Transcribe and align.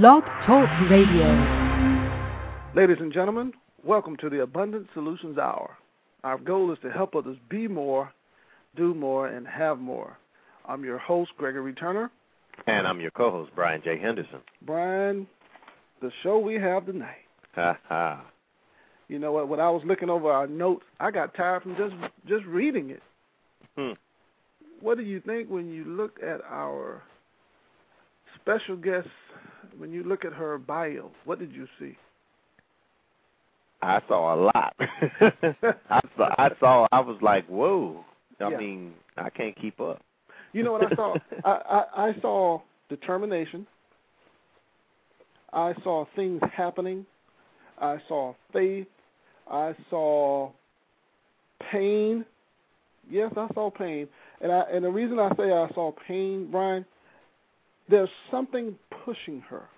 Blog 0.00 0.24
Talk 0.46 0.70
Radio. 0.88 1.28
Ladies 2.74 2.96
and 2.98 3.12
gentlemen, 3.12 3.52
welcome 3.84 4.16
to 4.22 4.30
the 4.30 4.40
Abundant 4.40 4.86
Solutions 4.94 5.36
Hour. 5.36 5.76
Our 6.24 6.38
goal 6.38 6.72
is 6.72 6.78
to 6.80 6.90
help 6.90 7.14
others 7.14 7.36
be 7.50 7.68
more, 7.68 8.10
do 8.74 8.94
more, 8.94 9.26
and 9.28 9.46
have 9.46 9.80
more. 9.80 10.16
I'm 10.66 10.82
your 10.82 10.96
host, 10.96 11.32
Gregory 11.36 11.74
Turner. 11.74 12.10
And 12.66 12.86
I'm 12.88 13.00
your 13.02 13.10
co 13.10 13.30
host, 13.30 13.50
Brian 13.54 13.82
J. 13.84 13.98
Henderson. 13.98 14.38
Brian, 14.62 15.26
the 16.00 16.10
show 16.22 16.38
we 16.38 16.54
have 16.54 16.86
tonight. 16.86 17.26
Ha 17.54 17.76
ha. 17.86 18.24
You 19.08 19.18
know 19.18 19.32
what? 19.32 19.48
When 19.48 19.60
I 19.60 19.68
was 19.68 19.82
looking 19.84 20.08
over 20.08 20.32
our 20.32 20.46
notes, 20.46 20.86
I 21.00 21.10
got 21.10 21.34
tired 21.34 21.64
from 21.64 21.76
just 21.76 21.92
just 22.26 22.46
reading 22.46 22.88
it. 22.88 23.02
Hmm. 23.76 23.92
What 24.80 24.96
do 24.96 25.04
you 25.04 25.20
think 25.20 25.50
when 25.50 25.70
you 25.70 25.84
look 25.84 26.18
at 26.22 26.40
our 26.48 27.02
special 28.40 28.76
guest 28.76 29.08
when 29.78 29.92
you 29.92 30.02
look 30.04 30.24
at 30.24 30.32
her 30.32 30.58
bio, 30.58 31.10
what 31.24 31.38
did 31.38 31.52
you 31.52 31.66
see? 31.78 31.96
I 33.82 34.00
saw 34.08 34.34
a 34.34 34.36
lot. 34.36 34.74
I 34.80 36.00
saw. 36.16 36.34
I 36.38 36.50
saw. 36.60 36.86
I 36.92 37.00
was 37.00 37.18
like, 37.20 37.46
"Whoa!" 37.46 38.04
I 38.40 38.50
Yeah. 38.50 38.58
mean, 38.58 38.94
I 39.16 39.28
can't 39.28 39.56
keep 39.56 39.80
up. 39.80 40.00
You 40.52 40.62
know 40.62 40.72
what 40.72 40.92
I 40.92 40.94
saw? 40.94 41.16
I, 41.44 41.50
I 41.50 42.08
I 42.08 42.20
saw 42.20 42.60
determination. 42.88 43.66
I 45.52 45.74
saw 45.82 46.06
things 46.16 46.40
happening. 46.56 47.04
I 47.80 47.96
saw 48.08 48.34
faith. 48.52 48.86
I 49.50 49.74
saw 49.90 50.52
pain. 51.70 52.24
Yes, 53.10 53.32
I 53.36 53.48
saw 53.54 53.70
pain. 53.70 54.08
And 54.40 54.52
I 54.52 54.60
and 54.72 54.84
the 54.84 54.90
reason 54.90 55.18
I 55.18 55.30
say 55.36 55.50
I 55.52 55.68
saw 55.74 55.92
pain, 56.06 56.48
Brian, 56.50 56.84
there's 57.92 58.08
something 58.30 58.74
pushing 59.04 59.42
her. 59.50 59.68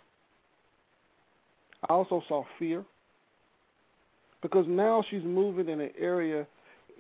I 1.89 1.93
also 1.93 2.23
saw 2.29 2.45
fear. 2.59 2.85
Because 4.41 4.67
now 4.69 5.03
she's 5.11 5.25
moving 5.25 5.69
in 5.69 5.81
an 5.81 5.91
area 5.99 6.47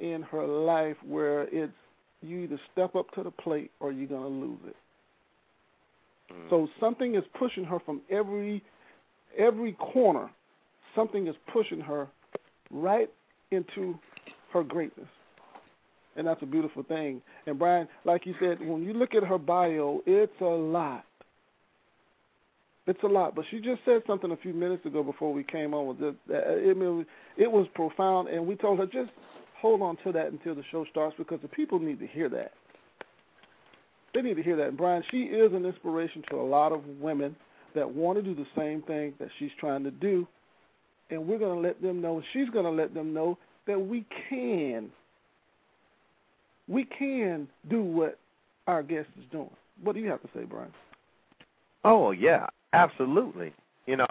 in 0.00 0.22
her 0.22 0.44
life 0.44 0.96
where 1.06 1.42
it's 1.44 1.72
you 2.20 2.40
either 2.40 2.58
step 2.72 2.96
up 2.96 3.10
to 3.12 3.22
the 3.22 3.30
plate 3.30 3.70
or 3.80 3.92
you're 3.92 4.08
going 4.08 4.22
to 4.22 4.46
lose 4.46 4.58
it. 4.66 4.76
Mm. 6.32 6.50
So 6.50 6.68
something 6.80 7.14
is 7.14 7.22
pushing 7.38 7.64
her 7.64 7.78
from 7.84 8.00
every 8.10 8.62
every 9.38 9.72
corner. 9.74 10.30
Something 10.96 11.28
is 11.28 11.34
pushing 11.52 11.80
her 11.80 12.08
right 12.70 13.10
into 13.50 13.98
her 14.52 14.64
greatness. 14.64 15.08
And 16.16 16.26
that's 16.26 16.42
a 16.42 16.46
beautiful 16.46 16.82
thing. 16.82 17.20
And 17.46 17.58
Brian, 17.58 17.88
like 18.04 18.26
you 18.26 18.34
said, 18.40 18.58
when 18.60 18.82
you 18.82 18.92
look 18.92 19.14
at 19.14 19.24
her 19.24 19.38
bio, 19.38 20.00
it's 20.06 20.40
a 20.40 20.44
lot. 20.44 21.04
It's 22.86 23.02
a 23.02 23.06
lot. 23.06 23.34
But 23.34 23.46
she 23.50 23.60
just 23.60 23.80
said 23.84 24.02
something 24.06 24.30
a 24.30 24.36
few 24.36 24.52
minutes 24.52 24.84
ago 24.84 25.02
before 25.02 25.32
we 25.32 25.42
came 25.42 25.72
on 25.72 25.86
with 25.86 26.02
uh, 26.02 26.08
it. 26.08 26.16
It, 26.28 26.76
it, 26.76 27.06
it 27.36 27.50
was 27.50 27.66
profound, 27.74 28.28
and 28.28 28.46
we 28.46 28.56
told 28.56 28.78
her 28.78 28.86
just 28.86 29.10
hold 29.60 29.80
on 29.80 29.96
to 30.04 30.12
that 30.12 30.26
until 30.26 30.54
the 30.54 30.64
show 30.70 30.84
starts 30.90 31.14
because 31.16 31.40
the 31.40 31.48
people 31.48 31.78
need 31.78 31.98
to 32.00 32.06
hear 32.06 32.28
that. 32.28 32.52
They 34.12 34.20
need 34.20 34.36
to 34.36 34.42
hear 34.42 34.56
that. 34.56 34.68
And 34.68 34.76
Brian, 34.76 35.02
she 35.10 35.22
is 35.22 35.52
an 35.52 35.64
inspiration 35.64 36.22
to 36.30 36.36
a 36.36 36.46
lot 36.46 36.72
of 36.72 36.84
women 37.00 37.34
that 37.74 37.90
want 37.90 38.18
to 38.18 38.22
do 38.22 38.34
the 38.34 38.46
same 38.56 38.82
thing 38.82 39.14
that 39.18 39.28
she's 39.38 39.50
trying 39.58 39.82
to 39.84 39.90
do. 39.90 40.26
And 41.10 41.26
we're 41.26 41.38
going 41.38 41.60
to 41.60 41.66
let 41.66 41.82
them 41.82 42.00
know, 42.00 42.22
she's 42.32 42.48
going 42.50 42.64
to 42.64 42.70
let 42.70 42.94
them 42.94 43.12
know 43.12 43.38
that 43.66 43.78
we 43.78 44.04
can. 44.28 44.90
We 46.68 46.84
can 46.84 47.48
do 47.68 47.82
what 47.82 48.18
our 48.66 48.82
guest 48.82 49.08
is 49.18 49.24
doing. 49.32 49.50
What 49.82 49.94
do 49.94 50.00
you 50.00 50.08
have 50.10 50.22
to 50.22 50.28
say, 50.34 50.44
Brian? 50.44 50.72
Oh 51.84 52.12
yeah, 52.12 52.46
absolutely. 52.74 53.52
You 53.86 53.96
know, 53.96 54.06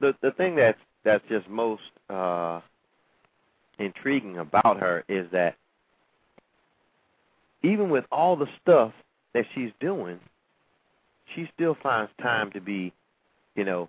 the 0.00 0.14
the 0.22 0.32
thing 0.32 0.56
that's 0.56 0.78
that's 1.04 1.24
just 1.28 1.48
most 1.48 1.82
uh 2.10 2.60
intriguing 3.78 4.38
about 4.38 4.78
her 4.80 5.04
is 5.08 5.26
that 5.32 5.56
even 7.62 7.90
with 7.90 8.04
all 8.12 8.36
the 8.36 8.46
stuff 8.62 8.92
that 9.32 9.44
she's 9.54 9.70
doing, 9.80 10.20
she 11.34 11.48
still 11.54 11.76
finds 11.82 12.10
time 12.20 12.52
to 12.52 12.60
be, 12.60 12.92
you 13.56 13.64
know, 13.64 13.88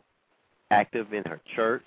active 0.72 1.13
in 1.13 1.23
her 1.25 1.41
church. 1.55 1.85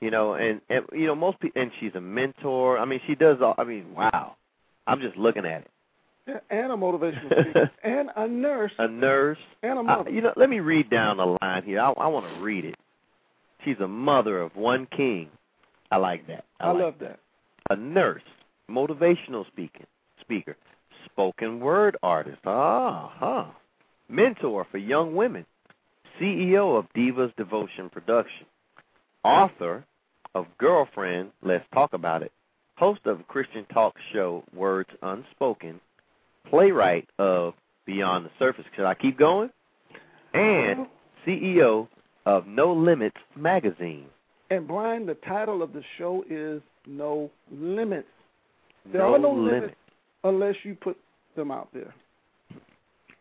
You 0.00 0.10
know, 0.10 0.34
and, 0.34 0.60
and 0.68 0.84
you 0.92 1.06
know 1.06 1.14
most 1.14 1.38
people, 1.38 1.60
and 1.62 1.70
she's 1.78 1.94
a 1.94 2.00
mentor. 2.00 2.78
I 2.78 2.84
mean, 2.84 3.00
she 3.06 3.14
does 3.14 3.38
all. 3.40 3.54
I 3.56 3.64
mean, 3.64 3.94
wow. 3.94 4.34
I'm 4.86 5.00
just 5.00 5.16
looking 5.16 5.46
at 5.46 5.62
it. 5.62 5.70
And 6.26 6.72
a 6.72 6.76
motivational 6.76 7.40
speaker, 7.42 7.70
and 7.82 8.10
a 8.16 8.28
nurse, 8.28 8.72
A 8.78 8.86
nurse, 8.88 9.38
and 9.62 9.78
a 9.78 9.82
mother. 9.82 10.10
you 10.10 10.20
know, 10.20 10.32
let 10.36 10.48
me 10.48 10.60
read 10.60 10.88
down 10.88 11.16
the 11.16 11.36
line 11.42 11.64
here. 11.64 11.80
I, 11.80 11.90
I 11.90 12.06
want 12.06 12.26
to 12.32 12.40
read 12.42 12.64
it. 12.64 12.76
She's 13.64 13.78
a 13.80 13.88
mother 13.88 14.40
of 14.40 14.54
one 14.56 14.86
king. 14.96 15.28
I 15.90 15.96
like 15.96 16.26
that. 16.28 16.44
I, 16.60 16.68
I 16.68 16.72
like 16.72 16.82
love 16.82 16.94
that. 17.00 17.18
A 17.70 17.76
nurse, 17.76 18.22
motivational 18.70 19.46
speaking 19.48 19.86
speaker, 20.20 20.56
spoken 21.06 21.60
word 21.60 21.96
artist. 22.02 22.38
Ah, 22.46 23.12
huh. 23.16 23.44
Mentor 24.08 24.66
for 24.70 24.78
young 24.78 25.14
women, 25.16 25.44
CEO 26.20 26.78
of 26.78 26.86
Divas 26.96 27.34
Devotion 27.36 27.90
Production, 27.90 28.46
author 29.24 29.84
of 30.34 30.46
Girlfriend, 30.58 31.30
Let's 31.42 31.64
Talk 31.74 31.92
About 31.92 32.22
It, 32.22 32.32
host 32.76 33.00
of 33.06 33.26
Christian 33.28 33.64
talk 33.72 33.94
show 34.12 34.44
Words 34.54 34.90
Unspoken, 35.02 35.80
playwright 36.48 37.08
of 37.18 37.54
Beyond 37.86 38.26
the 38.26 38.30
Surface. 38.38 38.64
Should 38.76 38.86
I 38.86 38.94
keep 38.94 39.18
going? 39.18 39.50
And 40.34 40.86
CEO 41.26 41.88
of 42.26 42.46
No 42.46 42.72
Limits 42.72 43.16
magazine. 43.36 44.06
And 44.50 44.66
Brian, 44.66 45.06
the 45.06 45.14
title 45.14 45.62
of 45.62 45.72
the 45.72 45.82
show 45.98 46.24
is 46.28 46.62
No 46.86 47.30
Limits. 47.50 48.08
There 48.90 49.02
no 49.02 49.14
are 49.14 49.18
no 49.18 49.32
limits. 49.32 49.52
limits 49.52 49.76
unless 50.24 50.54
you 50.64 50.74
put 50.74 50.96
them 51.36 51.50
out 51.50 51.68
there. 51.72 51.94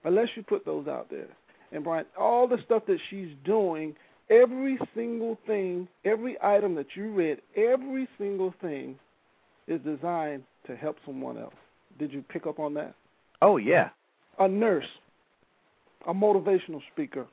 Unless 0.04 0.30
you 0.36 0.44
put 0.44 0.66
those 0.66 0.88
out 0.88 1.10
there. 1.10 1.28
And 1.72 1.84
Brian, 1.84 2.06
all 2.20 2.48
the 2.48 2.58
stuff 2.66 2.84
that 2.88 2.98
she's 3.10 3.30
doing, 3.46 3.96
every 4.30 4.80
single 4.96 5.38
thing, 5.46 5.88
every 6.06 6.38
item 6.42 6.76
that 6.76 6.88
you 6.96 7.14
read, 7.14 7.40
every 7.56 8.08
single 8.18 8.54
thing 8.62 8.98
is 9.68 9.80
designed 9.82 10.44
to 10.68 10.76
help 10.76 10.98
someone 11.06 11.38
else. 11.38 11.54
Did 12.00 12.12
you 12.12 12.24
pick 12.30 12.48
up 12.48 12.60
on 12.60 12.74
that? 12.74 12.96
Oh 13.42 13.58
yeah. 13.58 13.90
A 14.40 14.48
nurse, 14.48 14.86
a 16.08 16.14
motivational 16.14 16.82
speaker. 16.94 17.28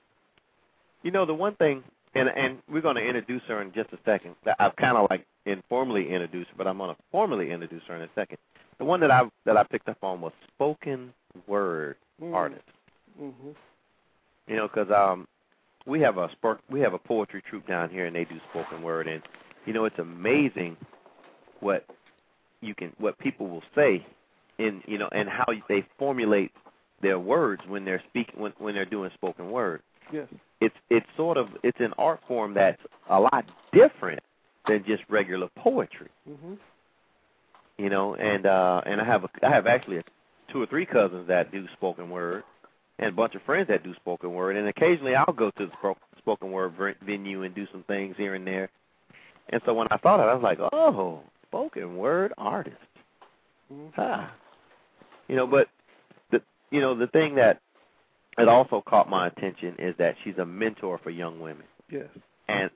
You 1.03 1.11
know 1.11 1.25
the 1.25 1.35
one 1.35 1.55
thing, 1.57 1.83
and 2.15 2.29
and 2.29 2.59
we're 2.71 2.83
going 2.83 2.97
to 2.97 3.03
introduce 3.03 3.43
her 3.49 3.63
in 3.63 3.73
just 3.73 3.93
a 3.93 3.99
second. 4.05 4.35
that 4.45 4.57
I've 4.59 4.77
kind 4.77 4.97
of 4.97 5.09
like 5.11 5.25
informally 5.47 6.11
introduced 6.11 6.51
her, 6.51 6.55
but 6.59 6.67
I'm 6.67 6.79
going 6.79 6.95
to 6.95 7.03
formally 7.11 7.51
introduce 7.51 7.83
her 7.89 7.97
in 7.97 8.03
a 8.03 8.09
second. 8.15 8.39
The 8.79 8.85
one 8.85 9.01
that 9.01 9.11
I 9.11 9.23
that 9.45 9.57
I 9.57 9.63
picked 9.65 9.89
up 9.89 9.99
on 10.03 10.21
was 10.21 10.33
spoken 10.55 11.13
word 11.47 11.97
Mm. 12.23 12.35
artist. 12.35 12.65
Mm-hmm. 13.21 13.51
You 14.49 14.57
know, 14.57 14.67
because 14.69 14.91
um, 14.91 15.29
we 15.87 16.01
have 16.01 16.19
a 16.19 16.31
sport, 16.33 16.61
we 16.71 16.81
have 16.81 16.95
a 16.95 16.99
poetry 16.99 17.43
troupe 17.49 17.67
down 17.67 17.91
here, 17.91 18.07
and 18.07 18.17
they 18.17 18.25
do 18.25 18.41
spoken 18.51 18.83
word, 18.83 19.07
and 19.07 19.23
you 19.67 19.73
know 19.73 19.85
it's 19.85 19.99
amazing 19.99 20.77
what 21.61 21.85
you 22.61 22.75
can 22.75 22.93
what 22.99 23.19
people 23.19 23.49
will 23.49 23.63
say 23.75 24.05
in 24.59 24.83
you 24.87 24.99
know 24.99 25.09
and 25.13 25.29
how 25.29 25.47
they 25.69 25.87
formulate 25.99 26.53
their 27.01 27.19
words 27.19 27.63
when 27.67 27.85
they're 27.85 28.03
speaking 28.09 28.41
when 28.41 28.53
when 28.59 28.75
they're 28.75 28.85
doing 28.85 29.11
spoken 29.15 29.51
word. 29.51 29.83
Yes. 30.13 30.29
It's 30.61 30.75
it's 30.91 31.07
sort 31.17 31.37
of 31.37 31.49
it's 31.63 31.79
an 31.81 31.93
art 31.99 32.21
form 32.27 32.55
that's 32.55 32.81
a 33.09 33.21
lot 33.21 33.45
different 33.73 34.21
than 34.67 34.85
just 34.87 35.03
regular 35.09 35.49
poetry. 35.57 36.09
Mm-hmm. 36.29 36.55
You 37.79 37.91
know, 37.91 38.15
and 38.15 38.47
uh 38.47 38.83
and 38.87 39.01
I 39.01 39.05
have 39.05 39.25
a, 39.25 39.29
I 39.43 39.51
have 39.51 39.67
actually 39.67 39.99
a, 39.99 40.03
two 40.53 40.63
or 40.63 40.67
three 40.67 40.87
cousins 40.87 41.29
that 41.29 41.53
do 41.53 41.67
spoken 41.75 42.11
word, 42.11 42.43
and 42.99 43.11
a 43.11 43.13
bunch 43.13 43.35
of 43.35 43.43
friends 43.43 43.69
that 43.69 43.85
do 43.85 43.95
spoken 43.95 44.33
word, 44.33 44.57
and 44.57 44.67
occasionally 44.67 45.15
I'll 45.15 45.33
go 45.33 45.51
to 45.53 45.67
the 45.67 45.73
spo- 45.83 45.97
spoken 46.19 46.51
word 46.51 46.75
venue 47.05 47.45
and 47.45 47.55
do 47.55 47.67
some 47.71 47.85
things 47.85 48.17
here 48.17 48.35
and 48.35 48.47
there. 48.47 48.71
And 49.51 49.63
so 49.65 49.73
when 49.75 49.89
I 49.91 49.97
thought 49.97 50.21
of 50.21 50.27
it, 50.27 50.31
I 50.31 50.35
was 50.35 50.43
like, 50.43 50.59
oh, 50.73 51.23
spoken 51.47 51.97
word 51.97 52.33
artist. 52.37 52.77
Mm-hmm. 53.73 54.01
Ah. 54.01 54.33
You 55.29 55.37
know, 55.37 55.47
but 55.47 55.69
the 56.31 56.43
you 56.71 56.81
know 56.81 56.95
the 56.95 57.07
thing 57.07 57.35
that 57.37 57.61
that 58.37 58.49
also 58.49 58.83
caught 58.87 59.09
my 59.09 59.27
attention 59.27 59.77
is 59.79 59.95
that 59.99 60.17
she's 60.25 60.39
a 60.39 60.47
mentor 60.47 60.99
for 60.99 61.11
young 61.11 61.41
women, 61.41 61.65
Yes. 61.91 62.07
and 62.49 62.71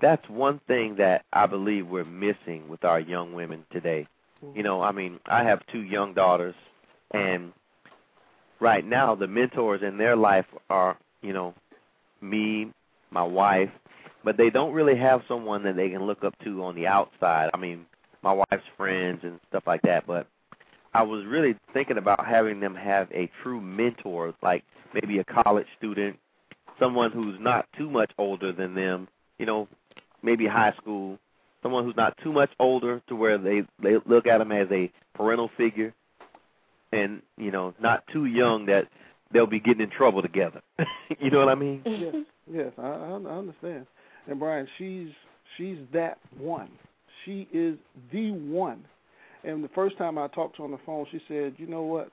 that's 0.00 0.28
one 0.28 0.60
thing 0.66 0.96
that 0.96 1.24
I 1.32 1.46
believe 1.46 1.86
we're 1.86 2.04
missing 2.04 2.68
with 2.68 2.84
our 2.84 3.00
young 3.00 3.32
women 3.32 3.64
today. 3.70 4.08
Mm-hmm. 4.44 4.56
You 4.56 4.62
know, 4.62 4.82
I 4.82 4.92
mean, 4.92 5.20
I 5.26 5.44
have 5.44 5.60
two 5.72 5.82
young 5.82 6.12
daughters, 6.12 6.54
and 7.12 7.52
right 8.60 8.84
now 8.84 9.14
the 9.14 9.26
mentors 9.26 9.82
in 9.82 9.96
their 9.96 10.16
life 10.16 10.46
are, 10.68 10.98
you 11.22 11.32
know, 11.32 11.54
me, 12.20 12.72
my 13.10 13.22
wife, 13.22 13.70
but 14.24 14.36
they 14.36 14.50
don't 14.50 14.72
really 14.74 14.96
have 14.96 15.22
someone 15.28 15.62
that 15.62 15.76
they 15.76 15.88
can 15.88 16.04
look 16.04 16.24
up 16.24 16.34
to 16.44 16.64
on 16.64 16.74
the 16.74 16.86
outside. 16.86 17.50
I 17.54 17.58
mean, 17.58 17.86
my 18.22 18.32
wife's 18.32 18.66
friends 18.76 19.20
and 19.22 19.38
stuff 19.48 19.62
like 19.66 19.82
that, 19.82 20.06
but 20.06 20.26
I 20.96 21.02
was 21.02 21.24
really 21.26 21.56
thinking 21.72 21.98
about 21.98 22.26
having 22.26 22.60
them 22.60 22.74
have 22.74 23.10
a 23.12 23.30
true 23.42 23.60
mentor, 23.60 24.34
like 24.42 24.64
maybe 24.94 25.18
a 25.18 25.24
college 25.24 25.66
student 25.78 26.18
someone 26.78 27.12
who's 27.12 27.36
not 27.40 27.66
too 27.76 27.90
much 27.90 28.10
older 28.18 28.52
than 28.52 28.74
them, 28.74 29.08
you 29.38 29.46
know, 29.46 29.68
maybe 30.22 30.46
high 30.46 30.72
school, 30.80 31.18
someone 31.62 31.84
who's 31.84 31.96
not 31.96 32.16
too 32.22 32.32
much 32.32 32.50
older 32.58 33.02
to 33.08 33.16
where 33.16 33.38
they 33.38 33.62
they 33.82 33.96
look 34.06 34.26
at 34.26 34.38
them 34.38 34.52
as 34.52 34.68
a 34.70 34.90
parental 35.14 35.50
figure, 35.56 35.94
and 36.92 37.22
you 37.36 37.50
know, 37.50 37.74
not 37.80 38.04
too 38.12 38.26
young 38.26 38.66
that 38.66 38.88
they'll 39.32 39.46
be 39.46 39.60
getting 39.60 39.82
in 39.82 39.90
trouble 39.90 40.22
together. 40.22 40.62
you 41.20 41.30
know 41.30 41.38
what 41.38 41.48
I 41.48 41.54
mean? 41.54 41.82
Yes, 41.84 42.14
yes, 42.52 42.72
I, 42.78 42.86
I 42.86 43.12
understand. 43.12 43.86
And 44.28 44.38
Brian, 44.38 44.68
she's 44.78 45.08
she's 45.56 45.78
that 45.92 46.18
one. 46.38 46.70
She 47.24 47.48
is 47.52 47.76
the 48.12 48.32
one. 48.32 48.84
And 49.46 49.62
the 49.62 49.68
first 49.68 49.96
time 49.96 50.18
I 50.18 50.26
talked 50.28 50.56
to 50.56 50.62
her 50.62 50.64
on 50.64 50.72
the 50.72 50.80
phone, 50.84 51.06
she 51.10 51.20
said, 51.28 51.54
"You 51.56 51.66
know 51.68 51.82
what? 51.82 52.10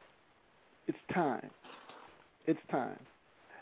It's 0.88 0.98
time. 1.14 1.50
It's 2.46 2.60
time." 2.70 3.00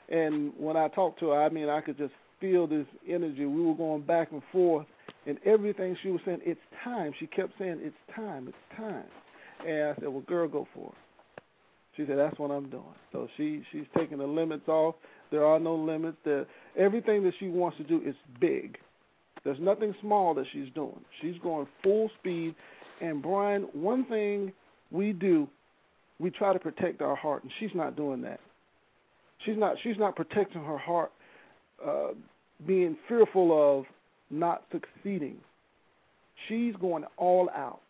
And 0.09 0.53
when 0.57 0.75
I 0.75 0.89
talked 0.89 1.19
to 1.21 1.29
her, 1.29 1.41
I 1.41 1.49
mean, 1.49 1.69
I 1.69 1.79
could 1.79 1.97
just 1.97 2.13
feel 2.41 2.67
this 2.67 2.85
energy. 3.07 3.45
We 3.45 3.63
were 3.63 3.73
going 3.73 4.01
back 4.01 4.33
and 4.33 4.43
forth, 4.51 4.87
and 5.25 5.39
everything 5.45 5.95
she 6.03 6.09
was 6.09 6.21
saying, 6.25 6.41
"It's 6.43 6.59
time." 6.83 7.13
She 7.13 7.27
kept 7.27 7.57
saying, 7.57 7.79
"It's 7.81 7.95
time. 8.13 8.49
It's 8.49 8.77
time." 8.77 9.05
And 9.65 9.89
I 9.89 9.95
said, 9.95 10.09
"Well, 10.09 10.21
girl, 10.21 10.49
go 10.49 10.67
for 10.73 10.91
it." 10.91 11.43
She 11.95 12.05
said, 12.05 12.17
"That's 12.17 12.37
what 12.39 12.51
I'm 12.51 12.69
doing." 12.69 12.95
So 13.13 13.29
she 13.37 13.63
she's 13.71 13.87
taking 13.95 14.17
the 14.17 14.27
limits 14.27 14.67
off. 14.67 14.95
There 15.29 15.45
are 15.45 15.59
no 15.59 15.75
limits. 15.75 16.17
There, 16.25 16.45
everything 16.75 17.23
that 17.23 17.35
she 17.39 17.47
wants 17.47 17.77
to 17.77 17.83
do 17.83 18.01
is 18.01 18.15
big. 18.39 18.77
There's 19.43 19.59
nothing 19.59 19.95
small 20.01 20.33
that 20.33 20.45
she's 20.51 20.69
doing. 20.73 20.99
She's 21.21 21.37
going 21.39 21.67
full 21.83 22.09
speed. 22.19 22.55
And 23.01 23.21
Brian, 23.21 23.63
one 23.73 24.05
thing 24.05 24.53
we 24.91 25.11
do, 25.11 25.47
we 26.19 26.29
try 26.29 26.53
to 26.53 26.59
protect 26.59 27.01
our 27.01 27.15
heart, 27.15 27.43
and 27.43 27.51
she's 27.59 27.71
not 27.73 27.95
doing 27.95 28.21
that. 28.21 28.39
She's 29.45 29.57
not. 29.57 29.75
She's 29.81 29.97
not 29.97 30.15
protecting 30.15 30.63
her 30.63 30.77
heart, 30.77 31.11
uh, 31.83 32.09
being 32.67 32.95
fearful 33.07 33.79
of 33.79 33.85
not 34.29 34.63
succeeding. 34.71 35.37
She's 36.47 36.75
going 36.75 37.05
all 37.17 37.49
out. 37.49 37.81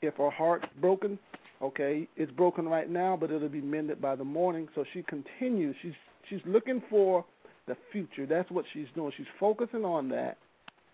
If 0.00 0.14
her 0.16 0.30
heart's 0.30 0.66
broken, 0.80 1.16
okay, 1.62 2.08
it's 2.16 2.32
broken 2.32 2.66
right 2.66 2.90
now, 2.90 3.16
but 3.16 3.30
it'll 3.30 3.48
be 3.48 3.60
mended 3.60 4.02
by 4.02 4.16
the 4.16 4.24
morning. 4.24 4.66
So 4.74 4.84
she 4.92 5.04
continues. 5.04 5.76
She's 5.80 5.92
she's 6.28 6.40
looking 6.44 6.82
for 6.90 7.24
the 7.68 7.76
future. 7.92 8.26
That's 8.26 8.50
what 8.50 8.64
she's 8.72 8.88
doing. 8.96 9.12
She's 9.16 9.26
focusing 9.38 9.84
on 9.84 10.08
that, 10.08 10.38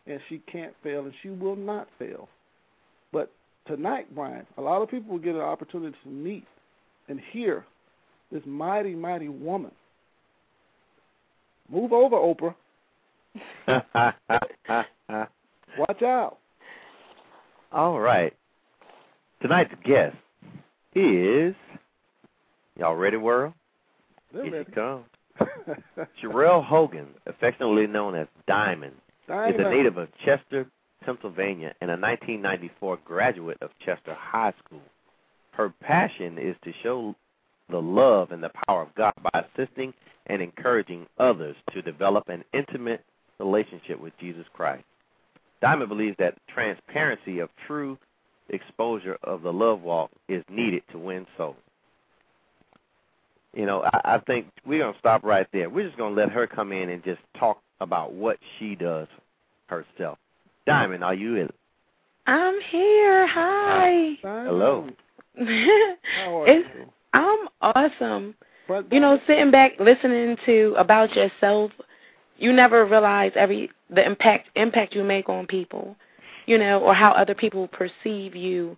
and 0.07 0.21
she 0.29 0.43
can't 0.53 0.75
fail, 0.83 1.01
and 1.01 1.15
she 1.23 1.31
will 1.31 1.57
not 1.57 1.89
fail. 1.99 2.29
Tonight, 3.69 4.07
Brian, 4.15 4.47
a 4.57 4.63
lot 4.63 4.81
of 4.81 4.91
people 4.91 5.13
will 5.13 5.19
get 5.19 5.35
an 5.35 5.43
opportunity 5.43 5.95
to 6.03 6.09
meet 6.09 6.45
and 7.09 7.21
hear 7.33 7.65
this 8.33 8.43
mighty, 8.47 8.95
mighty 8.95 9.29
woman. 9.29 9.71
Move 11.71 11.93
over, 11.93 12.17
Oprah. 12.17 12.55
Watch 15.79 16.03
out. 16.03 16.39
All 17.71 18.01
right. 18.01 18.35
Tonight's 19.43 19.75
guest 19.85 20.17
is 20.95 21.55
y'all 22.79 22.97
ready, 22.97 23.19
world? 23.19 23.53
They're 24.33 24.45
Here 24.45 24.53
ready. 24.53 24.65
she 24.71 24.73
comes. 24.73 25.05
Shirelle 26.23 26.65
Hogan, 26.65 27.09
affectionately 27.27 27.87
known 27.87 28.15
as 28.15 28.27
Diamond, 28.47 28.95
Diamond, 29.29 29.61
is 29.61 29.67
a 29.67 29.71
native 29.71 29.99
of 29.99 30.09
Chester, 30.25 30.67
Pennsylvania, 31.05 31.75
and 31.81 31.91
a 31.91 31.95
1994 31.95 32.99
graduate 33.05 33.59
of 33.61 33.71
Chester 33.85 34.15
High 34.15 34.53
School. 34.65 34.83
Her 35.53 35.73
passion 35.81 36.39
is 36.39 36.57
to 36.65 36.73
show 36.83 37.15
the 37.71 37.81
love 37.81 38.33
and 38.33 38.43
the 38.43 38.51
power 38.67 38.83
of 38.83 38.95
God 38.95 39.15
by 39.23 39.45
assisting 39.45 39.93
and 40.27 40.43
encouraging 40.43 41.07
others 41.19 41.57
to 41.73 41.83
develop 41.83 42.29
an 42.29 42.45
intimate 42.53 43.05
relationship 43.39 44.01
with 44.01 44.13
Jesus 44.19 44.47
Christ. 44.53 44.85
Diamond 45.61 45.89
believes 45.89 46.17
that 46.19 46.39
transparency 46.49 47.41
of 47.41 47.49
true 47.67 47.99
exposure 48.51 49.19
of 49.23 49.43
the 49.43 49.53
love 49.53 49.83
walk 49.83 50.11
is 50.29 50.45
needed 50.49 50.83
to 50.93 50.99
win 50.99 51.27
souls. 51.37 51.57
You 53.55 53.67
know, 53.67 53.83
I, 53.83 54.15
I 54.15 54.19
think 54.19 54.47
we're 54.67 54.81
gonna 54.85 54.99
stop 54.99 55.25
right 55.25 55.47
there. 55.53 55.69
We're 55.69 55.87
just 55.87 55.99
gonna 55.99 56.15
let 56.15 56.31
her 56.31 56.47
come 56.47 56.73
in 56.73 56.89
and 56.91 57.03
just 57.03 57.21
talk 57.39 57.61
about 57.81 58.13
what 58.13 58.39
she 58.59 58.75
does 58.75 59.09
herself. 59.67 60.19
Diamond, 60.69 61.03
are 61.03 61.15
you 61.15 61.37
in? 61.37 61.49
I'm 62.27 62.61
here. 62.71 63.27
Hi. 63.27 64.19
Diamond. 64.23 64.47
Hello. 64.47 64.89
How 65.39 66.43
are 66.43 66.49
it's, 66.49 66.69
you? 66.77 66.93
I'm 67.15 67.49
awesome. 67.63 68.35
But 68.69 68.93
You 68.93 69.01
know, 69.01 69.19
sitting 69.27 69.51
back 69.51 69.73
listening 69.81 70.37
to 70.45 70.75
about 70.77 71.17
yourself, 71.17 71.71
you 72.37 72.53
never 72.53 72.85
realize 72.85 73.33
every 73.35 73.71
the 73.89 74.05
impact 74.05 74.51
impact 74.57 74.95
you 74.95 75.03
make 75.05 75.31
on 75.31 75.47
people, 75.47 75.97
you 76.45 76.59
know, 76.59 76.81
or 76.81 76.93
how 76.93 77.13
other 77.13 77.35
people 77.35 77.67
perceive 77.69 78.37
you 78.37 78.77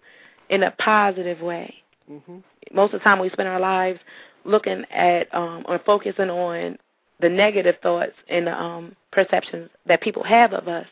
in 0.48 0.62
a 0.62 0.70
positive 0.72 1.40
way. 1.40 1.74
hmm 2.06 2.38
Most 2.72 2.94
of 2.94 3.00
the 3.00 3.04
time, 3.04 3.18
we 3.18 3.30
spend 3.30 3.48
our 3.48 3.58
lives 3.60 3.98
looking 4.44 4.84
at 4.92 5.32
um, 5.34 5.64
or 5.68 5.80
focusing 5.84 6.30
on 6.30 6.78
the 7.20 7.28
negative 7.28 7.74
thoughts 7.82 8.12
and 8.28 8.48
um, 8.48 8.94
perceptions 9.10 9.68
that 9.86 10.00
people 10.00 10.22
have 10.22 10.52
of 10.52 10.68
us. 10.68 10.86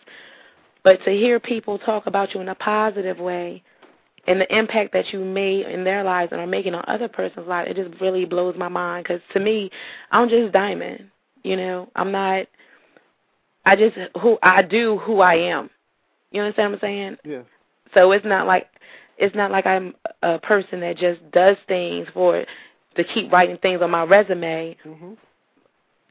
But 0.89 1.05
to 1.05 1.11
hear 1.11 1.39
people 1.39 1.79
talk 1.79 2.07
about 2.07 2.33
you 2.33 2.41
in 2.41 2.49
a 2.49 2.55
positive 2.55 3.19
way 3.19 3.63
and 4.27 4.41
the 4.41 4.57
impact 4.57 4.95
that 4.95 5.13
you 5.13 5.23
made 5.23 5.67
in 5.67 5.85
their 5.85 6.03
lives 6.03 6.33
and 6.33 6.41
are 6.41 6.47
making 6.47 6.75
on 6.75 6.83
other 6.89 7.09
person's 7.09 7.47
lives, 7.47 7.71
it 7.71 7.77
just 7.77 8.01
really 8.01 8.25
blows 8.25 8.55
my 8.57 8.69
mind. 8.69 9.05
Because 9.05 9.21
to 9.35 9.41
me, 9.41 9.71
I'm 10.13 10.31
just 10.31 10.51
diamond. 10.51 11.11
You 11.43 11.59
know, 11.59 11.91
I'm 11.95 12.11
not. 12.11 12.47
I 13.67 13.77
just 13.77 13.99
who 14.23 14.39
I 14.43 14.63
do 14.63 14.97
who 14.97 15.21
I 15.21 15.35
am. 15.35 15.69
You 16.31 16.41
understand 16.41 16.73
what 16.73 16.77
I'm 16.77 16.81
saying? 16.81 17.17
Yes. 17.25 17.45
So 17.95 18.13
it's 18.13 18.25
not 18.25 18.47
like 18.47 18.69
it's 19.19 19.37
not 19.37 19.51
like 19.51 19.67
I'm 19.67 19.95
a 20.23 20.39
person 20.39 20.81
that 20.81 20.97
just 20.97 21.21
does 21.33 21.59
things 21.67 22.09
for 22.15 22.47
to 22.97 23.05
keep 23.05 23.31
writing 23.31 23.59
things 23.59 23.83
on 23.83 23.91
my 23.91 24.05
resume. 24.05 24.75
hmm 24.83 25.13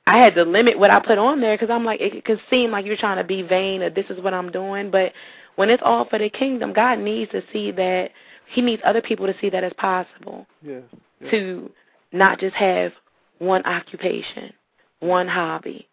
I 0.08 0.18
had 0.20 0.36
to 0.36 0.44
limit 0.44 0.80
what 0.80 0.90
I 0.90 1.02
put 1.02 1.18
on 1.18 1.42
there 1.42 1.56
because 1.56 1.70
I'm 1.70 1.84
like 1.84 2.00
it 2.00 2.24
could 2.24 2.40
seem 2.50 2.72
like 2.72 2.86
you're 2.86 2.96
trying 2.96 3.18
to 3.18 3.26
be 3.26 3.42
vain 3.42 3.84
or 3.84 3.90
this 3.90 4.06
is 4.10 4.22
what 4.22 4.34
I'm 4.34 4.50
doing, 4.52 4.90
but 4.90 5.12
when 5.58 5.70
it's 5.70 5.84
all 5.86 6.06
for 6.06 6.18
the 6.18 6.30
kingdom, 6.30 6.72
God 6.72 7.00
needs 7.00 7.30
to 7.32 7.44
see 7.52 7.72
that 7.72 8.12
He 8.48 8.62
needs 8.62 8.82
other 8.86 9.02
people 9.02 9.28
to 9.28 9.36
see 9.42 9.50
that 9.50 9.66
as 9.66 9.74
possible 9.78 10.48
Yes. 10.62 10.84
yes. 11.20 11.32
to 11.32 11.70
not 12.14 12.40
just 12.40 12.56
have 12.56 12.94
one 13.40 13.66
occupation, 13.66 14.54
one 15.02 15.28
hobby, 15.28 15.88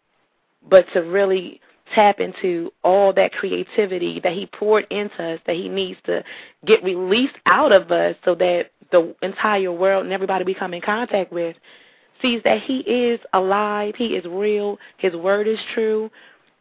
but 0.69 0.85
to 0.93 1.01
really 1.01 1.59
tap 1.93 2.19
into 2.21 2.71
all 2.83 3.11
that 3.13 3.33
creativity 3.33 4.19
that 4.21 4.33
he 4.33 4.47
poured 4.47 4.87
into 4.89 5.21
us 5.23 5.39
that 5.45 5.55
he 5.55 5.69
needs 5.69 5.99
to 6.05 6.23
get 6.65 6.83
released 6.83 7.35
out 7.45 7.71
of 7.71 7.91
us 7.91 8.15
so 8.25 8.33
that 8.33 8.71
the 8.91 9.13
entire 9.21 9.71
world 9.71 10.03
and 10.03 10.13
everybody 10.13 10.43
we 10.43 10.53
come 10.53 10.73
in 10.73 10.81
contact 10.81 11.31
with 11.31 11.55
sees 12.21 12.41
that 12.43 12.61
he 12.61 12.79
is 12.79 13.19
alive, 13.33 13.95
he 13.97 14.07
is 14.15 14.25
real, 14.25 14.77
his 14.97 15.13
word 15.15 15.47
is 15.47 15.59
true, 15.73 16.09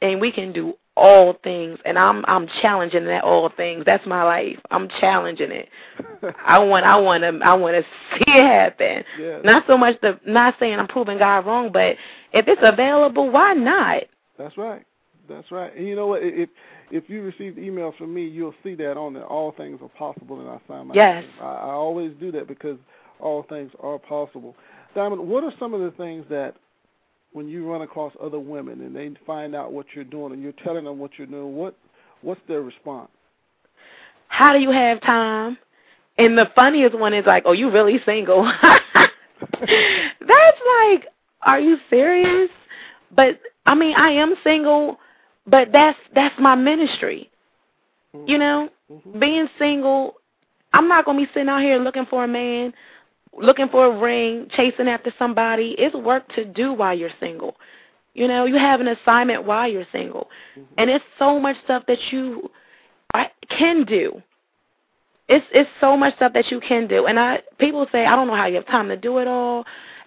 and 0.02 0.20
we 0.20 0.30
can 0.32 0.52
do 0.52 0.74
all 0.96 1.34
things 1.42 1.78
and 1.84 1.98
I'm 1.98 2.24
I'm 2.26 2.46
challenging 2.62 3.04
that 3.06 3.24
all 3.24 3.50
things. 3.56 3.84
That's 3.84 4.06
my 4.06 4.22
life. 4.22 4.58
I'm 4.70 4.88
challenging 5.00 5.50
it. 5.50 5.68
I 6.46 6.58
want 6.58 6.84
I 6.86 6.96
want 6.98 7.22
to 7.22 7.40
I 7.44 7.54
want 7.54 7.76
to 7.76 7.82
see 8.16 8.38
it 8.38 8.44
happen. 8.44 9.04
Yes. 9.18 9.40
Not 9.44 9.64
so 9.66 9.76
much 9.76 10.00
the 10.02 10.20
not 10.24 10.54
saying 10.60 10.78
I'm 10.78 10.88
proving 10.88 11.18
God 11.18 11.46
wrong, 11.46 11.70
but 11.72 11.96
if 12.32 12.46
it's 12.46 12.62
available, 12.62 13.30
why 13.30 13.54
not? 13.54 14.04
That's 14.38 14.56
right. 14.56 14.84
That's 15.28 15.50
right. 15.50 15.74
And 15.76 15.86
you 15.86 15.96
know 15.96 16.06
what? 16.06 16.20
If 16.22 16.50
if 16.90 17.08
you 17.08 17.22
receive 17.22 17.54
emails 17.54 17.96
from 17.96 18.14
me, 18.14 18.26
you'll 18.26 18.54
see 18.62 18.74
that 18.76 18.96
on 18.96 19.14
there. 19.14 19.24
All 19.24 19.52
things 19.52 19.80
are 19.82 19.88
possible, 19.88 20.40
and 20.40 20.48
I 20.48 20.60
sign 20.68 20.88
my 20.88 20.94
Yes. 20.94 21.24
I, 21.40 21.44
I 21.44 21.70
always 21.72 22.12
do 22.20 22.30
that 22.32 22.46
because 22.46 22.78
all 23.20 23.44
things 23.48 23.72
are 23.80 23.98
possible. 23.98 24.54
Diamond, 24.94 25.28
what 25.28 25.44
are 25.44 25.52
some 25.58 25.74
of 25.74 25.80
the 25.80 25.90
things 25.96 26.24
that 26.30 26.54
when 27.32 27.48
you 27.48 27.70
run 27.70 27.82
across 27.82 28.12
other 28.22 28.38
women 28.38 28.80
and 28.80 28.94
they 28.94 29.10
find 29.26 29.54
out 29.54 29.72
what 29.72 29.86
you're 29.94 30.04
doing 30.04 30.32
and 30.32 30.42
you're 30.42 30.52
telling 30.64 30.84
them 30.84 30.98
what 30.98 31.10
you're 31.18 31.26
doing, 31.26 31.56
what 31.56 31.76
what's 32.22 32.40
their 32.48 32.62
response? 32.62 33.10
How 34.28 34.52
do 34.52 34.60
you 34.60 34.70
have 34.70 35.00
time? 35.02 35.58
And 36.16 36.38
the 36.38 36.50
funniest 36.54 36.96
one 36.96 37.12
is 37.12 37.26
like, 37.26 37.42
"Oh, 37.44 37.52
you 37.52 37.70
really 37.70 38.00
single?" 38.06 38.44
That's 39.60 40.60
like, 40.80 41.06
are 41.42 41.60
you 41.60 41.76
serious? 41.90 42.50
But 43.14 43.40
I 43.66 43.74
mean, 43.74 43.94
I 43.96 44.10
am 44.10 44.34
single, 44.44 44.98
but 45.46 45.72
that's 45.72 45.98
that's 46.14 46.34
my 46.38 46.54
ministry. 46.54 47.30
You 48.26 48.38
know, 48.38 48.70
Mhm. 48.90 49.18
being 49.18 49.48
single, 49.58 50.14
I'm 50.72 50.88
not 50.88 51.04
gonna 51.04 51.18
be 51.18 51.26
sitting 51.34 51.48
out 51.48 51.62
here 51.62 51.78
looking 51.78 52.06
for 52.06 52.24
a 52.24 52.28
man, 52.28 52.72
looking 53.40 53.68
for 53.68 53.86
a 53.86 54.00
ring, 54.00 54.48
chasing 54.56 54.88
after 54.88 55.12
somebody. 55.18 55.74
It's 55.78 55.94
work 55.94 56.28
to 56.34 56.44
do 56.44 56.72
while 56.72 56.96
you're 56.96 57.10
single. 57.20 57.56
You 58.14 58.28
know, 58.28 58.44
you 58.44 58.56
have 58.56 58.80
an 58.80 58.88
assignment 58.88 59.44
while 59.44 59.68
you're 59.68 59.86
single, 59.90 60.28
and 60.78 60.88
it's 60.88 61.04
so 61.18 61.40
much 61.40 61.56
stuff 61.64 61.82
that 61.88 61.98
you 62.12 62.50
can 63.48 63.84
do. 63.84 64.22
It's 65.28 65.44
it's 65.52 65.70
so 65.80 65.96
much 65.96 66.14
stuff 66.16 66.32
that 66.34 66.50
you 66.50 66.60
can 66.60 66.86
do, 66.86 67.06
and 67.06 67.18
I 67.18 67.42
people 67.58 67.86
say 67.90 68.06
I 68.06 68.14
don't 68.14 68.26
know 68.26 68.36
how 68.36 68.46
you 68.46 68.56
have 68.56 68.66
time 68.66 68.88
to 68.88 68.96
do 68.96 69.18
it 69.18 69.26
all, 69.26 69.64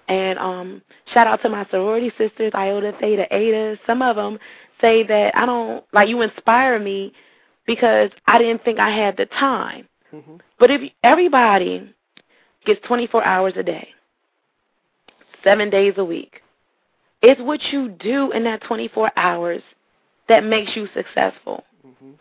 And 0.07 0.39
um, 0.39 0.81
shout 1.13 1.27
out 1.27 1.41
to 1.41 1.49
my 1.49 1.65
sorority 1.69 2.11
sisters, 2.17 2.51
Iota, 2.55 2.93
Theta, 2.99 3.31
Eta. 3.33 3.77
Some 3.85 4.01
of 4.01 4.15
them 4.15 4.39
say 4.79 5.03
that 5.03 5.35
I 5.35 5.45
don't 5.45 5.83
like 5.91 6.07
you 6.07 6.21
inspire 6.21 6.79
me 6.79 7.11
because 7.65 8.11
I 8.25 8.37
didn't 8.37 8.63
think 8.63 8.79
I 8.79 8.89
had 8.89 9.17
the 9.17 9.25
time. 9.25 9.87
Mm-hmm. 10.13 10.37
But 10.59 10.71
if 10.71 10.91
everybody 11.03 11.93
gets 12.67 12.85
24 12.87 13.23
hours 13.23 13.53
a 13.55 13.63
day, 13.63 13.89
seven 15.43 15.69
days 15.69 15.93
a 15.97 16.05
week, 16.05 16.41
it's 17.21 17.41
what 17.41 17.61
you 17.71 17.89
do 17.89 18.31
in 18.31 18.43
that 18.43 18.61
24 18.63 19.11
hours 19.17 19.61
that 20.29 20.43
makes 20.43 20.75
you 20.75 20.87
successful. 20.93 21.63
Mm-hmm. 21.85 22.11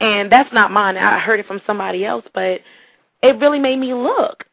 And 0.00 0.30
that's 0.30 0.52
not 0.52 0.70
mine. 0.70 0.96
I 0.96 1.18
heard 1.18 1.40
it 1.40 1.46
from 1.46 1.60
somebody 1.66 2.04
else, 2.04 2.24
but 2.34 2.60
it 3.22 3.38
really 3.38 3.58
made 3.58 3.78
me 3.78 3.94
look. 3.94 4.44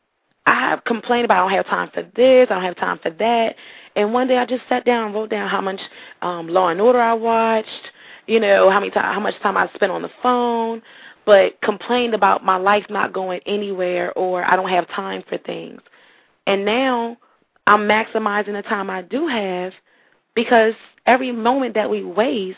I 0.46 0.54
have 0.54 0.84
complained 0.86 1.26
about 1.26 1.46
I 1.46 1.50
don't 1.50 1.58
have 1.58 1.66
time 1.66 1.90
for 1.94 2.04
this, 2.16 2.48
I 2.50 2.54
don't 2.54 2.64
have 2.64 2.78
time 2.78 3.00
for 3.04 3.12
that. 3.12 3.56
And 3.98 4.14
one 4.14 4.28
day 4.28 4.38
I 4.38 4.46
just 4.46 4.64
sat 4.70 4.86
down 4.86 5.08
and 5.08 5.14
wrote 5.14 5.30
down 5.30 5.50
how 5.50 5.60
much 5.60 5.80
um 6.22 6.48
Law 6.48 6.70
and 6.70 6.80
Order 6.80 7.02
I 7.02 7.14
watched, 7.14 7.92
you 8.28 8.40
know, 8.40 8.70
how 8.70 8.80
many 8.80 8.92
time 8.92 9.14
how 9.14 9.20
much 9.20 9.38
time 9.42 9.58
I 9.58 9.70
spent 9.76 9.92
on 9.92 10.02
the 10.02 10.12
phone, 10.24 10.82
but 11.28 11.60
complained 11.62 12.14
about 12.14 12.46
my 12.46 12.56
life 12.56 12.86
not 12.90 13.12
going 13.12 13.42
anywhere 13.46 14.14
or 14.14 14.46
I 14.46 14.56
don't 14.56 14.70
have 14.70 14.88
time 14.88 15.22
for 15.28 15.38
things. 15.38 15.82
And 16.48 16.64
now 16.64 17.18
I'm 17.68 17.82
maximizing 17.82 18.54
the 18.54 18.62
time 18.62 18.90
I 18.90 19.02
do 19.02 19.28
have 19.28 19.74
because 20.36 20.74
every 21.06 21.34
moment 21.34 21.76
that 21.76 21.90
we 21.90 22.02
waste, 22.02 22.58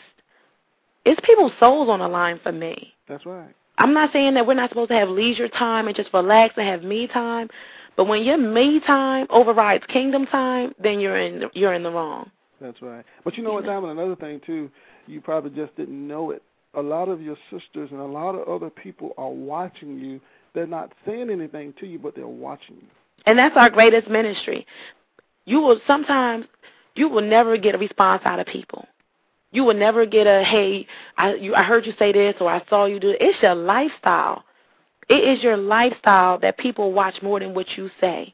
it's 1.04 1.20
people's 1.24 1.50
souls 1.58 1.88
on 1.88 1.98
the 1.98 2.06
line 2.06 2.38
for 2.44 2.52
me. 2.52 2.94
That's 3.08 3.26
right. 3.26 3.52
I'm 3.78 3.92
not 3.92 4.12
saying 4.12 4.34
that 4.34 4.46
we're 4.46 4.54
not 4.54 4.70
supposed 4.70 4.90
to 4.90 4.96
have 4.96 5.08
leisure 5.08 5.48
time 5.48 5.88
and 5.88 5.96
just 5.96 6.14
relax 6.14 6.54
and 6.56 6.68
have 6.68 6.84
me 6.84 7.08
time, 7.08 7.48
but 7.96 8.04
when 8.04 8.22
your 8.22 8.38
me 8.38 8.78
time 8.86 9.26
overrides 9.30 9.82
kingdom 9.88 10.26
time, 10.26 10.74
then 10.80 11.00
you're 11.00 11.18
in 11.18 11.44
you're 11.54 11.74
in 11.74 11.82
the 11.82 11.90
wrong. 11.90 12.30
That's 12.60 12.80
right. 12.82 13.04
But 13.24 13.36
you 13.36 13.42
know 13.42 13.54
what, 13.54 13.64
Diamond? 13.64 13.98
Another 13.98 14.14
thing 14.14 14.40
too, 14.46 14.70
you 15.08 15.20
probably 15.20 15.50
just 15.50 15.74
didn't 15.76 16.06
know 16.06 16.30
it. 16.30 16.42
A 16.74 16.80
lot 16.80 17.08
of 17.08 17.20
your 17.20 17.36
sisters 17.50 17.90
and 17.90 18.00
a 18.00 18.04
lot 18.04 18.34
of 18.34 18.46
other 18.48 18.70
people 18.70 19.12
are 19.18 19.30
watching 19.30 19.98
you. 19.98 20.20
They're 20.54 20.66
not 20.66 20.92
saying 21.06 21.30
anything 21.30 21.74
to 21.80 21.86
you, 21.86 21.98
but 21.98 22.14
they're 22.14 22.26
watching 22.26 22.76
you. 22.76 22.88
And 23.26 23.38
that's 23.38 23.56
our 23.56 23.70
greatest 23.70 24.08
ministry. 24.08 24.66
You 25.44 25.60
will 25.60 25.80
sometimes 25.86 26.46
you 26.94 27.08
will 27.08 27.22
never 27.22 27.56
get 27.56 27.74
a 27.74 27.78
response 27.78 28.22
out 28.24 28.38
of 28.38 28.46
people. 28.46 28.86
You 29.52 29.64
will 29.64 29.74
never 29.74 30.06
get 30.06 30.26
a 30.26 30.44
hey, 30.44 30.86
I 31.18 31.34
you 31.34 31.54
I 31.54 31.62
heard 31.62 31.86
you 31.86 31.92
say 31.98 32.12
this 32.12 32.36
or 32.40 32.50
I 32.50 32.62
saw 32.68 32.86
you 32.86 33.00
do 33.00 33.10
it. 33.10 33.18
It's 33.20 33.42
your 33.42 33.54
lifestyle. 33.54 34.44
It 35.08 35.38
is 35.38 35.42
your 35.42 35.56
lifestyle 35.56 36.38
that 36.38 36.56
people 36.58 36.92
watch 36.92 37.16
more 37.20 37.40
than 37.40 37.52
what 37.52 37.66
you 37.76 37.90
say. 38.00 38.32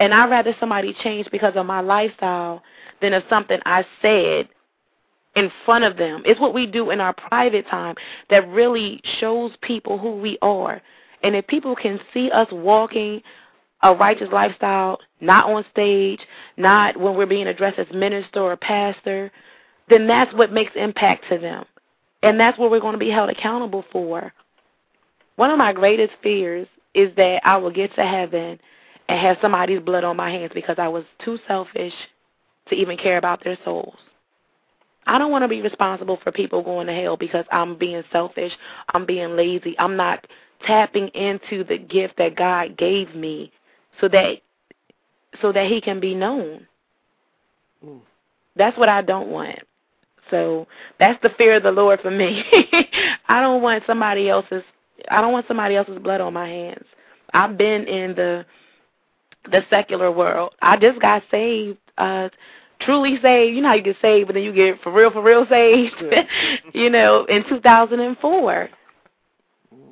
And 0.00 0.12
I'd 0.12 0.30
rather 0.30 0.54
somebody 0.58 0.94
change 1.02 1.28
because 1.30 1.54
of 1.56 1.66
my 1.66 1.80
lifestyle 1.80 2.62
than 3.00 3.14
of 3.14 3.22
something 3.28 3.60
I 3.64 3.84
said 4.02 4.48
in 5.36 5.50
front 5.64 5.84
of 5.84 5.96
them. 5.96 6.22
It's 6.24 6.40
what 6.40 6.54
we 6.54 6.66
do 6.66 6.90
in 6.90 7.00
our 7.00 7.12
private 7.12 7.66
time 7.68 7.94
that 8.30 8.48
really 8.48 9.00
shows 9.20 9.52
people 9.62 9.98
who 9.98 10.16
we 10.16 10.38
are. 10.42 10.82
And 11.22 11.36
if 11.36 11.46
people 11.46 11.76
can 11.76 12.00
see 12.12 12.30
us 12.30 12.48
walking 12.50 13.22
a 13.82 13.94
righteous 13.94 14.28
lifestyle, 14.32 14.98
not 15.20 15.48
on 15.48 15.64
stage, 15.70 16.20
not 16.56 16.96
when 16.96 17.16
we're 17.16 17.26
being 17.26 17.46
addressed 17.46 17.78
as 17.78 17.86
minister 17.92 18.40
or 18.40 18.56
pastor, 18.56 19.30
then 19.88 20.06
that's 20.06 20.32
what 20.34 20.52
makes 20.52 20.72
impact 20.74 21.24
to 21.30 21.38
them. 21.38 21.64
And 22.22 22.38
that's 22.38 22.58
what 22.58 22.70
we're 22.70 22.80
going 22.80 22.94
to 22.94 22.98
be 22.98 23.10
held 23.10 23.30
accountable 23.30 23.84
for. 23.92 24.32
One 25.36 25.50
of 25.50 25.58
my 25.58 25.72
greatest 25.72 26.14
fears 26.22 26.66
is 26.94 27.14
that 27.16 27.40
I 27.44 27.56
will 27.58 27.70
get 27.70 27.94
to 27.94 28.04
heaven 28.04 28.58
and 29.08 29.20
have 29.20 29.38
somebody's 29.40 29.80
blood 29.80 30.02
on 30.02 30.16
my 30.16 30.30
hands 30.30 30.50
because 30.52 30.76
I 30.78 30.88
was 30.88 31.04
too 31.24 31.38
selfish 31.46 31.92
to 32.68 32.74
even 32.74 32.96
care 32.96 33.18
about 33.18 33.44
their 33.44 33.56
souls. 33.64 33.94
I 35.08 35.18
don't 35.18 35.30
want 35.30 35.42
to 35.42 35.48
be 35.48 35.62
responsible 35.62 36.18
for 36.22 36.30
people 36.30 36.62
going 36.62 36.86
to 36.86 36.92
hell 36.92 37.16
because 37.16 37.46
I'm 37.50 37.76
being 37.78 38.02
selfish, 38.12 38.52
I'm 38.92 39.06
being 39.06 39.36
lazy, 39.36 39.74
I'm 39.78 39.96
not 39.96 40.26
tapping 40.66 41.08
into 41.08 41.64
the 41.64 41.78
gift 41.78 42.18
that 42.18 42.36
God 42.36 42.76
gave 42.76 43.14
me 43.14 43.50
so 44.00 44.08
that 44.08 44.36
so 45.40 45.52
that 45.52 45.66
he 45.66 45.80
can 45.80 45.98
be 45.98 46.14
known. 46.14 46.66
Mm. 47.84 48.00
That's 48.56 48.76
what 48.76 48.88
I 48.88 49.02
don't 49.02 49.28
want. 49.28 49.60
So 50.30 50.66
that's 50.98 51.20
the 51.22 51.30
fear 51.38 51.56
of 51.56 51.62
the 51.62 51.72
Lord 51.72 52.00
for 52.00 52.10
me. 52.10 52.44
I 53.28 53.40
don't 53.40 53.62
want 53.62 53.84
somebody 53.86 54.28
else's 54.28 54.62
I 55.10 55.20
don't 55.22 55.32
want 55.32 55.46
somebody 55.48 55.74
else's 55.74 55.98
blood 55.98 56.20
on 56.20 56.34
my 56.34 56.48
hands. 56.48 56.84
I've 57.32 57.56
been 57.56 57.86
in 57.86 58.14
the 58.14 58.44
the 59.50 59.62
secular 59.70 60.12
world. 60.12 60.52
I 60.60 60.76
just 60.76 61.00
got 61.00 61.22
saved, 61.30 61.78
uh 61.96 62.28
truly 62.80 63.18
saved. 63.22 63.54
You 63.54 63.62
know 63.62 63.68
how 63.68 63.74
you 63.74 63.82
get 63.82 63.96
saved 64.00 64.28
but 64.28 64.34
then 64.34 64.42
you 64.42 64.52
get 64.52 64.80
for 64.82 64.92
real 64.92 65.10
for 65.10 65.22
real 65.22 65.46
saved. 65.48 65.94
Yeah. 66.00 66.22
you 66.74 66.90
know, 66.90 67.24
in 67.26 67.48
2004. 67.48 68.68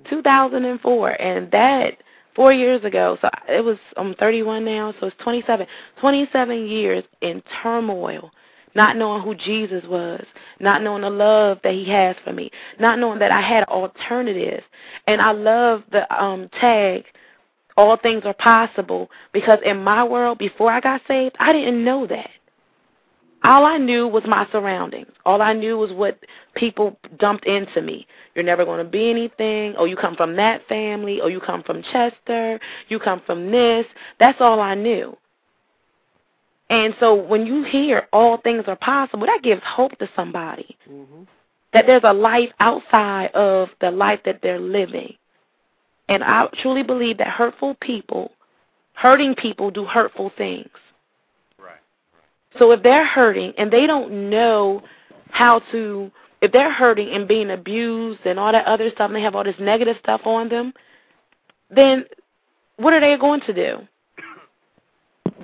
2004 0.09 1.11
and 1.21 1.51
that 1.51 1.95
4 2.37 2.53
years 2.53 2.85
ago. 2.85 3.19
So 3.21 3.29
it 3.49 3.65
was 3.65 3.79
I'm 3.97 4.15
31 4.15 4.65
now, 4.65 4.95
so 5.01 5.07
it's 5.07 5.17
27. 5.23 5.67
27 6.01 6.67
years 6.67 7.05
in 7.21 7.43
turmoil 7.63 8.31
not 8.75 8.95
knowing 8.95 9.23
who 9.23 9.35
Jesus 9.35 9.83
was, 9.89 10.23
not 10.61 10.83
knowing 10.83 11.01
the 11.01 11.09
love 11.09 11.59
that 11.65 11.73
he 11.73 11.89
has 11.89 12.15
for 12.23 12.33
me, 12.35 12.51
not 12.79 12.99
knowing 12.99 13.19
that 13.21 13.33
I 13.33 13.41
had 13.41 13.65
alternatives. 13.65 14.65
And 15.07 15.21
I 15.23 15.33
love 15.33 15.83
the 15.91 16.23
um 16.23 16.51
tag 16.61 17.05
all 17.77 17.97
things 17.97 18.23
are 18.25 18.35
possible 18.35 19.11
because 19.33 19.59
in 19.65 19.83
my 19.83 20.03
world 20.03 20.39
before 20.39 20.71
I 20.71 20.81
got 20.81 21.03
saved, 21.07 21.37
I 21.39 21.53
didn't 21.53 21.85
know 21.85 22.07
that. 22.07 22.31
All 23.45 23.65
I 23.65 23.79
knew 23.79 24.09
was 24.09 24.25
my 24.27 24.47
surroundings. 24.51 25.11
All 25.25 25.41
I 25.41 25.53
knew 25.53 25.77
was 25.79 25.93
what 25.93 26.19
people 26.55 26.99
dumped 27.19 27.47
into 27.47 27.81
me. 27.81 28.07
You're 28.35 28.45
never 28.45 28.65
going 28.65 28.85
to 28.85 28.91
be 28.91 29.09
anything. 29.11 29.75
Oh, 29.79 29.85
you 29.85 29.97
come 29.97 30.17
from 30.17 30.35
that 30.37 30.67
family. 30.69 31.21
Oh, 31.23 31.29
you 31.29 31.41
come 31.41 31.63
from 31.63 31.83
Chester. 31.93 32.59
You 32.89 32.99
come 32.99 33.23
from 33.27 33.51
this. 33.51 33.87
That's 34.19 34.41
all 34.41 34.61
I 34.61 34.75
knew. 34.75 35.17
And 36.71 36.95
so 36.99 37.15
when 37.15 37.47
you 37.47 37.63
hear 37.63 38.09
all 38.13 38.39
things 38.39 38.65
are 38.67 38.77
possible, 38.77 39.27
that 39.27 39.43
gives 39.43 39.63
hope 39.65 39.97
to 39.99 40.09
somebody 40.17 40.77
Mm-hmm. 40.91 41.23
that 41.73 41.85
there's 41.87 42.03
a 42.05 42.13
life 42.13 42.51
outside 42.59 43.31
of 43.35 43.69
the 43.81 43.91
life 43.91 44.21
that 44.25 44.41
they're 44.43 44.59
living. 44.59 45.15
And 46.09 46.25
I 46.25 46.47
truly 46.63 46.83
believe 46.83 47.19
that 47.19 47.29
hurtful 47.29 47.77
people, 47.81 48.33
hurting 48.95 49.35
people, 49.35 49.71
do 49.71 49.85
hurtful 49.85 50.33
things. 50.37 50.71
So 52.59 52.73
if 52.73 52.83
they're 52.83 53.07
hurting 53.07 53.53
and 53.59 53.71
they 53.71 53.87
don't 53.87 54.31
know 54.31 54.83
how 55.31 55.61
to, 55.73 56.11
if 56.41 56.53
they're 56.53 56.73
hurting 56.73 57.11
and 57.11 57.29
being 57.29 57.51
abused 57.51 58.21
and 58.25 58.39
all 58.39 58.53
that 58.53 58.67
other 58.67 58.91
stuff, 58.91 59.09
and 59.09 59.17
they 59.17 59.23
have 59.23 59.35
all 59.35 59.45
this 59.45 59.57
negative 59.59 59.97
stuff 60.01 60.23
on 60.25 60.49
them, 60.49 60.73
then 61.71 62.05
what 62.77 62.93
are 62.93 63.01
they 63.01 63.17
going 63.19 63.41
to 63.43 63.53
do? 63.53 63.79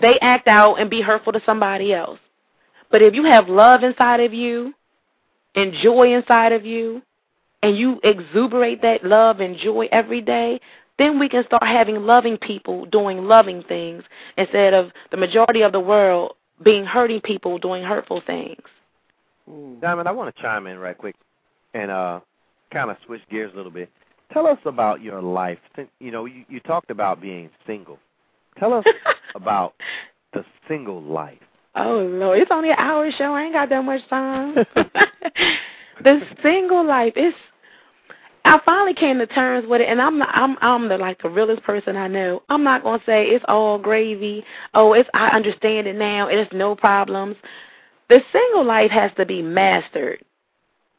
They 0.00 0.19
act 0.21 0.49
out 0.49 0.81
and 0.81 0.88
be 0.88 1.00
hurtful 1.00 1.33
to 1.33 1.42
somebody 1.45 1.92
else. 1.92 2.19
But 2.90 3.02
if 3.02 3.14
you 3.14 3.25
have 3.25 3.49
love 3.49 3.83
inside 3.83 4.21
of 4.21 4.33
you 4.35 4.75
and 5.54 5.73
joy 5.83 6.14
inside 6.14 6.52
of 6.52 6.64
you, 6.64 7.02
and 7.62 7.76
you 7.76 8.00
exuberate 8.02 8.83
that 8.83 9.04
love 9.04 9.40
and 9.40 9.57
joy 9.57 9.88
every 9.92 10.21
day, 10.21 10.61
then 10.99 11.19
we 11.19 11.28
can 11.28 11.45
start 11.45 11.62
having 11.62 11.97
loving 12.02 12.37
people 12.37 12.85
doing 12.87 13.25
loving 13.25 13.62
things 13.62 14.02
instead 14.37 14.75
of 14.75 14.90
the 15.11 15.16
majority 15.16 15.62
of 15.62 15.73
the 15.73 15.81
world 15.81 16.33
being 16.62 16.85
hurting 16.85 17.21
people 17.21 17.59
doing 17.59 17.83
hurtful 17.83 18.23
things. 18.26 18.62
Mm. 19.50 19.81
Diamond, 19.81 20.09
I 20.09 20.12
want 20.12 20.35
to 20.35 20.42
chime 20.42 20.66
in 20.66 20.78
right 20.78 20.97
quick 20.97 21.16
and 21.75 21.90
uh, 21.90 22.21
kind 22.73 22.90
of 22.90 22.97
switch 23.07 23.23
gears 23.31 23.52
a 23.52 23.57
little 23.57 23.73
bit. 23.73 23.90
Tell 24.33 24.47
us 24.47 24.59
about 24.64 25.02
your 25.02 25.21
life. 25.21 25.59
You 26.00 26.11
know, 26.11 26.25
you, 26.25 26.45
you 26.49 26.61
talked 26.61 26.90
about 26.90 27.21
being 27.21 27.50
single. 27.66 27.99
Tell 28.59 28.73
us 28.73 28.85
about 29.35 29.75
the 30.33 30.45
single 30.69 31.02
life. 31.02 31.38
Oh 31.75 31.99
Lord, 31.99 32.38
it's 32.38 32.50
only 32.50 32.71
an 32.71 32.76
hour 32.78 33.11
show. 33.16 33.33
I 33.33 33.45
ain't 33.45 33.54
got 33.54 33.69
that 33.71 33.83
much 33.83 34.07
time. 34.09 34.54
the 36.04 36.21
single 36.42 36.87
life 36.87 37.14
is. 37.16 37.35
I 38.44 38.61
finally 38.64 38.94
came 38.94 39.18
to 39.18 39.26
terms 39.26 39.66
with 39.68 39.80
it, 39.80 39.88
and 39.88 40.00
I'm 40.00 40.20
I'm 40.22 40.56
I'm 40.61 40.88
the 40.88 40.99
like 40.99 41.22
the 41.22 41.28
realest 41.28 41.62
person 41.62 41.96
I 41.96 42.08
know. 42.08 42.42
I'm 42.49 42.64
not 42.64 42.82
gonna 42.82 43.02
say 43.06 43.26
it's 43.26 43.44
all 43.46 43.78
gravy. 43.78 44.44
Oh, 44.75 44.94
it's 44.94 45.08
I 45.14 45.28
understand 45.28 45.87
it 45.87 45.96
now. 45.96 46.28
It's 46.28 46.52
no 46.52 46.75
problems. 46.75 47.37
The 48.08 48.20
single 48.32 48.64
life 48.64 48.90
has 48.90 49.12
to 49.16 49.25
be 49.25 49.42
mastered. 49.42 50.25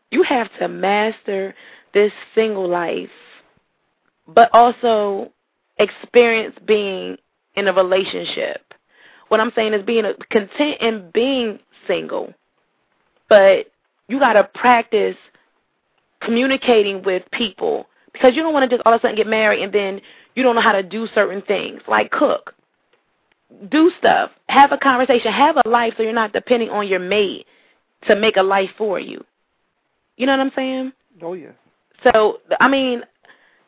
You 0.09 0.23
have 0.23 0.47
to 0.59 0.67
master 0.67 1.53
this 1.93 2.11
single 2.33 2.69
life, 2.69 3.09
but 4.27 4.49
also 4.53 5.31
experience 5.77 6.55
being 6.65 7.17
in 7.55 7.67
a 7.67 7.73
relationship. 7.73 8.61
What 9.27 9.39
I'm 9.39 9.51
saying 9.55 9.73
is 9.73 9.83
being 9.83 10.05
content 10.29 10.77
in 10.79 11.09
being 11.13 11.59
single, 11.87 12.33
but 13.27 13.67
you 14.07 14.19
got 14.19 14.33
to 14.33 14.43
practice 14.55 15.17
communicating 16.23 17.03
with 17.03 17.23
people 17.31 17.87
because 18.11 18.35
you 18.35 18.43
don't 18.43 18.53
want 18.53 18.69
to 18.69 18.75
just 18.75 18.85
all 18.85 18.93
of 18.93 18.99
a 18.99 19.01
sudden 19.01 19.15
get 19.15 19.27
married 19.27 19.63
and 19.63 19.73
then 19.73 20.01
you 20.35 20.43
don't 20.43 20.55
know 20.55 20.61
how 20.61 20.71
to 20.71 20.83
do 20.83 21.07
certain 21.13 21.41
things 21.43 21.81
like 21.87 22.11
cook. 22.11 22.53
do 23.69 23.91
stuff. 23.99 24.31
Have 24.49 24.71
a 24.71 24.77
conversation. 24.77 25.31
Have 25.31 25.57
a 25.63 25.67
life 25.67 25.93
so 25.97 26.03
you're 26.03 26.13
not 26.13 26.33
depending 26.33 26.69
on 26.69 26.87
your 26.87 26.99
mate 26.99 27.45
to 28.07 28.15
make 28.15 28.37
a 28.37 28.43
life 28.43 28.69
for 28.77 28.99
you. 28.99 29.23
You 30.17 30.25
know 30.25 30.33
what 30.33 30.41
I'm 30.41 30.51
saying? 30.55 30.93
Oh 31.21 31.33
yeah. 31.33 31.51
So 32.03 32.39
I 32.59 32.67
mean, 32.67 33.03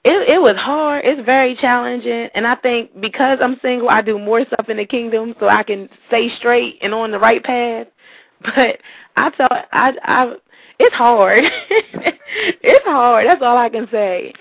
it 0.03 0.29
it 0.29 0.41
was 0.41 0.55
hard. 0.57 1.05
It's 1.05 1.25
very 1.25 1.55
challenging, 1.55 2.29
and 2.35 2.45
I 2.45 2.55
think 2.55 2.99
because 2.99 3.39
I'm 3.41 3.57
single, 3.61 3.89
I 3.89 4.01
do 4.01 4.19
more 4.19 4.45
stuff 4.45 4.69
in 4.69 4.77
the 4.77 4.85
kingdom 4.85 5.35
so 5.39 5.47
I 5.47 5.63
can 5.63 5.89
stay 6.07 6.29
straight 6.37 6.77
and 6.81 6.93
on 6.93 7.11
the 7.11 7.19
right 7.19 7.43
path. 7.43 7.87
But 8.41 8.79
I 9.15 9.29
tell 9.31 9.47
I 9.51 9.93
I 10.03 10.35
it's 10.79 10.95
hard. 10.95 11.43
it's 11.69 12.85
hard. 12.85 13.27
That's 13.27 13.41
all 13.41 13.57
I 13.57 13.69
can 13.69 13.87
say. 13.91 14.33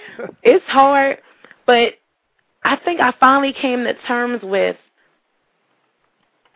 It's 0.43 0.65
hard, 0.67 1.19
but 1.67 1.95
I 2.65 2.77
think 2.77 3.01
I 3.01 3.13
finally 3.21 3.53
came 3.53 3.85
to 3.85 3.95
terms 4.07 4.43
with 4.43 4.77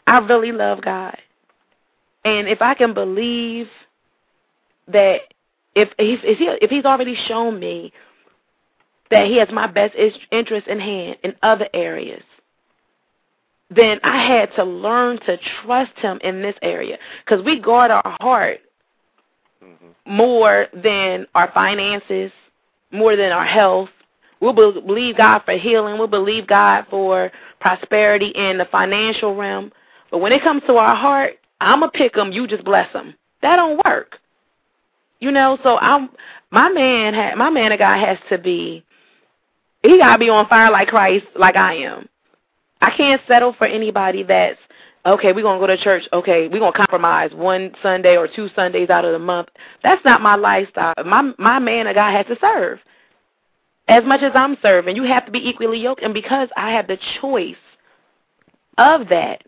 I 0.06 0.18
really 0.20 0.52
love 0.52 0.80
God. 0.82 1.18
And 2.24 2.48
if 2.48 2.62
I 2.62 2.74
can 2.74 2.94
believe 2.94 3.68
that 4.88 5.20
if 5.74 5.90
if 5.98 6.20
if, 6.24 6.38
he, 6.38 6.44
if 6.62 6.70
he's 6.70 6.84
already 6.84 7.16
shown 7.26 7.60
me 7.60 7.92
that 9.10 9.26
he 9.26 9.36
has 9.38 9.48
my 9.52 9.66
best 9.66 9.94
interest 10.32 10.66
in 10.66 10.80
hand 10.80 11.16
in 11.22 11.34
other 11.42 11.68
areas, 11.72 12.22
then 13.70 14.00
I 14.02 14.26
had 14.26 14.54
to 14.56 14.64
learn 14.64 15.18
to 15.20 15.38
trust 15.62 15.92
him 15.96 16.18
in 16.22 16.42
this 16.42 16.56
area 16.62 16.98
because 17.24 17.44
we 17.44 17.60
guard 17.60 17.90
our 17.90 18.16
heart. 18.20 18.60
More 20.08 20.66
than 20.72 21.26
our 21.34 21.50
finances, 21.52 22.32
more 22.90 23.16
than 23.16 23.32
our 23.32 23.44
health. 23.44 23.90
We'll 24.40 24.52
believe 24.52 25.16
God 25.16 25.42
for 25.44 25.56
healing. 25.56 25.98
We'll 25.98 26.06
believe 26.06 26.46
God 26.46 26.86
for 26.88 27.30
prosperity 27.60 28.28
in 28.28 28.58
the 28.58 28.66
financial 28.66 29.34
realm. 29.34 29.72
But 30.10 30.18
when 30.18 30.32
it 30.32 30.42
comes 30.42 30.62
to 30.66 30.76
our 30.76 30.94
heart, 30.94 31.34
I'm 31.60 31.80
going 31.80 31.90
to 31.90 31.98
pick 31.98 32.14
them. 32.14 32.32
You 32.32 32.46
just 32.46 32.64
bless 32.64 32.92
them. 32.92 33.14
That 33.42 33.56
don't 33.56 33.80
work. 33.84 34.18
You 35.20 35.32
know, 35.32 35.58
so 35.62 35.78
I'm 35.78 36.10
my 36.50 36.68
man. 36.68 37.14
Ha, 37.14 37.34
my 37.36 37.50
man, 37.50 37.72
of 37.72 37.78
God 37.78 37.98
has 37.98 38.18
to 38.30 38.38
be. 38.38 38.84
He 39.82 39.98
gotta 39.98 40.18
be 40.18 40.28
on 40.28 40.48
fire 40.48 40.70
like 40.70 40.88
Christ, 40.88 41.26
like 41.36 41.56
I 41.56 41.74
am. 41.74 42.08
I 42.80 42.90
can't 42.96 43.20
settle 43.26 43.52
for 43.52 43.66
anybody 43.66 44.22
that's 44.22 44.58
okay, 45.06 45.32
we're 45.32 45.42
gonna 45.42 45.60
go 45.60 45.66
to 45.66 45.76
church, 45.76 46.02
okay, 46.12 46.48
we're 46.48 46.58
gonna 46.58 46.72
compromise 46.72 47.30
one 47.34 47.72
Sunday 47.82 48.16
or 48.16 48.28
two 48.28 48.48
Sundays 48.54 48.90
out 48.90 49.04
of 49.04 49.12
the 49.12 49.18
month. 49.18 49.48
That's 49.82 50.04
not 50.04 50.20
my 50.20 50.34
lifestyle. 50.34 50.94
My 51.04 51.32
my 51.38 51.58
man 51.58 51.86
a 51.86 51.94
guy 51.94 52.12
has 52.12 52.26
to 52.26 52.36
serve. 52.40 52.78
As 53.88 54.04
much 54.04 54.22
as 54.22 54.32
I'm 54.34 54.56
serving, 54.60 54.96
you 54.96 55.04
have 55.04 55.24
to 55.26 55.32
be 55.32 55.48
equally 55.48 55.78
yoked 55.78 56.02
and 56.02 56.12
because 56.12 56.48
I 56.56 56.72
have 56.72 56.86
the 56.86 56.98
choice 57.20 57.56
of 58.76 59.08
that, 59.08 59.42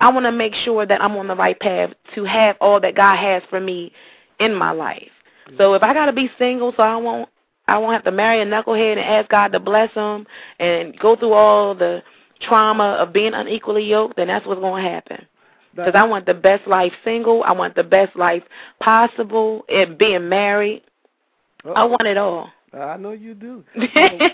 I 0.00 0.10
want 0.10 0.26
to 0.26 0.32
make 0.32 0.54
sure 0.54 0.86
that 0.86 1.02
I'm 1.02 1.16
on 1.16 1.28
the 1.28 1.36
right 1.36 1.58
path 1.58 1.90
to 2.14 2.24
have 2.24 2.56
all 2.60 2.80
that 2.80 2.96
God 2.96 3.16
has 3.16 3.42
for 3.50 3.60
me 3.60 3.92
in 4.40 4.54
my 4.54 4.70
life. 4.70 5.10
So 5.58 5.74
if 5.74 5.82
I 5.82 5.92
got 5.92 6.06
to 6.06 6.12
be 6.12 6.30
single 6.38 6.72
so 6.76 6.82
I 6.82 6.96
won't 6.96 7.28
I 7.66 7.78
won't 7.78 7.94
have 7.94 8.04
to 8.04 8.10
marry 8.10 8.42
a 8.42 8.44
knucklehead 8.44 8.92
and 8.92 9.00
ask 9.00 9.30
God 9.30 9.52
to 9.52 9.60
bless 9.60 9.92
him 9.92 10.26
and 10.58 10.98
go 10.98 11.16
through 11.16 11.32
all 11.32 11.74
the 11.74 12.02
trauma 12.40 12.96
of 13.00 13.12
being 13.12 13.34
unequally 13.34 13.84
yoked, 13.84 14.16
then 14.16 14.28
that's 14.28 14.46
what's 14.46 14.60
going 14.60 14.82
to 14.82 14.90
happen. 14.90 15.26
Because 15.74 15.94
I 15.96 16.04
want 16.04 16.26
the 16.26 16.34
best 16.34 16.66
life 16.68 16.92
single. 17.04 17.42
I 17.42 17.52
want 17.52 17.74
the 17.74 17.82
best 17.82 18.16
life 18.16 18.42
possible. 18.80 19.64
And 19.68 19.98
being 19.98 20.28
married. 20.28 20.82
Uh-oh. 21.64 21.72
I 21.72 21.84
want 21.84 22.06
it 22.06 22.16
all. 22.16 22.50
I 22.72 22.96
know 22.96 23.12
you 23.12 23.34
do. 23.34 23.64
so 23.74 23.80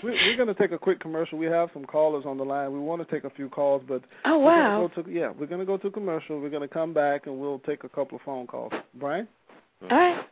we're 0.03 0.35
going 0.35 0.47
to 0.47 0.55
take 0.55 0.71
a 0.71 0.77
quick 0.77 0.99
commercial. 0.99 1.37
We 1.37 1.45
have 1.45 1.69
some 1.73 1.85
callers 1.85 2.25
on 2.25 2.37
the 2.37 2.43
line. 2.43 2.71
We 2.71 2.79
want 2.79 3.07
to 3.07 3.13
take 3.13 3.23
a 3.23 3.29
few 3.29 3.49
calls, 3.49 3.83
but 3.87 4.01
oh 4.25 4.39
wow, 4.39 4.81
we're 4.81 4.87
go 4.87 5.03
to, 5.03 5.11
yeah, 5.11 5.31
we're 5.37 5.45
going 5.45 5.59
to 5.59 5.65
go 5.65 5.77
to 5.77 5.91
commercial. 5.91 6.39
We're 6.39 6.49
going 6.49 6.67
to 6.67 6.73
come 6.73 6.93
back 6.93 7.27
and 7.27 7.39
we'll 7.39 7.59
take 7.59 7.83
a 7.83 7.89
couple 7.89 8.17
of 8.17 8.23
phone 8.23 8.47
calls. 8.47 8.73
Brian. 8.95 9.27
All 9.83 9.89
right. 9.89 10.25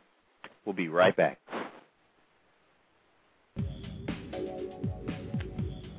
We'll 0.64 0.74
be 0.74 0.88
right 0.88 1.16
back. 1.16 1.38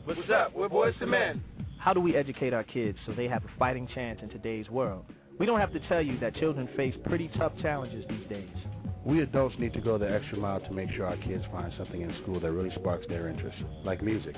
What's 0.04 0.30
up? 0.30 0.54
We're 0.54 0.68
Boyz 0.68 1.00
II 1.02 1.08
Men. 1.08 1.44
How 1.82 1.94
do 1.94 2.00
we 2.00 2.16
educate 2.16 2.54
our 2.54 2.64
kids 2.64 3.00
so 3.08 3.12
they 3.12 3.28
have 3.28 3.44
a 3.44 3.48
fighting 3.58 3.88
chance 3.88 4.20
in 4.22 4.30
today's 4.30 4.70
world? 4.70 5.04
We 5.40 5.48
don't 5.48 5.60
have 5.60 5.74
to 5.74 5.80
tell 5.90 6.00
you 6.00 6.16
that 6.20 6.36
children 6.36 6.70
face 6.78 6.94
pretty 7.08 7.28
tough 7.40 7.54
challenges 7.60 8.06
these 8.08 8.30
days. 8.30 8.56
We 9.04 9.22
adults 9.24 9.56
need 9.58 9.74
to 9.74 9.82
go 9.82 9.98
the 9.98 10.08
extra 10.08 10.38
mile 10.38 10.60
to 10.60 10.72
make 10.72 10.92
sure 10.92 11.08
our 11.08 11.18
kids 11.18 11.44
find 11.52 11.74
something 11.80 12.02
in 12.02 12.16
school 12.22 12.40
that 12.40 12.52
really 12.52 12.70
sparks 12.76 13.08
their 13.10 13.30
interest, 13.30 13.58
like 13.84 14.04
music. 14.04 14.36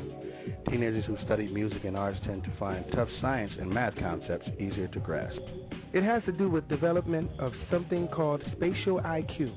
Teenagers 0.70 1.04
who 1.04 1.18
study 1.26 1.52
music 1.52 1.84
and 1.84 1.98
arts 1.98 2.18
tend 2.24 2.46
to 2.46 2.52
find 2.58 2.86
tough 2.94 3.10
science 3.20 3.52
and 3.60 3.70
math 3.70 3.98
concepts 3.98 4.48
easier 4.58 4.88
to 4.88 5.00
grasp. 5.02 5.42
It 5.92 6.04
has 6.04 6.24
to 6.24 6.32
do 6.32 6.50
with 6.50 6.70
development 6.70 7.30
of 7.40 7.52
something 7.70 8.08
called 8.08 8.42
spatial 8.54 9.02
IQ. 9.02 9.52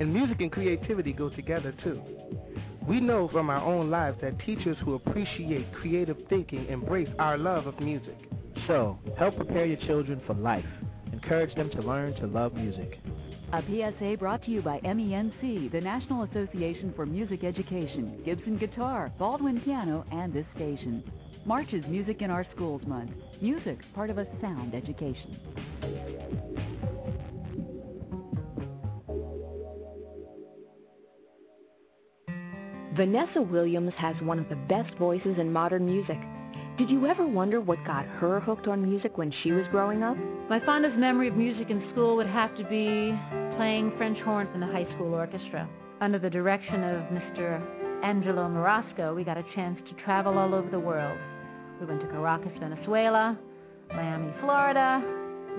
And 0.00 0.14
music 0.14 0.40
and 0.40 0.50
creativity 0.50 1.12
go 1.12 1.28
together 1.28 1.74
too. 1.84 2.00
We 2.88 3.00
know 3.00 3.28
from 3.28 3.50
our 3.50 3.62
own 3.62 3.90
lives 3.90 4.16
that 4.22 4.38
teachers 4.46 4.78
who 4.82 4.94
appreciate 4.94 5.70
creative 5.74 6.16
thinking 6.30 6.66
embrace 6.68 7.10
our 7.18 7.36
love 7.36 7.66
of 7.66 7.78
music. 7.80 8.16
So, 8.66 8.98
help 9.18 9.36
prepare 9.36 9.66
your 9.66 9.76
children 9.86 10.22
for 10.26 10.32
life. 10.32 10.64
Encourage 11.12 11.54
them 11.54 11.68
to 11.72 11.82
learn 11.82 12.14
to 12.14 12.26
love 12.26 12.54
music. 12.54 12.98
A 13.52 13.60
PSA 13.60 14.16
brought 14.18 14.42
to 14.44 14.50
you 14.50 14.62
by 14.62 14.80
MENC, 14.80 15.70
the 15.70 15.80
National 15.82 16.22
Association 16.22 16.94
for 16.96 17.04
Music 17.04 17.44
Education, 17.44 18.22
Gibson 18.24 18.56
Guitar, 18.56 19.12
Baldwin 19.18 19.60
Piano, 19.60 20.06
and 20.10 20.32
this 20.32 20.46
station. 20.54 21.02
March 21.44 21.74
is 21.74 21.84
Music 21.88 22.22
in 22.22 22.30
Our 22.30 22.46
Schools 22.54 22.80
Month. 22.86 23.10
Music, 23.42 23.78
part 23.94 24.08
of 24.08 24.16
a 24.16 24.26
sound 24.40 24.74
education. 24.74 25.38
Vanessa 32.98 33.40
Williams 33.40 33.92
has 33.96 34.16
one 34.22 34.40
of 34.40 34.48
the 34.48 34.56
best 34.56 34.92
voices 34.98 35.36
in 35.38 35.52
modern 35.52 35.86
music. 35.86 36.18
Did 36.78 36.90
you 36.90 37.06
ever 37.06 37.24
wonder 37.24 37.60
what 37.60 37.78
got 37.86 38.04
her 38.04 38.40
hooked 38.40 38.66
on 38.66 38.82
music 38.82 39.16
when 39.16 39.32
she 39.44 39.52
was 39.52 39.64
growing 39.70 40.02
up? 40.02 40.16
My 40.50 40.58
fondest 40.66 40.96
memory 40.96 41.28
of 41.28 41.36
music 41.36 41.70
in 41.70 41.88
school 41.92 42.16
would 42.16 42.26
have 42.26 42.56
to 42.56 42.64
be 42.64 43.16
playing 43.56 43.92
French 43.98 44.18
horn 44.24 44.48
in 44.52 44.58
the 44.58 44.66
high 44.66 44.92
school 44.96 45.14
orchestra. 45.14 45.68
Under 46.00 46.18
the 46.18 46.28
direction 46.28 46.82
of 46.82 47.02
Mr. 47.12 47.62
Angelo 48.02 48.48
Marasco, 48.48 49.14
we 49.14 49.22
got 49.22 49.38
a 49.38 49.44
chance 49.54 49.78
to 49.88 50.04
travel 50.04 50.36
all 50.36 50.52
over 50.52 50.68
the 50.68 50.80
world. 50.80 51.16
We 51.78 51.86
went 51.86 52.00
to 52.00 52.08
Caracas, 52.08 52.50
Venezuela, 52.58 53.38
Miami, 53.90 54.32
Florida, 54.40 55.00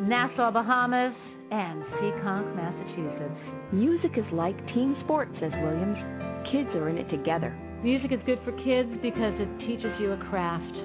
Nassau, 0.02 0.52
Bahamas, 0.52 1.16
and 1.52 1.84
Seekonk, 1.86 2.54
Massachusetts. 2.54 3.72
Music 3.72 4.18
is 4.18 4.26
like 4.34 4.58
team 4.74 4.98
sports, 5.06 5.32
says 5.40 5.54
Williams 5.64 6.29
kids 6.52 6.70
are 6.76 6.90
in 6.90 6.98
it 6.98 7.10
together. 7.10 7.58
Music 7.84 8.12
is 8.12 8.20
good 8.26 8.40
for 8.44 8.52
kids 8.64 8.90
because 9.02 9.34
it 9.40 9.60
teaches 9.60 9.94
you 10.00 10.12
a 10.12 10.18
craft. 10.30 10.76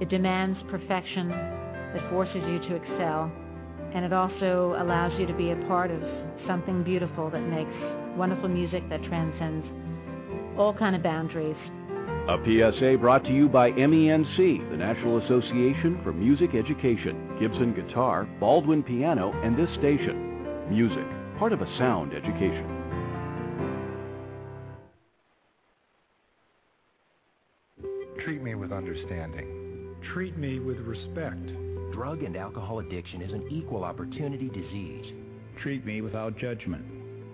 It 0.00 0.08
demands 0.08 0.58
perfection. 0.70 1.30
It 1.30 2.10
forces 2.10 2.42
you 2.46 2.58
to 2.58 2.74
excel. 2.74 3.30
And 3.94 4.04
it 4.04 4.12
also 4.12 4.74
allows 4.78 5.12
you 5.18 5.26
to 5.26 5.34
be 5.34 5.50
a 5.50 5.56
part 5.68 5.90
of 5.90 6.02
something 6.46 6.82
beautiful 6.82 7.30
that 7.30 7.40
makes 7.40 7.70
wonderful 8.16 8.48
music 8.48 8.88
that 8.90 9.02
transcends 9.04 9.66
all 10.58 10.74
kind 10.74 10.96
of 10.96 11.02
boundaries. 11.02 11.56
A 12.26 12.38
PSA 12.42 12.96
brought 12.98 13.24
to 13.24 13.32
you 13.32 13.48
by 13.48 13.70
MENC, 13.72 14.70
the 14.70 14.76
National 14.76 15.18
Association 15.24 16.00
for 16.02 16.12
Music 16.12 16.54
Education, 16.54 17.36
Gibson 17.38 17.74
Guitar, 17.74 18.24
Baldwin 18.40 18.82
Piano, 18.82 19.32
and 19.44 19.56
this 19.56 19.68
station. 19.78 20.70
Music, 20.70 21.04
part 21.38 21.52
of 21.52 21.60
a 21.60 21.78
sound 21.78 22.14
education. 22.14 22.73
Treat 28.24 28.42
me 28.42 28.54
with 28.54 28.72
understanding. 28.72 29.94
Treat 30.14 30.38
me 30.38 30.58
with 30.58 30.78
respect. 30.78 31.46
Drug 31.92 32.22
and 32.22 32.38
alcohol 32.38 32.78
addiction 32.78 33.20
is 33.20 33.34
an 33.34 33.46
equal 33.50 33.84
opportunity 33.84 34.48
disease. 34.48 35.12
Treat 35.60 35.84
me 35.84 36.00
without 36.00 36.38
judgment. 36.38 36.86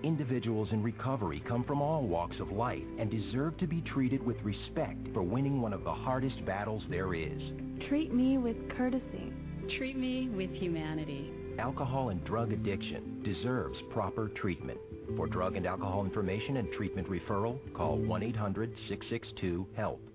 Individuals 0.02 0.66
in 0.72 0.82
recovery 0.82 1.44
come 1.46 1.62
from 1.62 1.80
all 1.80 2.02
walks 2.02 2.40
of 2.40 2.50
life 2.50 2.82
and 2.98 3.08
deserve 3.08 3.56
to 3.58 3.68
be 3.68 3.82
treated 3.82 4.20
with 4.26 4.36
respect 4.42 4.98
for 5.14 5.22
winning 5.22 5.62
one 5.62 5.72
of 5.72 5.84
the 5.84 5.94
hardest 5.94 6.44
battles 6.44 6.82
there 6.90 7.14
is. 7.14 7.40
Treat 7.88 8.12
me 8.12 8.38
with 8.38 8.56
courtesy. 8.76 9.32
Treat 9.78 9.96
me 9.96 10.28
with 10.28 10.50
humanity. 10.50 11.32
Alcohol 11.60 12.08
and 12.08 12.24
drug 12.24 12.52
addiction 12.52 13.22
deserves 13.22 13.78
proper 13.90 14.28
treatment. 14.30 14.80
For 15.16 15.28
drug 15.28 15.54
and 15.54 15.66
alcohol 15.66 16.04
information 16.04 16.56
and 16.56 16.72
treatment 16.72 17.08
referral, 17.08 17.60
call 17.74 17.96
1 17.96 18.24
800 18.24 18.74
662 18.88 19.68
HELP. 19.76 20.09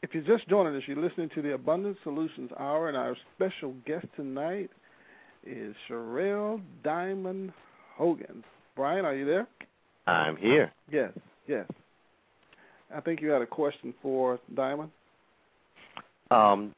If 0.00 0.14
you're 0.14 0.22
just 0.22 0.48
joining 0.48 0.76
us, 0.76 0.82
you're 0.86 0.96
listening 0.96 1.28
to 1.34 1.42
the 1.42 1.54
Abundant 1.54 1.96
Solutions 2.04 2.50
Hour, 2.58 2.88
and 2.88 2.96
our 2.96 3.16
special 3.34 3.74
guest 3.84 4.06
tonight 4.14 4.70
is 5.44 5.74
Shirelle 5.88 6.60
Diamond 6.84 7.52
Hogan. 7.96 8.44
Brian, 8.76 9.04
are 9.04 9.14
you 9.14 9.26
there? 9.26 9.48
I'm 10.06 10.36
here. 10.36 10.72
Yes, 10.92 11.10
yes. 11.48 11.66
I 12.94 13.00
think 13.00 13.20
you 13.20 13.30
had 13.30 13.42
a 13.42 13.46
question 13.46 13.92
for 14.00 14.38
Diamond. 14.54 14.90
Um, 16.30 16.76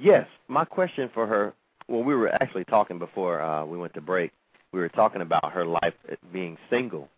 yes, 0.00 0.28
my 0.46 0.64
question 0.64 1.10
for 1.12 1.26
her. 1.26 1.52
Well, 1.88 2.04
we 2.04 2.14
were 2.14 2.28
actually 2.28 2.64
talking 2.64 3.00
before 3.00 3.42
uh, 3.42 3.64
we 3.64 3.76
went 3.76 3.92
to 3.94 4.00
break. 4.00 4.30
We 4.72 4.78
were 4.78 4.88
talking 4.88 5.20
about 5.20 5.50
her 5.52 5.66
life 5.66 5.94
being 6.32 6.56
single, 6.70 7.08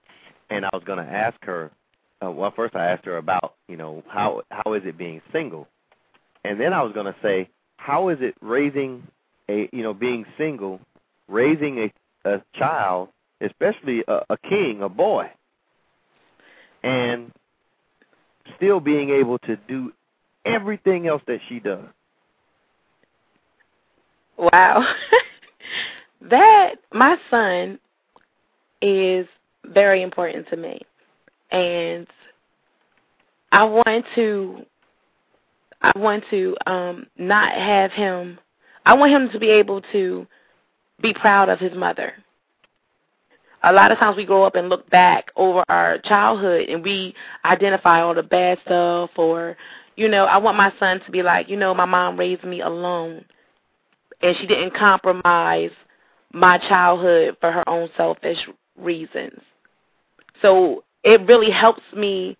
and 0.49 0.64
I 0.64 0.71
was 0.73 0.85
going 0.87 1.05
to 1.05 1.12
ask 1.12 1.37
her. 1.45 1.71
Uh, 2.24 2.31
well, 2.31 2.52
first 2.54 2.74
I 2.74 2.87
asked 2.87 3.04
her 3.04 3.16
about 3.16 3.54
you 3.68 3.76
know 3.76 4.02
how 4.09 4.42
how 4.50 4.74
is 4.74 4.83
it 4.85 4.98
being 4.98 5.20
single, 5.33 5.68
and 6.44 6.61
then 6.61 6.72
I 6.72 6.83
was 6.83 6.92
going 6.92 7.07
to 7.07 7.16
say 7.22 7.48
how 7.76 8.09
is 8.09 8.18
it 8.20 8.35
raising 8.40 9.07
a 9.48 9.68
you 9.72 9.83
know 9.83 9.94
being 9.94 10.24
single, 10.37 10.81
raising 11.28 11.78
a 11.78 11.92
a 12.28 12.42
child, 12.54 13.09
especially 13.40 14.04
a, 14.09 14.20
a 14.31 14.37
king, 14.37 14.83
a 14.83 14.88
boy, 14.88 15.31
and 16.83 17.33
still 18.57 18.81
being 18.81 19.11
able 19.11 19.38
to 19.40 19.57
do 19.68 19.92
everything 20.44 21.07
else 21.07 21.22
that 21.26 21.40
she 21.48 21.61
does. 21.61 21.85
Wow. 24.37 24.87
that 26.31 26.76
my 26.92 27.16
son 27.31 27.78
is 28.81 29.26
very 29.66 30.02
important 30.02 30.48
to 30.48 30.57
me. 30.57 30.81
And 31.50 32.06
I 33.52 33.64
want 33.64 34.04
to 34.14 34.62
I 35.80 35.92
want 35.96 36.24
to 36.30 36.56
um 36.66 37.06
not 37.16 37.52
have 37.52 37.92
him 37.92 38.38
I 38.84 38.94
want 38.94 39.12
him 39.12 39.28
to 39.30 39.38
be 39.38 39.50
able 39.50 39.82
to 39.92 40.26
be 41.00 41.14
proud 41.14 41.48
of 41.48 41.58
his 41.58 41.74
mother. 41.74 42.12
A 43.64 43.72
lot 43.72 43.90
of 43.90 43.98
times 43.98 44.16
we 44.16 44.24
grow 44.24 44.44
up 44.44 44.54
and 44.54 44.68
look 44.68 44.88
back 44.90 45.30
over 45.37 45.64
our 45.68 45.98
childhood 45.98 46.68
and 46.68 46.82
we 46.82 47.14
identify 47.44 48.00
all 48.00 48.14
the 48.14 48.22
bad 48.22 48.58
stuff 48.64 49.11
or 49.16 49.56
you 49.96 50.08
know, 50.08 50.26
I 50.26 50.37
want 50.38 50.56
my 50.56 50.72
son 50.78 51.00
to 51.04 51.11
be 51.11 51.24
like, 51.24 51.48
you 51.48 51.56
know, 51.56 51.74
my 51.74 51.84
mom 51.84 52.16
raised 52.16 52.44
me 52.44 52.61
alone 52.61 53.24
and 54.22 54.37
she 54.40 54.46
didn't 54.46 54.74
compromise 54.74 55.70
my 56.32 56.58
childhood 56.68 57.37
for 57.40 57.50
her 57.50 57.68
own 57.68 57.88
selfish 57.96 58.38
reasons. 58.76 59.40
So 60.40 60.84
it 61.04 61.26
really 61.26 61.50
helps 61.50 61.82
me 61.94 62.37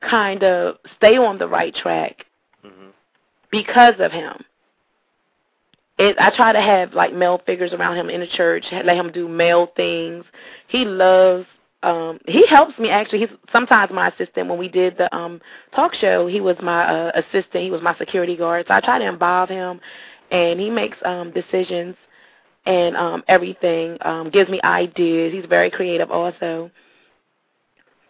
kind 0.00 0.42
of 0.42 0.76
stay 0.96 1.16
on 1.16 1.38
the 1.38 1.48
right 1.48 1.74
track 1.74 2.26
mm-hmm. 2.64 2.88
because 3.50 3.94
of 3.98 4.12
him. 4.12 4.44
It, 5.98 6.16
I 6.18 6.34
try 6.36 6.52
to 6.52 6.60
have 6.60 6.92
like 6.92 7.14
male 7.14 7.40
figures 7.46 7.72
around 7.72 7.96
him 7.96 8.10
in 8.10 8.20
the 8.20 8.26
church, 8.26 8.66
let 8.70 8.96
him 8.96 9.10
do 9.12 9.28
male 9.28 9.68
things. 9.76 10.24
He 10.68 10.84
loves 10.84 11.46
um 11.82 12.18
he 12.26 12.44
helps 12.48 12.78
me 12.78 12.90
actually 12.90 13.20
he's 13.20 13.28
sometimes 13.52 13.92
my 13.92 14.08
assistant 14.08 14.48
when 14.48 14.58
we 14.58 14.68
did 14.68 14.96
the 14.96 15.14
um 15.14 15.40
talk 15.74 15.94
show 15.94 16.26
he 16.26 16.40
was 16.40 16.56
my 16.62 16.84
uh, 16.84 17.12
assistant 17.14 17.62
he 17.62 17.70
was 17.70 17.82
my 17.82 17.96
security 17.96 18.36
guard 18.36 18.64
so 18.66 18.74
i 18.74 18.80
try 18.80 18.98
to 18.98 19.06
involve 19.06 19.48
him 19.48 19.78
and 20.30 20.58
he 20.58 20.70
makes 20.70 20.96
um 21.04 21.30
decisions 21.32 21.94
and 22.64 22.96
um 22.96 23.22
everything 23.28 23.98
um 24.00 24.30
gives 24.30 24.48
me 24.48 24.60
ideas 24.64 25.32
he's 25.32 25.44
very 25.44 25.70
creative 25.70 26.10
also 26.10 26.70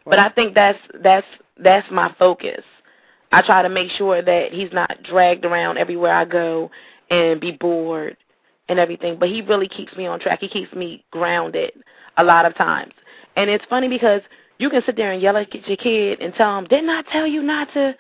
but 0.07 0.19
i 0.19 0.29
think 0.31 0.55
that's 0.55 0.79
that's 1.03 1.27
that's 1.59 1.87
my 1.90 2.14
focus 2.19 2.64
i 3.33 3.42
try 3.42 3.62
to 3.62 3.69
make 3.69 3.90
sure 3.92 4.23
that 4.23 4.53
he's 4.53 4.73
not 4.73 5.03
dragged 5.03 5.45
around 5.45 5.79
everywhere 5.79 6.14
i 6.14 6.25
go 6.25 6.71
and 7.11 7.40
be 7.40 7.53
bored 7.53 8.16
and 8.69 8.79
everything 8.79 9.19
but 9.19 9.29
he 9.29 9.42
really 9.42 9.69
keeps 9.69 9.95
me 9.97 10.07
on 10.07 10.19
track 10.19 10.40
he 10.40 10.49
keeps 10.49 10.73
me 10.73 11.05
grounded 11.11 11.73
a 12.16 12.25
lot 12.25 12.47
of 12.47 12.55
times 12.57 12.92
and 13.37 13.51
it's 13.51 13.64
funny 13.69 13.88
because 13.88 14.23
you 14.59 14.71
can 14.71 14.83
sit 14.85 14.97
there 14.97 15.12
and 15.12 15.21
yell 15.21 15.37
at 15.37 15.55
your 15.55 15.77
kid 15.77 16.21
and 16.21 16.35
tell 16.35 16.57
them, 16.57 16.64
didn't 16.64 16.90
I 16.90 17.03
tell 17.12 17.27
you 17.27 17.42
not 17.42 17.69
to? 17.75 17.95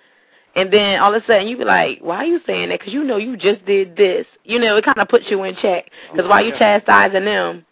And 0.54 0.72
then 0.72 0.98
all 1.00 1.14
of 1.14 1.22
a 1.22 1.26
sudden 1.26 1.46
you 1.46 1.58
be 1.58 1.64
like, 1.64 1.98
why 2.00 2.16
are 2.16 2.24
you 2.24 2.40
saying 2.46 2.70
that? 2.70 2.80
Because 2.80 2.94
you 2.94 3.04
know 3.04 3.18
you 3.18 3.36
just 3.36 3.64
did 3.66 3.94
this. 3.94 4.26
You 4.44 4.58
know, 4.58 4.76
it 4.76 4.84
kind 4.84 4.98
of 4.98 5.08
puts 5.08 5.26
you 5.28 5.42
in 5.44 5.54
check. 5.56 5.90
Because 6.10 6.26
oh, 6.26 6.30
while 6.30 6.42
you're 6.42 6.56
chastising 6.56 7.26
them, 7.26 7.66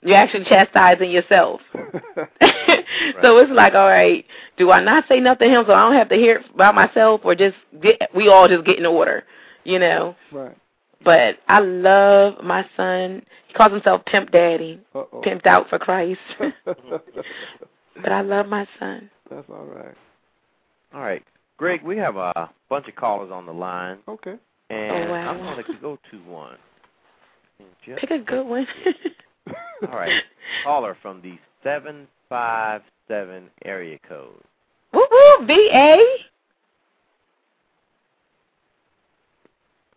you're 0.00 0.16
actually 0.16 0.44
chastising 0.44 1.10
yourself. 1.10 1.60
right. 3.00 3.14
So 3.22 3.38
it's 3.38 3.50
like, 3.50 3.74
all 3.74 3.88
right, 3.88 4.24
do 4.56 4.70
I 4.70 4.82
not 4.82 5.04
say 5.08 5.20
nothing 5.20 5.48
to 5.48 5.58
him 5.58 5.64
so 5.66 5.72
I 5.72 5.82
don't 5.82 5.94
have 5.94 6.08
to 6.10 6.16
hear 6.16 6.36
it 6.36 6.46
about 6.54 6.74
myself, 6.74 7.22
or 7.24 7.34
just 7.34 7.56
get, 7.82 8.00
we 8.14 8.28
all 8.28 8.48
just 8.48 8.64
get 8.64 8.78
in 8.78 8.86
order, 8.86 9.24
you 9.64 9.78
know? 9.78 10.16
Right. 10.32 10.56
But 11.04 11.38
I 11.48 11.60
love 11.60 12.42
my 12.42 12.64
son. 12.76 13.22
He 13.48 13.54
calls 13.54 13.72
himself 13.72 14.04
Pimp 14.06 14.30
Daddy. 14.30 14.80
Uh-oh. 14.94 15.22
Pimped 15.22 15.46
out 15.46 15.68
for 15.68 15.78
Christ. 15.78 16.20
but 16.64 18.12
I 18.12 18.20
love 18.20 18.46
my 18.46 18.66
son. 18.78 19.10
That's 19.28 19.48
all 19.50 19.64
right. 19.64 19.94
All 20.94 21.00
right. 21.00 21.22
Greg, 21.56 21.82
we 21.82 21.96
have 21.96 22.16
a 22.16 22.50
bunch 22.68 22.88
of 22.88 22.94
callers 22.94 23.30
on 23.32 23.46
the 23.46 23.52
line. 23.52 23.98
Okay. 24.08 24.34
Oh, 24.70 24.74
and 24.74 25.08
oh, 25.08 25.12
wow. 25.12 25.30
I'm 25.30 25.38
going 25.38 25.64
to 25.64 25.80
go 25.80 25.98
to 26.10 26.16
one. 26.18 26.56
Just 27.84 28.00
Pick 28.00 28.10
a 28.10 28.18
good 28.18 28.46
one. 28.46 28.66
all 29.88 29.96
right. 29.98 30.22
Caller 30.64 30.96
from 31.02 31.20
the 31.22 31.38
757 32.32 33.50
area 33.66 33.98
code. 34.08 34.42
Woo 34.94 35.06
woo, 35.10 35.46
VA. 35.46 35.98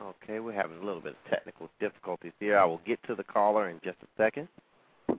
Okay, 0.01 0.39
we're 0.41 0.51
having 0.51 0.77
a 0.77 0.85
little 0.85 0.99
bit 0.99 1.13
of 1.13 1.31
technical 1.31 1.69
difficulties 1.79 2.33
here. 2.39 2.57
I 2.57 2.65
will 2.65 2.81
get 2.85 3.01
to 3.07 3.15
the 3.15 3.23
caller 3.23 3.69
in 3.69 3.79
just 3.85 3.97
a 4.03 4.21
second. 4.21 4.49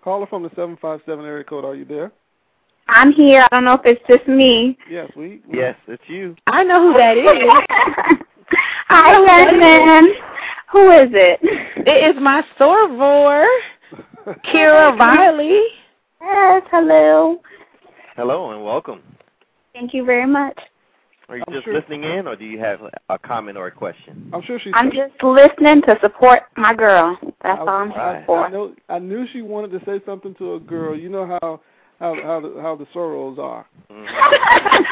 Caller 0.05 0.27
from 0.27 0.43
the 0.43 0.51
757 0.51 1.25
area 1.25 1.43
code, 1.43 1.65
are 1.65 1.75
you 1.75 1.87
there? 1.87 2.13
I'm 2.89 3.13
here. 3.13 3.47
I 3.51 3.57
don't 3.57 3.65
know 3.65 3.75
if 3.75 3.81
it's 3.85 4.03
just 4.09 4.29
me. 4.29 4.77
Yes, 4.91 5.11
we. 5.17 5.41
we 5.49 5.59
yes, 5.59 5.75
it's 5.89 6.03
you. 6.09 6.37
I 6.47 6.65
know 6.65 6.93
who 6.93 6.99
that 6.99 7.17
is. 7.17 8.27
Hi, 8.89 9.27
Jasmine. 9.27 10.15
Who 10.71 10.91
is 10.91 11.09
it? 11.13 11.41
It 11.87 12.15
is 12.15 12.23
my 12.23 12.43
soror, 12.61 13.47
Kira 14.45 14.99
Riley. 14.99 15.63
Yes, 16.27 16.65
hello. 16.73 17.41
Hello 18.17 18.51
and 18.51 18.65
welcome. 18.65 19.01
Thank 19.73 19.95
you 19.95 20.05
very 20.05 20.27
much. 20.27 20.59
Are 21.29 21.37
you 21.37 21.45
I'm 21.47 21.55
just 21.55 21.65
sure. 21.65 21.75
listening 21.75 22.03
in, 22.03 22.27
or 22.27 22.35
do 22.35 22.45
you 22.45 22.59
have 22.59 22.81
a 23.09 23.17
comment 23.17 23.57
or 23.57 23.69
a 23.69 23.71
question? 23.71 24.29
I'm 24.35 24.43
sure 24.43 24.59
she's. 24.59 24.73
I'm 24.75 24.91
just 24.91 25.23
listening 25.23 25.83
to 25.83 25.97
support 26.01 26.43
my 26.57 26.75
girl. 26.75 27.17
That's 27.43 27.59
I, 27.59 27.61
all 27.61 27.69
I'm 27.69 27.91
here 27.91 28.01
I, 28.01 28.27
for. 28.27 28.45
I 28.45 28.51
know. 28.51 28.75
I 28.89 28.99
knew 28.99 29.27
she 29.33 29.41
wanted 29.41 29.71
to 29.79 29.85
say 29.85 30.01
something 30.05 30.35
to 30.37 30.55
a 30.55 30.61
girl. 30.61 30.99
You 30.99 31.11
know 31.11 31.27
how 31.27 31.61
how 32.01 32.17
how 32.21 32.41
the, 32.41 32.61
how 32.61 32.75
the 32.75 32.87
sorors 32.87 33.39
are. 33.39 33.65
Mm-hmm. 33.89 34.83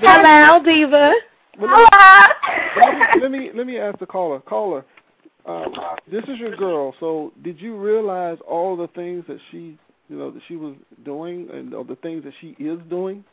Hello, 0.00 0.62
diva. 0.64 1.12
Let 1.60 1.70
me, 1.70 3.20
let 3.20 3.30
me 3.30 3.50
let 3.54 3.66
me 3.66 3.78
ask 3.78 3.98
the 3.98 4.06
caller. 4.06 4.40
Caller, 4.40 4.86
uh, 5.46 5.66
this 6.10 6.24
is 6.24 6.38
your 6.38 6.56
girl. 6.56 6.94
So, 6.98 7.32
did 7.42 7.60
you 7.60 7.76
realize 7.76 8.38
all 8.48 8.76
the 8.76 8.88
things 8.88 9.24
that 9.28 9.38
she, 9.50 9.78
you 10.08 10.16
know, 10.16 10.30
that 10.30 10.42
she 10.48 10.56
was 10.56 10.74
doing, 11.04 11.48
and 11.52 11.74
all 11.74 11.84
the 11.84 11.96
things 11.96 12.24
that 12.24 12.34
she 12.40 12.48
is 12.58 12.78
doing? 12.88 13.24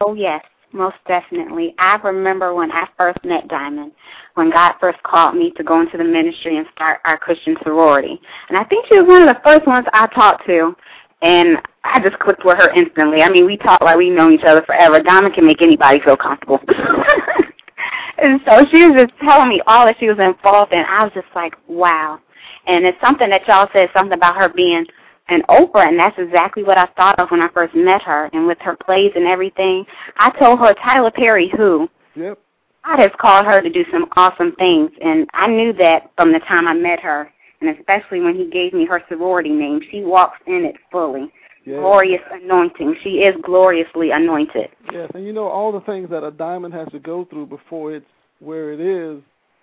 Oh 0.00 0.14
yes, 0.14 0.44
most 0.72 0.96
definitely. 1.06 1.74
I 1.78 1.96
remember 2.02 2.54
when 2.54 2.72
I 2.72 2.88
first 2.96 3.24
met 3.24 3.48
Diamond, 3.48 3.92
when 4.34 4.50
God 4.50 4.74
first 4.80 5.02
called 5.02 5.36
me 5.36 5.52
to 5.56 5.64
go 5.64 5.80
into 5.80 5.98
the 5.98 6.04
ministry 6.04 6.56
and 6.56 6.66
start 6.74 7.00
our 7.04 7.18
Christian 7.18 7.56
sorority. 7.62 8.20
And 8.48 8.56
I 8.56 8.64
think 8.64 8.86
she 8.86 8.98
was 8.98 9.08
one 9.08 9.22
of 9.22 9.28
the 9.28 9.40
first 9.44 9.66
ones 9.66 9.86
I 9.92 10.06
talked 10.08 10.46
to. 10.46 10.74
And 11.22 11.58
I 11.84 12.00
just 12.00 12.18
clicked 12.18 12.44
with 12.44 12.58
her 12.58 12.70
instantly. 12.74 13.22
I 13.22 13.28
mean, 13.28 13.46
we 13.46 13.56
talk 13.56 13.80
like 13.80 13.96
we 13.96 14.10
know 14.10 14.30
each 14.30 14.42
other 14.42 14.62
forever. 14.62 15.00
Diamond 15.00 15.34
can 15.34 15.46
make 15.46 15.62
anybody 15.62 16.00
feel 16.00 16.16
comfortable. 16.16 16.58
and 18.18 18.40
so 18.44 18.66
she 18.72 18.88
was 18.88 19.02
just 19.02 19.12
telling 19.20 19.48
me 19.48 19.60
all 19.68 19.86
that 19.86 19.96
she 20.00 20.08
was 20.08 20.18
involved 20.18 20.72
in. 20.72 20.84
I 20.88 21.04
was 21.04 21.12
just 21.14 21.28
like, 21.34 21.54
wow. 21.68 22.18
And 22.66 22.84
it's 22.84 23.00
something 23.00 23.30
that 23.30 23.46
y'all 23.46 23.68
said, 23.72 23.88
something 23.94 24.16
about 24.16 24.36
her 24.36 24.48
being 24.48 24.84
an 25.28 25.42
Oprah, 25.48 25.86
and 25.86 25.98
that's 25.98 26.18
exactly 26.18 26.62
what 26.62 26.78
I 26.78 26.86
thought 26.96 27.18
of 27.18 27.30
when 27.30 27.40
I 27.40 27.48
first 27.48 27.74
met 27.74 28.02
her. 28.02 28.28
And 28.32 28.46
with 28.46 28.58
her 28.60 28.76
plays 28.76 29.12
and 29.14 29.26
everything, 29.26 29.84
I 30.16 30.30
told 30.38 30.58
her 30.60 30.74
Tyler 30.74 31.10
Perry 31.10 31.50
who. 31.56 31.88
Yep. 32.14 32.38
God 32.84 32.98
has 32.98 33.12
called 33.18 33.46
her 33.46 33.60
to 33.60 33.70
do 33.70 33.84
some 33.92 34.08
awesome 34.16 34.52
things, 34.56 34.90
and 35.02 35.28
I 35.34 35.46
knew 35.46 35.72
that 35.74 36.10
from 36.16 36.32
the 36.32 36.40
time 36.40 36.66
I 36.66 36.74
met 36.74 37.00
her, 37.00 37.30
and 37.60 37.70
especially 37.78 38.20
when 38.20 38.34
he 38.34 38.50
gave 38.50 38.72
me 38.72 38.84
her 38.86 39.02
sorority 39.08 39.50
name. 39.50 39.80
She 39.90 40.02
walks 40.02 40.38
in 40.46 40.64
it 40.64 40.76
fully. 40.90 41.32
Yeah. 41.64 41.78
Glorious 41.78 42.22
anointing. 42.32 42.96
She 43.04 43.20
is 43.20 43.36
gloriously 43.44 44.10
anointed. 44.10 44.68
Yes, 44.92 45.08
and 45.14 45.24
you 45.24 45.32
know 45.32 45.46
all 45.46 45.70
the 45.70 45.80
things 45.82 46.10
that 46.10 46.24
a 46.24 46.32
diamond 46.32 46.74
has 46.74 46.88
to 46.88 46.98
go 46.98 47.24
through 47.24 47.46
before 47.46 47.94
it's 47.94 48.06
where 48.40 48.72
it 48.72 48.80
is. 48.80 49.22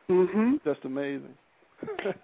Mm-hmm. 0.09 0.55
Just 0.63 0.85
amazing. 0.85 1.33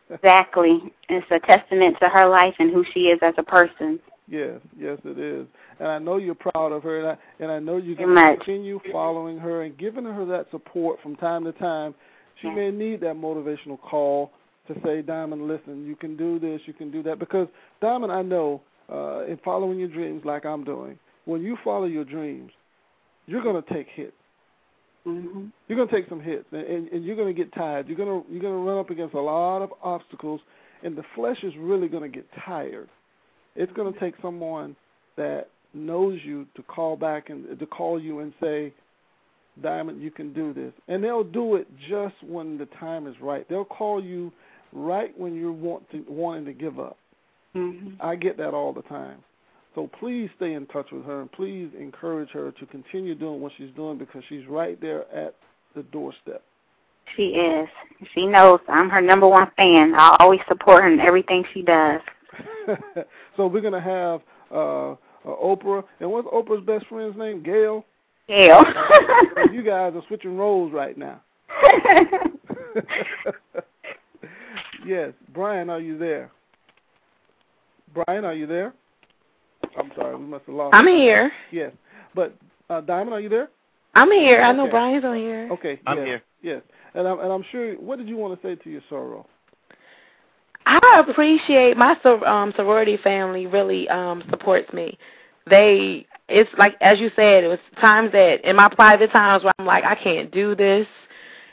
Exactly. 0.09 0.93
It's 1.09 1.27
a 1.31 1.39
testament 1.39 1.97
to 2.01 2.09
her 2.09 2.27
life 2.27 2.55
and 2.59 2.71
who 2.71 2.83
she 2.93 3.07
is 3.07 3.19
as 3.21 3.33
a 3.37 3.43
person. 3.43 3.99
Yes, 4.27 4.59
yes, 4.77 4.97
it 5.05 5.19
is. 5.19 5.45
And 5.79 5.87
I 5.87 5.99
know 5.99 6.17
you're 6.17 6.35
proud 6.35 6.71
of 6.71 6.81
her, 6.83 6.99
and 6.99 7.07
I 7.09 7.17
and 7.43 7.51
I 7.51 7.59
know 7.59 7.77
you're 7.77 7.95
going 7.95 8.15
to 8.15 8.35
continue 8.37 8.79
following 8.91 9.37
her 9.37 9.63
and 9.63 9.77
giving 9.77 10.03
her 10.05 10.25
that 10.25 10.47
support 10.51 10.99
from 11.01 11.15
time 11.15 11.43
to 11.43 11.51
time. 11.53 11.93
She 12.41 12.47
Yes. 12.47 12.55
may 12.55 12.71
need 12.71 13.01
that 13.01 13.15
motivational 13.15 13.79
call 13.79 14.31
to 14.67 14.75
say, 14.83 15.01
Diamond, 15.01 15.47
listen, 15.47 15.85
you 15.85 15.95
can 15.95 16.17
do 16.17 16.39
this, 16.39 16.61
you 16.65 16.73
can 16.73 16.91
do 16.91 17.03
that. 17.03 17.19
Because, 17.19 17.47
Diamond, 17.81 18.11
I 18.11 18.23
know 18.23 18.61
uh, 18.91 19.25
in 19.25 19.37
following 19.43 19.79
your 19.79 19.87
dreams 19.87 20.23
like 20.25 20.45
I'm 20.45 20.63
doing, 20.63 20.97
when 21.25 21.41
you 21.41 21.57
follow 21.63 21.85
your 21.85 22.03
dreams, 22.03 22.51
you're 23.27 23.43
going 23.43 23.61
to 23.61 23.73
take 23.73 23.87
hits. 23.87 24.13
Mm-hmm. 25.07 25.45
You're 25.67 25.77
going 25.77 25.87
to 25.87 25.95
take 25.95 26.09
some 26.09 26.19
hits, 26.19 26.45
and, 26.51 26.61
and, 26.61 26.89
and 26.89 27.05
you're 27.05 27.15
going 27.15 27.33
to 27.33 27.43
get 27.43 27.53
tired. 27.53 27.87
You're 27.87 27.97
going 27.97 28.23
to 28.23 28.31
you're 28.31 28.41
going 28.41 28.53
to 28.53 28.69
run 28.69 28.79
up 28.79 28.89
against 28.89 29.13
a 29.13 29.21
lot 29.21 29.61
of 29.61 29.71
obstacles, 29.83 30.41
and 30.83 30.97
the 30.97 31.03
flesh 31.15 31.37
is 31.43 31.53
really 31.57 31.87
going 31.87 32.03
to 32.03 32.15
get 32.15 32.27
tired. 32.43 32.89
It's 33.55 33.71
going 33.73 33.93
to 33.93 33.99
take 33.99 34.15
someone 34.21 34.75
that 35.15 35.47
knows 35.73 36.19
you 36.23 36.47
to 36.55 36.63
call 36.63 36.95
back 36.95 37.29
and 37.29 37.59
to 37.59 37.65
call 37.65 38.01
you 38.01 38.19
and 38.19 38.33
say, 38.41 38.73
Diamond, 39.61 40.01
you 40.01 40.11
can 40.11 40.33
do 40.33 40.53
this. 40.53 40.73
And 40.87 41.03
they'll 41.03 41.23
do 41.23 41.55
it 41.55 41.67
just 41.89 42.15
when 42.23 42.57
the 42.57 42.65
time 42.65 43.07
is 43.07 43.15
right. 43.21 43.47
They'll 43.47 43.63
call 43.63 44.03
you 44.03 44.31
right 44.73 45.17
when 45.17 45.35
you're 45.35 45.51
want 45.51 45.89
to, 45.91 46.03
wanting 46.07 46.45
to 46.45 46.53
give 46.53 46.79
up. 46.79 46.97
Mm-hmm. 47.55 48.01
I 48.01 48.15
get 48.15 48.37
that 48.37 48.53
all 48.53 48.73
the 48.73 48.81
time. 48.83 49.19
So 49.75 49.89
please 49.99 50.29
stay 50.37 50.53
in 50.53 50.65
touch 50.67 50.87
with 50.91 51.03
her 51.03 51.21
and 51.21 51.31
please 51.31 51.69
encourage 51.77 52.29
her 52.29 52.51
to 52.51 52.65
continue 52.67 53.13
doing 53.13 53.41
what 53.41 53.51
she's 53.57 53.71
doing 53.75 53.97
because 53.97 54.23
she's 54.29 54.47
right 54.47 54.79
there 54.79 55.01
at 55.13 55.35
the 55.75 55.83
doorstep. 55.83 56.41
She 57.15 57.23
is. 57.23 57.67
She 58.13 58.25
knows 58.25 58.61
I'm 58.69 58.89
her 58.89 59.01
number 59.01 59.27
one 59.27 59.51
fan. 59.57 59.93
I'll 59.95 60.15
always 60.19 60.39
support 60.47 60.83
her 60.83 60.91
in 60.91 60.99
everything 61.01 61.43
she 61.53 61.61
does. 61.61 61.99
so 63.37 63.47
we're 63.47 63.61
gonna 63.61 63.81
have 63.81 64.21
uh, 64.49 64.93
uh 64.93 64.95
Oprah 65.25 65.83
and 65.99 66.09
what's 66.09 66.27
Oprah's 66.29 66.65
best 66.65 66.87
friend's 66.87 67.17
name? 67.17 67.43
Gayle. 67.43 67.85
Gayle. 68.27 68.63
you 69.53 69.61
guys 69.61 69.93
are 69.93 70.03
switching 70.07 70.37
roles 70.37 70.73
right 70.73 70.97
now. 70.97 71.21
yes, 74.85 75.11
Brian, 75.33 75.69
are 75.69 75.79
you 75.81 75.97
there? 75.97 76.31
Brian, 77.93 78.25
are 78.25 78.33
you 78.33 78.47
there? 78.47 78.73
I'm 79.77 79.91
sorry, 79.95 80.15
we 80.15 80.25
must 80.25 80.45
have 80.45 80.55
lost. 80.55 80.73
I'm 80.73 80.87
here. 80.87 81.31
Yes, 81.51 81.71
but 82.13 82.35
uh, 82.69 82.81
Diamond, 82.81 83.13
are 83.13 83.19
you 83.19 83.29
there? 83.29 83.49
I'm 83.93 84.11
here. 84.11 84.41
I 84.41 84.51
know 84.51 84.67
Brian's 84.67 85.05
on 85.05 85.15
here. 85.15 85.49
Okay, 85.51 85.79
I'm 85.87 85.97
yes, 85.97 86.05
here. 86.05 86.21
Yes, 86.41 86.61
and 86.93 87.07
I'm 87.07 87.19
and 87.19 87.31
I'm 87.31 87.45
sure. 87.51 87.73
What 87.75 87.97
did 87.97 88.07
you 88.07 88.17
want 88.17 88.39
to 88.39 88.47
say 88.47 88.55
to 88.55 88.69
your 88.69 88.81
soror? 88.91 89.25
I 90.65 91.03
appreciate 91.07 91.77
my 91.77 91.95
sor- 92.01 92.27
um, 92.27 92.51
sorority 92.55 92.97
family 92.97 93.45
really 93.45 93.87
um, 93.89 94.23
supports 94.29 94.71
me. 94.73 94.97
They, 95.47 96.07
it's 96.27 96.49
like 96.57 96.75
as 96.81 96.99
you 96.99 97.11
said, 97.15 97.43
it 97.43 97.47
was 97.47 97.59
times 97.79 98.11
that 98.13 98.37
in 98.43 98.55
my 98.55 98.69
private 98.73 99.11
times 99.11 99.43
where 99.43 99.53
I'm 99.59 99.65
like, 99.65 99.83
I 99.83 99.95
can't 99.95 100.31
do 100.31 100.55
this. 100.55 100.87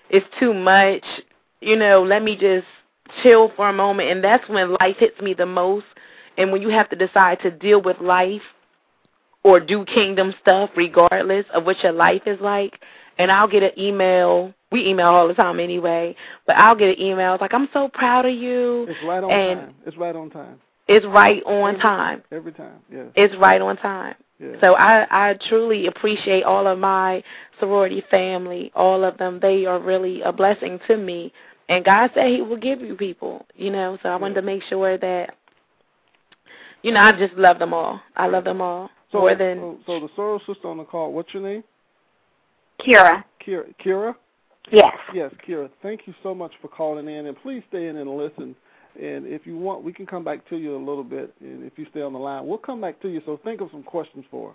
It's 0.09 0.27
too 0.41 0.55
much. 0.55 1.05
You 1.61 1.77
know, 1.77 2.03
let 2.03 2.23
me 2.23 2.37
just 2.37 2.67
chill 3.23 3.53
for 3.55 3.69
a 3.69 3.73
moment, 3.73 4.11
and 4.11 4.25
that's 4.25 4.49
when 4.49 4.73
life 4.81 4.97
hits 4.99 5.21
me 5.21 5.35
the 5.35 5.47
most. 5.47 5.85
And 6.37 6.53
when 6.53 6.63
you 6.63 6.71
have 6.71 6.89
to 6.91 6.97
decide 6.97 7.41
to 7.41 7.51
deal 7.51 7.83
with 7.83 8.01
life 8.01 8.43
or 9.43 9.61
do 9.61 9.85
kingdom 9.85 10.35
stuff, 10.41 10.71
regardless 10.77 11.45
of 11.53 11.65
what 11.65 11.83
your 11.83 11.93
life 11.93 12.23
is 12.27 12.41
like. 12.41 12.81
And 13.19 13.31
I'll 13.31 13.49
get 13.49 13.63
an 13.63 13.73
email. 13.79 14.55
We 14.71 14.87
email 14.89 15.09
all 15.09 15.29
the 15.29 15.35
time 15.35 15.61
anyway, 15.61 16.17
but 16.47 16.57
I'll 16.57 16.75
get 16.75 16.89
an 16.89 17.01
email 17.01 17.35
it's 17.35 17.43
like, 17.43 17.53
"I'm 17.53 17.69
so 17.75 17.89
proud 17.89 18.25
of 18.25 18.33
you." 18.33 18.87
It's 18.89 19.03
right 19.05 19.23
on 19.23 19.31
and 19.31 19.61
time. 19.61 19.75
It's 19.85 19.97
right 19.99 20.17
on 20.17 20.31
time. 20.31 20.61
It's 20.89 21.07
right 21.07 21.43
on 21.45 21.79
time. 21.79 22.23
Every 22.33 22.53
time. 22.53 22.79
Yes. 22.91 23.07
It's 23.15 23.37
right 23.37 23.61
on 23.61 23.77
time. 23.77 24.15
yes. 24.39 24.57
So 24.63 24.75
I 24.75 25.07
I 25.11 25.35
truly 25.49 25.89
appreciate 25.89 26.45
all 26.45 26.67
of 26.67 26.79
my 26.79 27.23
sorority 27.61 28.03
family, 28.11 28.73
all 28.75 29.05
of 29.05 29.19
them. 29.19 29.41
They 29.41 29.67
are 29.67 29.79
really 29.79 30.23
a 30.23 30.33
blessing 30.33 30.81
to 30.89 30.97
me. 30.97 31.33
And 31.69 31.85
God 31.85 32.11
said 32.15 32.29
He 32.29 32.41
will 32.41 32.57
give 32.57 32.81
you 32.81 32.95
people, 32.97 33.47
you 33.55 33.71
know. 33.71 33.99
So 34.03 34.09
I 34.09 34.17
wanted 34.17 34.35
to 34.37 34.43
make 34.43 34.63
sure 34.65 34.97
that, 34.99 35.35
you 36.83 36.93
know, 36.93 37.01
I 37.01 37.13
just 37.13 37.35
love 37.35 37.59
them 37.59 37.73
all. 37.73 38.01
I 38.17 38.27
love 38.27 38.45
them 38.45 38.61
all 38.61 38.91
so, 39.11 39.19
more 39.19 39.35
than 39.35 39.79
so, 39.87 40.01
so 40.01 40.01
the 40.01 40.09
soror 40.17 40.39
sister 40.47 40.69
on 40.69 40.79
the 40.79 40.85
call. 40.85 41.13
What's 41.13 41.33
your 41.33 41.43
name? 41.43 41.65
Kira. 42.81 43.25
Kira. 43.47 43.73
Kira. 43.85 44.15
Yes. 44.71 44.95
Yes, 45.15 45.33
Kira. 45.47 45.69
Thank 45.83 46.03
you 46.07 46.15
so 46.23 46.35
much 46.35 46.53
for 46.61 46.69
calling 46.69 47.09
in, 47.09 47.27
and 47.27 47.37
please 47.43 47.63
stay 47.69 47.89
in 47.89 47.97
and 47.97 48.17
listen. 48.17 48.57
And 49.01 49.27
if 49.27 49.47
you 49.47 49.57
want, 49.57 49.83
we 49.83 49.93
can 49.93 50.07
come 50.07 50.23
back 50.23 50.49
to 50.51 50.57
you 50.57 50.77
a 50.77 50.79
little 50.79 51.05
bit. 51.05 51.35
And 51.41 51.65
if 51.65 51.79
you 51.79 51.87
stay 51.91 52.03
on 52.03 52.13
the 52.13 52.19
line, 52.19 52.47
we'll 52.47 52.59
come 52.59 52.81
back 52.81 53.01
to 53.03 53.09
you. 53.09 53.23
So 53.25 53.41
think 53.43 53.61
of 53.61 53.69
some 53.71 53.83
questions 53.83 54.25
for 54.31 54.55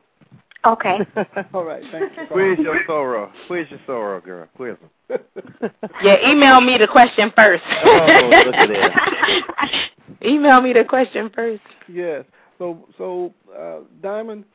Okay. 0.65 0.97
All 1.53 1.63
right. 1.63 1.83
Thanks 1.91 2.15
for 2.15 2.27
calling. 2.27 2.29
Where's 2.31 2.59
your 2.59 2.83
soror? 2.85 3.31
Where's 3.47 3.69
your 3.69 3.79
soror, 3.87 4.23
girl? 4.23 4.47
Where's 4.57 4.77
them? 4.79 4.89
Yeah, 6.03 6.29
email 6.29 6.61
me 6.61 6.77
the 6.77 6.87
question 6.87 7.31
first. 7.35 7.63
Oh, 7.83 8.29
look 8.45 8.55
at 8.55 8.67
that. 8.69 9.89
email 10.25 10.61
me 10.61 10.73
the 10.73 10.83
question 10.83 11.31
first. 11.33 11.61
Yes. 11.87 12.25
So, 12.57 12.85
so 12.97 13.33
uh, 13.57 13.79
Diamond, 14.01 14.45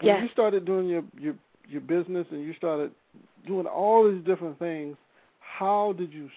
when 0.00 0.14
Yes. 0.14 0.22
you 0.22 0.28
started 0.32 0.64
doing 0.64 0.88
your 0.88 1.02
your 1.18 1.34
your 1.68 1.80
business 1.80 2.26
and 2.30 2.42
you 2.42 2.54
started 2.54 2.90
doing 3.46 3.66
all 3.66 4.10
these 4.10 4.24
different 4.24 4.58
things, 4.58 4.96
how 5.40 5.92
did 5.92 6.12
you 6.12 6.28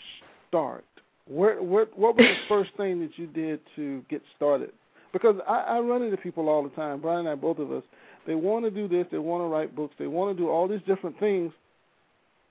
start? 0.47 0.85
Where, 1.27 1.61
where, 1.61 1.85
what 1.95 2.15
was 2.15 2.25
the 2.25 2.47
first 2.47 2.71
thing 2.77 2.99
that 2.99 3.17
you 3.17 3.27
did 3.27 3.59
to 3.75 4.03
get 4.09 4.21
started? 4.35 4.71
Because 5.13 5.35
I, 5.47 5.61
I 5.61 5.79
run 5.79 6.01
into 6.03 6.17
people 6.17 6.49
all 6.49 6.63
the 6.63 6.69
time, 6.69 6.99
Brian 6.99 7.21
and 7.21 7.29
I, 7.29 7.35
both 7.35 7.59
of 7.59 7.71
us. 7.71 7.83
They 8.25 8.35
want 8.35 8.65
to 8.65 8.71
do 8.71 8.87
this, 8.87 9.05
they 9.11 9.17
want 9.17 9.43
to 9.43 9.47
write 9.47 9.75
books, 9.75 9.93
they 9.99 10.07
want 10.07 10.35
to 10.35 10.41
do 10.41 10.49
all 10.49 10.67
these 10.67 10.81
different 10.87 11.19
things, 11.19 11.51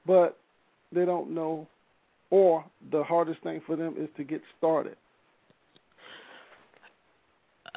but 0.06 0.36
they 0.92 1.04
don't 1.04 1.30
know, 1.30 1.66
or 2.30 2.64
the 2.90 3.02
hardest 3.02 3.42
thing 3.42 3.62
for 3.66 3.76
them 3.76 3.94
is 3.98 4.08
to 4.16 4.24
get 4.24 4.42
started. 4.58 4.96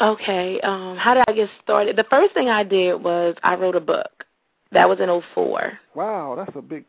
Okay, 0.01 0.59
um, 0.61 0.97
how 0.97 1.13
did 1.13 1.23
I 1.27 1.31
get 1.31 1.49
started? 1.63 1.95
The 1.95 2.05
first 2.09 2.33
thing 2.33 2.49
I 2.49 2.63
did 2.63 2.95
was 3.01 3.35
I 3.43 3.55
wrote 3.55 3.75
a 3.75 3.81
book. 3.81 4.25
That 4.71 4.89
was 4.89 4.99
in 4.99 5.07
'04. 5.33 5.79
Wow, 5.95 6.35
that's 6.35 6.55
a 6.57 6.61
big, 6.61 6.83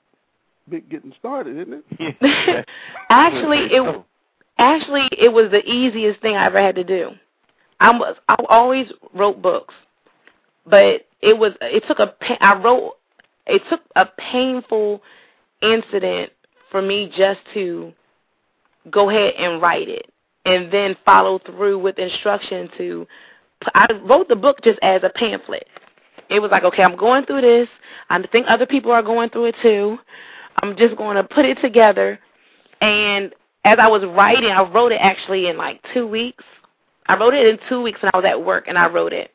big 0.68 0.90
getting 0.90 1.12
started, 1.20 1.56
isn't 1.56 1.84
it? 1.88 2.66
actually, 3.10 3.58
it 3.70 4.04
actually 4.58 5.08
it 5.12 5.32
was 5.32 5.52
the 5.52 5.62
easiest 5.64 6.20
thing 6.20 6.34
I 6.34 6.46
ever 6.46 6.60
had 6.60 6.74
to 6.74 6.84
do. 6.84 7.10
I 7.78 7.96
was 7.96 8.16
I 8.28 8.36
always 8.48 8.88
wrote 9.14 9.40
books, 9.40 9.74
but 10.66 11.06
it 11.22 11.36
was 11.38 11.52
it 11.60 11.84
took 11.86 11.98
a 11.98 12.14
I 12.40 12.60
wrote 12.60 12.94
it 13.46 13.62
took 13.70 13.80
a 13.94 14.06
painful 14.06 15.02
incident 15.62 16.32
for 16.70 16.82
me 16.82 17.12
just 17.16 17.40
to 17.54 17.92
go 18.90 19.10
ahead 19.10 19.34
and 19.38 19.62
write 19.62 19.88
it 19.88 20.06
and 20.44 20.72
then 20.72 20.96
follow 21.04 21.38
through 21.38 21.78
with 21.78 21.98
instruction 21.98 22.68
to 22.78 23.06
I 23.74 23.86
wrote 24.04 24.28
the 24.28 24.36
book 24.36 24.58
just 24.62 24.78
as 24.82 25.02
a 25.02 25.08
pamphlet. 25.08 25.66
It 26.28 26.40
was 26.40 26.50
like, 26.50 26.64
okay, 26.64 26.82
I'm 26.82 26.96
going 26.96 27.24
through 27.24 27.40
this. 27.42 27.68
I 28.10 28.22
think 28.30 28.46
other 28.48 28.66
people 28.66 28.92
are 28.92 29.02
going 29.02 29.30
through 29.30 29.46
it 29.46 29.54
too. 29.62 29.98
I'm 30.62 30.76
just 30.76 30.96
going 30.96 31.16
to 31.16 31.24
put 31.24 31.44
it 31.44 31.58
together. 31.60 32.18
And 32.80 33.32
as 33.64 33.78
I 33.80 33.88
was 33.88 34.04
writing, 34.04 34.50
I 34.50 34.62
wrote 34.62 34.92
it 34.92 35.00
actually 35.00 35.48
in 35.48 35.56
like 35.56 35.80
two 35.94 36.06
weeks. 36.06 36.44
I 37.06 37.16
wrote 37.16 37.34
it 37.34 37.46
in 37.46 37.58
two 37.68 37.82
weeks 37.82 38.02
when 38.02 38.10
I 38.12 38.16
was 38.16 38.26
at 38.26 38.44
work, 38.44 38.66
and 38.66 38.76
I 38.76 38.88
wrote 38.88 39.12
it. 39.12 39.30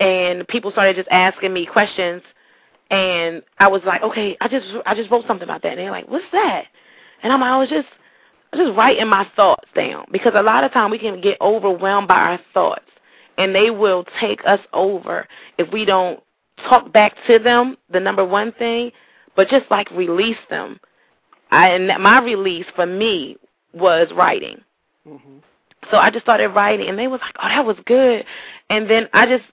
And 0.00 0.46
people 0.46 0.70
started 0.70 0.96
just 0.96 1.08
asking 1.10 1.52
me 1.52 1.66
questions, 1.66 2.22
and 2.90 3.42
I 3.58 3.68
was 3.68 3.82
like, 3.84 4.02
okay, 4.02 4.36
I 4.40 4.48
just 4.48 4.66
I 4.86 4.94
just 4.94 5.10
wrote 5.10 5.26
something 5.26 5.44
about 5.44 5.62
that. 5.62 5.70
And 5.70 5.78
they're 5.78 5.90
like, 5.90 6.08
what's 6.08 6.24
that? 6.32 6.64
And 7.22 7.32
I'm 7.32 7.40
like, 7.40 7.50
I 7.50 7.58
was 7.58 7.68
just 7.68 7.88
I 8.52 8.56
was 8.56 8.68
just 8.68 8.78
writing 8.78 9.08
my 9.08 9.26
thoughts 9.36 9.68
down 9.74 10.06
because 10.12 10.32
a 10.36 10.42
lot 10.42 10.64
of 10.64 10.72
time 10.72 10.90
we 10.90 10.98
can 10.98 11.20
get 11.20 11.40
overwhelmed 11.40 12.08
by 12.08 12.14
our 12.14 12.40
thoughts, 12.54 12.88
and 13.36 13.54
they 13.54 13.70
will 13.70 14.04
take 14.20 14.40
us 14.46 14.60
over 14.72 15.26
if 15.58 15.70
we 15.72 15.84
don't 15.84 16.22
talk 16.68 16.92
back 16.92 17.14
to 17.26 17.38
them. 17.38 17.76
The 17.90 18.00
number 18.00 18.24
one 18.24 18.52
thing, 18.52 18.92
but 19.36 19.48
just 19.48 19.66
like 19.70 19.90
release 19.90 20.38
them. 20.48 20.80
I, 21.50 21.70
and 21.70 22.02
my 22.02 22.22
release 22.22 22.66
for 22.74 22.86
me 22.86 23.36
was 23.72 24.08
writing. 24.14 24.60
Mm-hmm. 25.06 25.38
So 25.90 25.96
I 25.96 26.10
just 26.10 26.24
started 26.24 26.48
writing, 26.48 26.88
and 26.88 26.98
they 26.98 27.08
was 27.08 27.20
like, 27.20 27.34
"Oh, 27.42 27.48
that 27.48 27.64
was 27.64 27.76
good." 27.86 28.24
And 28.70 28.88
then 28.88 29.08
I 29.12 29.26
just 29.26 29.44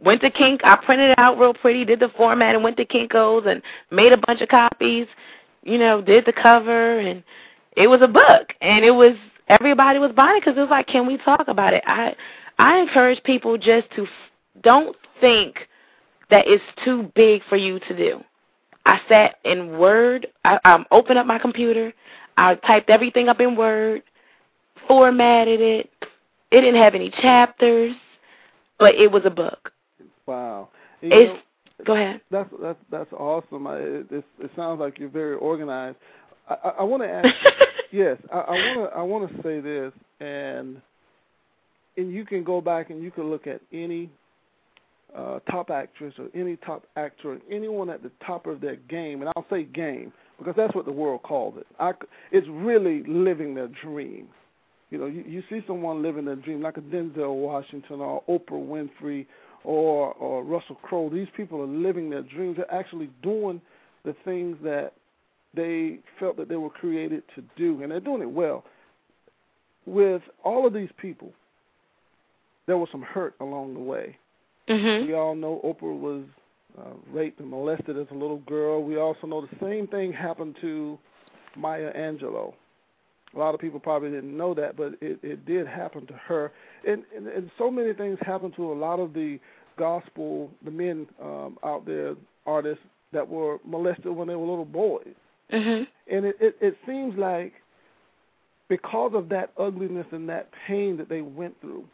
went 0.00 0.20
to 0.22 0.30
Kink. 0.30 0.60
I 0.64 0.76
printed 0.76 1.10
it 1.10 1.18
out 1.18 1.38
real 1.38 1.54
pretty, 1.54 1.84
did 1.84 2.00
the 2.00 2.10
format, 2.16 2.54
and 2.54 2.64
went 2.64 2.76
to 2.78 2.84
Kinko's 2.84 3.46
and 3.46 3.62
made 3.90 4.12
a 4.12 4.16
bunch 4.26 4.40
of 4.40 4.48
copies. 4.48 5.06
You 5.62 5.78
know, 5.78 6.00
did 6.00 6.24
the 6.24 6.32
cover, 6.32 6.98
and 6.98 7.22
it 7.76 7.86
was 7.88 8.00
a 8.02 8.08
book, 8.08 8.52
and 8.60 8.84
it 8.84 8.90
was 8.90 9.16
everybody 9.48 9.98
was 9.98 10.12
buying 10.12 10.36
it 10.36 10.40
because 10.40 10.56
it 10.56 10.60
was 10.60 10.70
like, 10.70 10.86
"Can 10.86 11.06
we 11.06 11.18
talk 11.18 11.48
about 11.48 11.74
it?" 11.74 11.82
I 11.86 12.14
I 12.58 12.78
encourage 12.78 13.22
people 13.24 13.58
just 13.58 13.90
to 13.96 14.06
don't 14.62 14.96
think 15.20 15.68
that 16.30 16.46
it's 16.46 16.64
too 16.84 17.10
big 17.14 17.42
for 17.48 17.56
you 17.56 17.78
to 17.80 17.96
do. 17.96 18.22
I 18.84 19.00
sat 19.08 19.36
in 19.44 19.78
Word. 19.78 20.28
I 20.44 20.58
um, 20.64 20.86
opened 20.90 21.18
up 21.18 21.26
my 21.26 21.38
computer. 21.38 21.92
I 22.36 22.54
typed 22.54 22.90
everything 22.90 23.28
up 23.28 23.40
in 23.40 23.56
Word, 23.56 24.02
formatted 24.86 25.60
it. 25.60 25.90
It 26.50 26.62
didn't 26.62 26.80
have 26.80 26.94
any 26.94 27.10
chapters, 27.10 27.94
but 28.78 28.94
it 28.94 29.10
was 29.10 29.22
a 29.24 29.30
book. 29.30 29.72
Wow. 30.28 30.68
You 31.00 31.08
It's 31.10 31.42
know, 31.78 31.84
go 31.86 31.94
ahead. 31.94 32.20
That's 32.30 32.50
that's 32.60 32.78
that's 32.90 33.12
awesome. 33.12 33.66
I, 33.66 33.76
it, 33.78 34.06
it 34.10 34.24
it 34.40 34.50
sounds 34.54 34.78
like 34.78 34.98
you're 34.98 35.08
very 35.08 35.36
organized. 35.36 35.96
I, 36.48 36.72
I 36.80 36.82
want 36.82 37.02
to 37.02 37.08
ask. 37.08 37.28
yes, 37.92 38.18
I, 38.32 38.38
I 38.38 38.50
want 38.50 38.90
to. 38.90 38.98
I 38.98 39.02
want 39.02 39.30
to 39.30 39.42
say 39.42 39.60
this, 39.60 39.92
and 40.20 40.80
and 41.96 42.12
you 42.12 42.26
can 42.26 42.44
go 42.44 42.60
back 42.60 42.90
and 42.90 43.02
you 43.02 43.10
can 43.10 43.30
look 43.30 43.46
at 43.46 43.62
any 43.72 44.10
uh, 45.16 45.38
top 45.50 45.70
actress 45.70 46.12
or 46.18 46.28
any 46.34 46.56
top 46.56 46.84
actor, 46.96 47.38
anyone 47.50 47.88
at 47.88 48.02
the 48.02 48.10
top 48.24 48.46
of 48.46 48.60
their 48.60 48.76
game, 48.76 49.22
and 49.22 49.30
I'll 49.34 49.46
say 49.50 49.64
game 49.64 50.12
because 50.38 50.54
that's 50.56 50.74
what 50.74 50.84
the 50.84 50.92
world 50.92 51.22
calls 51.22 51.54
it. 51.56 51.66
I, 51.80 51.92
it's 52.32 52.46
really 52.50 53.02
living 53.08 53.54
their 53.54 53.68
dream. 53.82 54.28
You 54.90 54.98
know, 54.98 55.06
you, 55.06 55.24
you 55.26 55.42
see 55.50 55.62
someone 55.66 56.02
living 56.02 56.24
their 56.24 56.36
dream 56.36 56.62
like 56.62 56.76
a 56.76 56.80
Denzel 56.80 57.34
Washington 57.34 58.00
or 58.00 58.22
Oprah 58.28 58.50
Winfrey 58.52 59.26
or 59.64 60.12
or 60.14 60.44
Russell 60.44 60.76
Crowe. 60.76 61.10
These 61.10 61.28
people 61.36 61.60
are 61.60 61.66
living 61.66 62.10
their 62.10 62.22
dreams. 62.22 62.56
They're 62.56 62.72
actually 62.72 63.10
doing 63.22 63.60
the 64.04 64.14
things 64.24 64.56
that 64.62 64.92
they 65.54 65.98
felt 66.18 66.36
that 66.36 66.48
they 66.48 66.56
were 66.56 66.70
created 66.70 67.22
to 67.34 67.42
do, 67.56 67.82
and 67.82 67.90
they're 67.90 68.00
doing 68.00 68.22
it 68.22 68.30
well. 68.30 68.64
With 69.86 70.22
all 70.44 70.66
of 70.66 70.74
these 70.74 70.90
people, 71.00 71.32
there 72.66 72.76
was 72.76 72.88
some 72.92 73.02
hurt 73.02 73.34
along 73.40 73.74
the 73.74 73.80
way. 73.80 74.16
Mm-hmm. 74.68 75.06
We 75.06 75.14
all 75.14 75.34
know 75.34 75.60
Oprah 75.64 75.98
was 75.98 76.24
uh, 76.78 76.90
raped 77.10 77.40
and 77.40 77.48
molested 77.48 77.98
as 77.98 78.06
a 78.10 78.14
little 78.14 78.38
girl. 78.40 78.82
We 78.84 78.98
also 78.98 79.26
know 79.26 79.40
the 79.40 79.56
same 79.60 79.86
thing 79.86 80.12
happened 80.12 80.56
to 80.60 80.98
Maya 81.56 81.92
Angelou. 81.96 82.52
A 83.34 83.38
lot 83.38 83.54
of 83.54 83.60
people 83.60 83.78
probably 83.78 84.10
didn't 84.10 84.36
know 84.36 84.54
that, 84.54 84.76
but 84.76 84.94
it, 85.00 85.18
it 85.22 85.44
did 85.44 85.66
happen 85.66 86.06
to 86.06 86.14
her. 86.14 86.50
And, 86.86 87.04
and, 87.14 87.26
and 87.26 87.50
so 87.58 87.70
many 87.70 87.92
things 87.92 88.18
happened 88.22 88.54
to 88.56 88.72
a 88.72 88.74
lot 88.74 89.00
of 89.00 89.12
the 89.12 89.38
gospel, 89.76 90.50
the 90.64 90.70
men 90.70 91.06
um, 91.22 91.58
out 91.64 91.84
there, 91.84 92.14
artists 92.46 92.82
that 93.12 93.28
were 93.28 93.58
molested 93.66 94.14
when 94.14 94.28
they 94.28 94.34
were 94.34 94.46
little 94.46 94.64
boys. 94.64 95.14
Mm-hmm. 95.52 95.84
And 96.14 96.24
it, 96.26 96.36
it, 96.40 96.56
it 96.60 96.76
seems 96.86 97.18
like 97.18 97.52
because 98.68 99.12
of 99.14 99.28
that 99.30 99.52
ugliness 99.58 100.06
and 100.12 100.28
that 100.28 100.48
pain 100.66 100.96
that 100.96 101.08
they 101.08 101.22
went 101.22 101.58
through, 101.60 101.84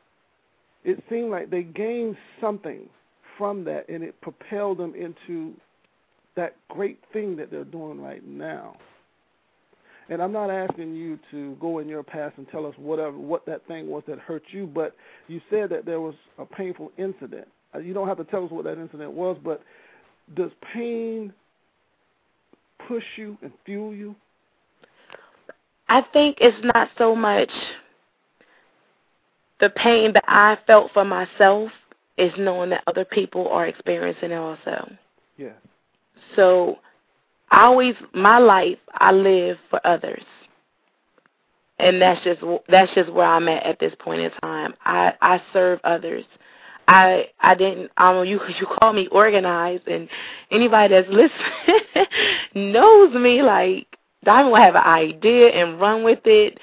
it 0.85 1.03
seemed 1.09 1.31
like 1.31 1.51
they 1.51 1.63
gained 1.63 2.17
something 2.41 2.89
from 3.39 3.65
that, 3.65 3.89
and 3.89 4.03
it 4.03 4.21
propelled 4.21 4.79
them 4.79 4.95
into 4.95 5.53
that 6.37 6.57
great 6.69 6.99
thing 7.13 7.37
that 7.37 7.51
they're 7.51 7.65
doing 7.65 8.01
right 8.01 8.27
now. 8.27 8.77
And 10.11 10.23
I'm 10.23 10.33
not 10.33 10.51
asking 10.51 10.95
you 10.95 11.19
to 11.31 11.57
go 11.61 11.79
in 11.79 11.89
your 11.89 12.03
past 12.03 12.37
and 12.37 12.49
tell 12.51 12.67
us 12.67 12.75
whatever 12.77 13.17
what 13.17 13.47
that 13.47 13.67
thing 13.67 13.89
was 13.89 14.03
that 14.07 14.19
hurt 14.19 14.43
you, 14.51 14.67
but 14.67 14.95
you 15.29 15.41
said 15.51 15.71
that 15.71 15.87
there 15.87 16.01
was 16.01 16.15
a 16.39 16.45
painful 16.45 16.93
incident. 16.99 17.49
Uh, 17.75 17.79
you 17.79 17.95
don't 17.95 18.07
have 18.09 18.19
to 18.19 18.25
tell 18.25 18.45
us 18.45 18.51
what 18.51 18.65
that 18.65 18.79
incident 18.79 19.13
was, 19.13 19.37
but 19.43 19.63
does 20.37 20.51
pain 20.73 21.33
push 22.87 23.05
you 23.17 23.39
and 23.43 23.53
fuel 23.65 23.95
you? 23.95 24.15
I 25.89 26.03
think 26.13 26.39
it's 26.41 26.57
not 26.75 26.89
so 26.99 27.15
much 27.15 27.51
the 29.61 29.71
pain 29.71 30.13
that 30.13 30.25
I 30.27 30.59
felt 30.67 30.93
for 30.93 31.05
myself 31.05 31.71
is 32.17 32.33
knowing 32.39 32.71
that 32.71 32.83
other 32.87 33.05
people 33.05 33.49
are 33.49 33.67
experiencing 33.67 34.31
it 34.31 34.35
also. 34.35 34.91
Yeah. 35.37 35.53
So 36.37 36.79
I 37.51 37.65
always 37.65 37.95
my 38.13 38.39
life 38.39 38.79
I 38.93 39.13
live 39.13 39.59
for 39.71 39.85
others. 39.87 40.23
And 41.79 42.01
that's 42.01 42.23
just 42.25 42.41
that's 42.69 42.95
just 42.95 43.13
where 43.13 43.27
I'm 43.27 43.49
at 43.49 43.65
at 43.65 43.79
this 43.81 43.93
point 43.99 44.21
in 44.21 44.31
time. 44.43 44.75
I 44.85 45.13
I 45.21 45.43
serve 45.53 45.81
others. 45.85 46.25
I 46.87 47.27
I 47.41 47.55
didn't 47.55 47.91
um 47.97 48.25
you 48.25 48.41
you 48.61 48.67
call 48.81 48.93
me 48.93 49.09
organized 49.11 49.89
and 49.89 50.09
anybody 50.51 50.95
that's 50.95 51.09
listening 51.09 52.07
knows 52.73 53.15
me 53.15 53.43
like 53.43 53.87
Diamond 54.25 54.53
will 54.53 54.63
have 54.63 54.75
an 54.75 54.83
idea 54.83 55.49
and 55.49 55.81
run 55.81 56.05
with 56.05 56.21
it 56.25 56.59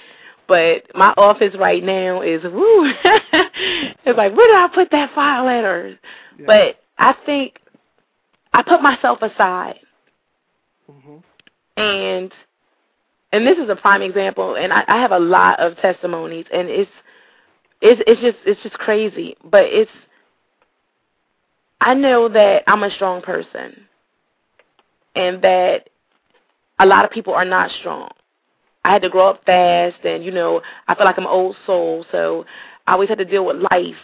but 0.52 0.84
my 0.94 1.14
office 1.16 1.56
right 1.58 1.82
now 1.82 2.22
is 2.22 2.44
woo. 2.44 2.92
it's 2.94 4.18
like 4.18 4.36
where 4.36 4.48
did 4.48 4.58
I 4.58 4.68
put 4.74 4.92
that 4.92 5.16
file 5.16 5.48
at? 5.48 5.64
Or, 5.64 5.98
yeah. 6.38 6.46
but 6.46 6.76
I 6.98 7.16
think 7.26 7.58
I 8.52 8.62
put 8.62 8.82
myself 8.82 9.20
aside, 9.22 9.80
mm-hmm. 10.92 11.82
and 11.82 12.32
and 13.32 13.48
this 13.48 13.58
is 13.58 13.70
a 13.70 13.76
prime 13.76 14.02
example. 14.02 14.56
And 14.56 14.74
I, 14.74 14.84
I 14.88 15.02
have 15.02 15.12
a 15.12 15.20
lot 15.20 15.60
of 15.60 15.78
testimonies, 15.78 16.46
and 16.52 16.70
it's 16.70 16.92
it's 17.82 18.02
it's 18.06 18.22
just 18.22 18.38
it's 18.46 18.62
just 18.64 18.76
crazy. 18.76 19.36
But 19.44 19.64
it's 19.66 19.92
I 21.80 21.94
know 21.94 22.30
that 22.30 22.64
I'm 22.68 22.84
a 22.84 22.92
strong 22.92 23.22
person, 23.22 23.88
and 25.16 25.42
that 25.42 25.90
a 26.80 26.86
lot 26.86 27.06
of 27.06 27.12
people 27.12 27.34
are 27.34 27.46
not 27.46 27.72
strong. 27.80 28.10
I 28.84 28.92
had 28.94 29.04
to 29.04 29.10
grow 29.10 29.30
up 29.30 29.46
fast, 29.46 30.04
and 30.04 30.24
you 30.24 30.32
know, 30.32 30.62
I 30.88 30.96
feel 30.96 31.06
like 31.06 31.18
I'm 31.18 31.26
an 31.26 31.32
old 31.32 31.56
soul, 31.66 32.06
so 32.12 32.46
I 32.88 32.94
always 32.94 33.10
had 33.10 33.20
to 33.20 33.26
deal 33.26 33.46
with 33.46 33.58
life 33.72 33.96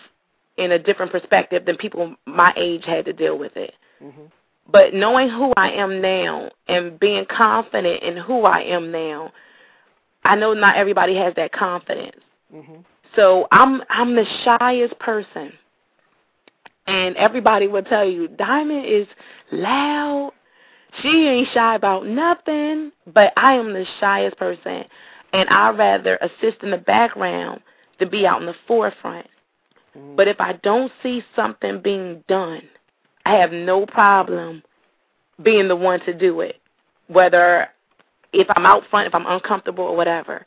in 0.58 0.72
a 0.72 0.80
different 0.80 1.12
perspective 1.12 1.66
than 1.66 1.78
people 1.78 2.16
my 2.26 2.54
age 2.58 2.84
had 2.86 3.06
to 3.06 3.14
deal 3.14 3.38
with 3.38 3.56
it. 3.58 3.74
Mm-hmm. 4.02 4.26
But 4.70 4.94
knowing 4.94 5.30
who 5.30 5.54
I 5.56 5.72
am 5.72 6.02
now 6.02 6.50
and 6.68 7.00
being 7.00 7.26
confident 7.26 8.04
in 8.04 8.18
who 8.18 8.44
I 8.44 8.62
am 8.62 8.92
now, 8.92 9.32
I 10.24 10.36
know 10.36 10.54
not 10.54 10.76
everybody 10.76 11.16
has 11.16 11.34
that 11.36 11.54
confidence. 11.54 12.22
Mm-hmm. 12.54 12.82
So 13.16 13.48
I'm 13.52 13.82
I'm 13.90 14.16
the 14.16 14.26
shyest 14.44 15.00
person. 15.00 15.54
And 16.86 17.18
everybody 17.18 17.68
will 17.68 17.84
tell 17.84 18.06
you, 18.06 18.30
Diamond 18.30 18.86
is 18.86 19.08
loud 19.52 20.32
she 21.02 21.08
ain't 21.08 21.50
shy 21.54 21.76
about 21.76 22.06
nothing, 22.06 22.92
but 23.14 23.34
I 23.38 23.54
am 23.54 23.74
the 23.74 23.86
shyest 24.00 24.38
person, 24.38 24.86
and 25.34 25.50
I'd 25.50 25.78
rather 25.78 26.18
assist 26.18 26.64
in 26.64 26.72
the 26.72 26.78
background 26.78 27.62
than 28.00 28.10
be 28.10 28.26
out 28.26 28.42
in 28.42 28.48
the 28.48 28.56
forefront. 28.68 29.28
Mm-hmm. 29.96 30.16
But 30.16 30.28
if 30.28 30.40
I 30.40 30.54
don't 30.54 30.92
see 31.04 31.24
something 31.36 31.82
being 31.82 32.24
done, 32.28 32.64
I 33.28 33.36
have 33.42 33.52
no 33.52 33.86
problem 33.86 34.64
being 35.44 35.68
the 35.68 35.76
one 35.76 36.00
to 36.02 36.14
do 36.14 36.42
it, 36.42 36.56
whether 37.08 37.68
if 38.34 38.48
I'm 38.56 38.66
out 38.66 38.84
front, 38.90 39.08
if 39.08 39.16
I'm 39.16 39.26
uncomfortable 39.28 39.84
or 39.84 39.96
whatever. 39.96 40.46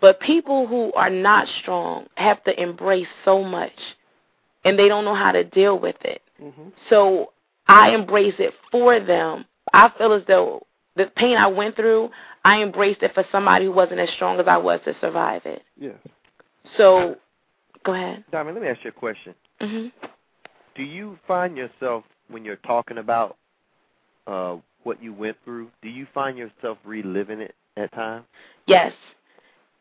But 0.00 0.20
people 0.20 0.66
who 0.66 0.92
are 0.92 1.10
not 1.10 1.48
strong 1.62 2.06
have 2.16 2.42
to 2.44 2.62
embrace 2.62 3.06
so 3.24 3.42
much, 3.42 3.72
and 4.64 4.78
they 4.78 4.88
don't 4.88 5.04
know 5.04 5.14
how 5.14 5.32
to 5.32 5.44
deal 5.44 5.78
with 5.78 5.96
it. 6.02 6.22
Mm-hmm. 6.42 6.68
So 6.90 7.32
I 7.66 7.90
embrace 7.90 8.34
it 8.38 8.52
for 8.70 9.00
them 9.00 9.46
I 9.72 9.90
feel 9.98 10.12
as 10.14 10.22
though 10.26 10.66
the 10.96 11.06
pain 11.16 11.36
I 11.36 11.46
went 11.48 11.76
through, 11.76 12.10
I 12.44 12.62
embraced 12.62 13.02
it 13.02 13.12
for 13.14 13.24
somebody 13.30 13.66
who 13.66 13.72
wasn't 13.72 14.00
as 14.00 14.08
strong 14.16 14.40
as 14.40 14.46
I 14.48 14.56
was 14.56 14.80
to 14.84 14.94
survive 15.00 15.42
it. 15.44 15.62
Yes. 15.78 15.96
So, 16.76 17.16
go 17.84 17.94
ahead. 17.94 18.24
Diamond, 18.32 18.56
let 18.56 18.62
me 18.62 18.70
ask 18.70 18.80
you 18.84 18.90
a 18.90 18.92
question. 18.92 19.34
hmm 19.60 19.88
Do 20.74 20.82
you 20.82 21.18
find 21.26 21.56
yourself 21.56 22.04
when 22.28 22.44
you're 22.44 22.56
talking 22.56 22.98
about 22.98 23.36
uh 24.26 24.56
what 24.82 25.02
you 25.02 25.12
went 25.12 25.36
through, 25.44 25.68
do 25.82 25.88
you 25.88 26.06
find 26.14 26.38
yourself 26.38 26.78
reliving 26.84 27.40
it 27.40 27.54
at 27.76 27.92
times? 27.92 28.24
Yes. 28.66 28.92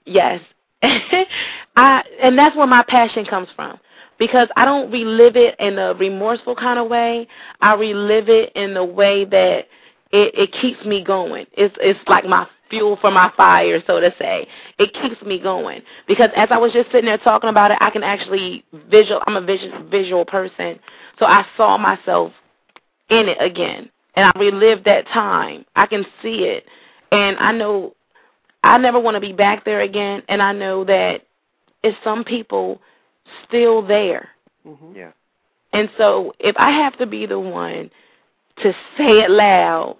Yes. 0.06 0.42
I 0.82 2.04
and 2.22 2.38
that's 2.38 2.56
where 2.56 2.68
my 2.68 2.84
passion 2.88 3.26
comes 3.26 3.48
from 3.56 3.80
because 4.18 4.48
I 4.56 4.66
don't 4.66 4.92
relive 4.92 5.36
it 5.36 5.56
in 5.60 5.78
a 5.78 5.94
remorseful 5.94 6.56
kind 6.56 6.80
of 6.80 6.88
way. 6.88 7.28
I 7.62 7.76
relive 7.76 8.30
it 8.30 8.52
in 8.56 8.74
the 8.74 8.84
way 8.84 9.26
that 9.26 9.66
it, 10.12 10.34
it 10.36 10.56
keeps 10.62 10.84
me 10.86 11.04
going. 11.04 11.46
It's 11.54 11.76
it's 11.80 12.00
like 12.08 12.26
my 12.26 12.48
fuel 12.70 12.98
for 13.02 13.12
my 13.12 13.32
fire, 13.38 13.82
so 13.86 14.00
to 14.00 14.14
say. 14.20 14.48
It 14.80 14.94
keeps 14.94 15.22
me 15.22 15.40
going 15.40 15.82
because 16.08 16.30
as 16.36 16.50
I 16.52 16.58
was 16.58 16.72
just 16.74 16.92
sitting 16.92 17.06
there 17.06 17.18
talking 17.18 17.50
about 17.50 17.72
it, 17.72 17.78
I 17.82 17.90
can 17.90 18.04
actually 18.04 18.64
visual. 18.90 19.22
I'm 19.28 19.36
a 19.36 19.42
visual 19.42 19.88
visual 19.90 20.26
person, 20.26 20.80
so 21.20 21.26
I 21.26 21.46
saw 21.58 21.78
myself 21.78 22.32
in 23.10 23.30
it 23.30 23.38
again, 23.40 23.90
and 24.16 24.26
I 24.26 24.40
relived 24.40 24.86
that 24.86 25.08
time. 25.08 25.66
I 25.76 25.86
can 25.86 26.06
see 26.22 26.44
it, 26.44 26.66
and 27.12 27.38
I 27.40 27.52
know 27.52 27.96
I 28.66 28.80
never 28.80 29.00
want 29.00 29.16
to 29.16 29.22
be 29.22 29.32
back 29.32 29.64
there 29.64 29.82
again. 29.82 30.24
And 30.28 30.42
I 30.42 30.52
know 30.52 30.84
that 30.86 31.22
it's 31.84 31.98
some 32.04 32.24
people 32.24 32.82
still 33.48 33.86
there. 33.86 34.30
Mm-hmm. 34.66 34.96
Yeah. 34.96 35.12
And 35.72 35.90
so 35.98 36.34
if 36.40 36.56
I 36.58 36.72
have 36.72 36.98
to 36.98 37.06
be 37.06 37.28
the 37.28 37.40
one 37.40 37.92
to 38.64 38.72
say 38.98 39.20
it 39.20 39.30
loud, 39.30 39.98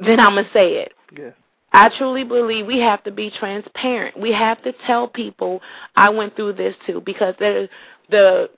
then 0.00 0.18
I'm 0.18 0.34
going 0.34 0.44
to 0.44 0.50
say 0.52 0.72
it. 0.72 0.92
Yes. 1.16 1.34
I 1.74 1.88
truly 1.98 2.22
believe 2.22 2.66
we 2.66 2.78
have 2.78 3.02
to 3.02 3.10
be 3.10 3.32
transparent. 3.36 4.18
We 4.18 4.32
have 4.32 4.62
to 4.62 4.72
tell 4.86 5.08
people 5.08 5.60
I 5.96 6.08
went 6.08 6.36
through 6.36 6.52
this 6.52 6.74
too 6.86 7.02
because 7.04 7.34
there 7.40 7.68
the 8.10 8.48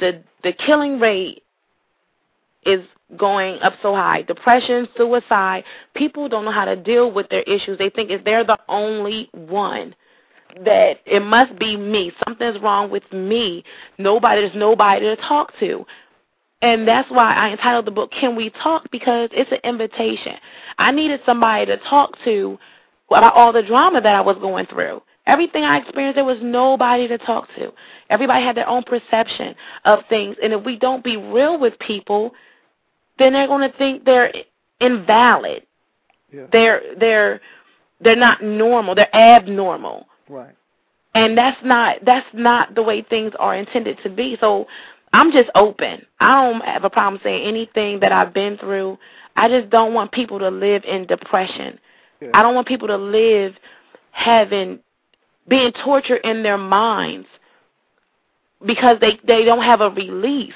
the 0.00 0.24
the 0.42 0.52
killing 0.66 0.98
rate 0.98 1.44
is 2.66 2.80
going 3.16 3.60
up 3.60 3.74
so 3.82 3.94
high. 3.94 4.22
Depression, 4.22 4.88
suicide, 4.96 5.62
people 5.94 6.28
don't 6.28 6.44
know 6.44 6.50
how 6.50 6.64
to 6.64 6.74
deal 6.74 7.12
with 7.12 7.28
their 7.28 7.42
issues. 7.42 7.78
They 7.78 7.88
think 7.88 8.10
if 8.10 8.24
they're 8.24 8.44
the 8.44 8.58
only 8.68 9.30
one 9.32 9.94
that 10.64 10.96
it 11.06 11.22
must 11.22 11.56
be 11.58 11.76
me. 11.76 12.10
Something's 12.26 12.60
wrong 12.60 12.90
with 12.90 13.04
me. 13.12 13.62
Nobody, 13.96 14.40
there's 14.40 14.56
nobody 14.56 15.02
to 15.02 15.16
talk 15.16 15.52
to. 15.60 15.86
And 16.60 16.88
that's 16.88 17.08
why 17.10 17.34
I 17.34 17.50
entitled 17.50 17.86
the 17.86 17.92
book 17.92 18.10
Can 18.10 18.34
We 18.34 18.50
Talk 18.50 18.90
because 18.90 19.28
it's 19.32 19.50
an 19.52 19.60
invitation. 19.62 20.34
I 20.76 20.90
needed 20.90 21.20
somebody 21.24 21.66
to 21.66 21.76
talk 21.76 22.16
to 22.24 22.58
about 23.10 23.34
all 23.34 23.52
the 23.52 23.62
drama 23.62 24.00
that 24.00 24.14
I 24.14 24.20
was 24.20 24.36
going 24.40 24.66
through. 24.66 25.02
Everything 25.26 25.62
I 25.62 25.78
experienced, 25.78 26.16
there 26.16 26.24
was 26.24 26.38
nobody 26.42 27.06
to 27.08 27.18
talk 27.18 27.48
to. 27.56 27.72
Everybody 28.10 28.44
had 28.44 28.56
their 28.56 28.68
own 28.68 28.82
perception 28.82 29.54
of 29.84 30.00
things. 30.08 30.36
And 30.42 30.52
if 30.52 30.64
we 30.64 30.78
don't 30.78 31.04
be 31.04 31.16
real 31.16 31.58
with 31.58 31.78
people, 31.78 32.32
then 33.18 33.34
they're 33.34 33.46
going 33.46 33.70
to 33.70 33.76
think 33.76 34.04
they're 34.04 34.32
invalid. 34.80 35.64
Yeah. 36.32 36.46
They're 36.50 36.82
they're 36.98 37.40
they're 38.00 38.16
not 38.16 38.42
normal. 38.42 38.94
They're 38.94 39.14
abnormal. 39.14 40.06
Right. 40.28 40.54
And 41.14 41.36
that's 41.36 41.58
not 41.64 41.96
that's 42.04 42.26
not 42.32 42.74
the 42.74 42.82
way 42.82 43.02
things 43.02 43.32
are 43.38 43.54
intended 43.54 43.98
to 44.04 44.10
be. 44.10 44.36
So 44.40 44.66
I'm 45.12 45.32
just 45.32 45.50
open. 45.54 46.04
I 46.20 46.44
don't 46.44 46.64
have 46.64 46.84
a 46.84 46.90
problem 46.90 47.20
saying 47.22 47.46
anything 47.46 48.00
that 48.00 48.12
I've 48.12 48.34
been 48.34 48.58
through. 48.58 48.98
I 49.36 49.48
just 49.48 49.70
don't 49.70 49.94
want 49.94 50.12
people 50.12 50.38
to 50.40 50.48
live 50.48 50.84
in 50.84 51.06
depression. 51.06 51.78
Yeah. 52.20 52.30
I 52.34 52.42
don't 52.42 52.54
want 52.54 52.66
people 52.66 52.88
to 52.88 52.96
live 52.96 53.54
having 54.10 54.80
being 55.46 55.72
tortured 55.84 56.20
in 56.24 56.42
their 56.42 56.58
minds 56.58 57.28
because 58.66 58.96
they 59.00 59.18
they 59.26 59.44
don't 59.44 59.62
have 59.62 59.80
a 59.80 59.90
release. 59.90 60.52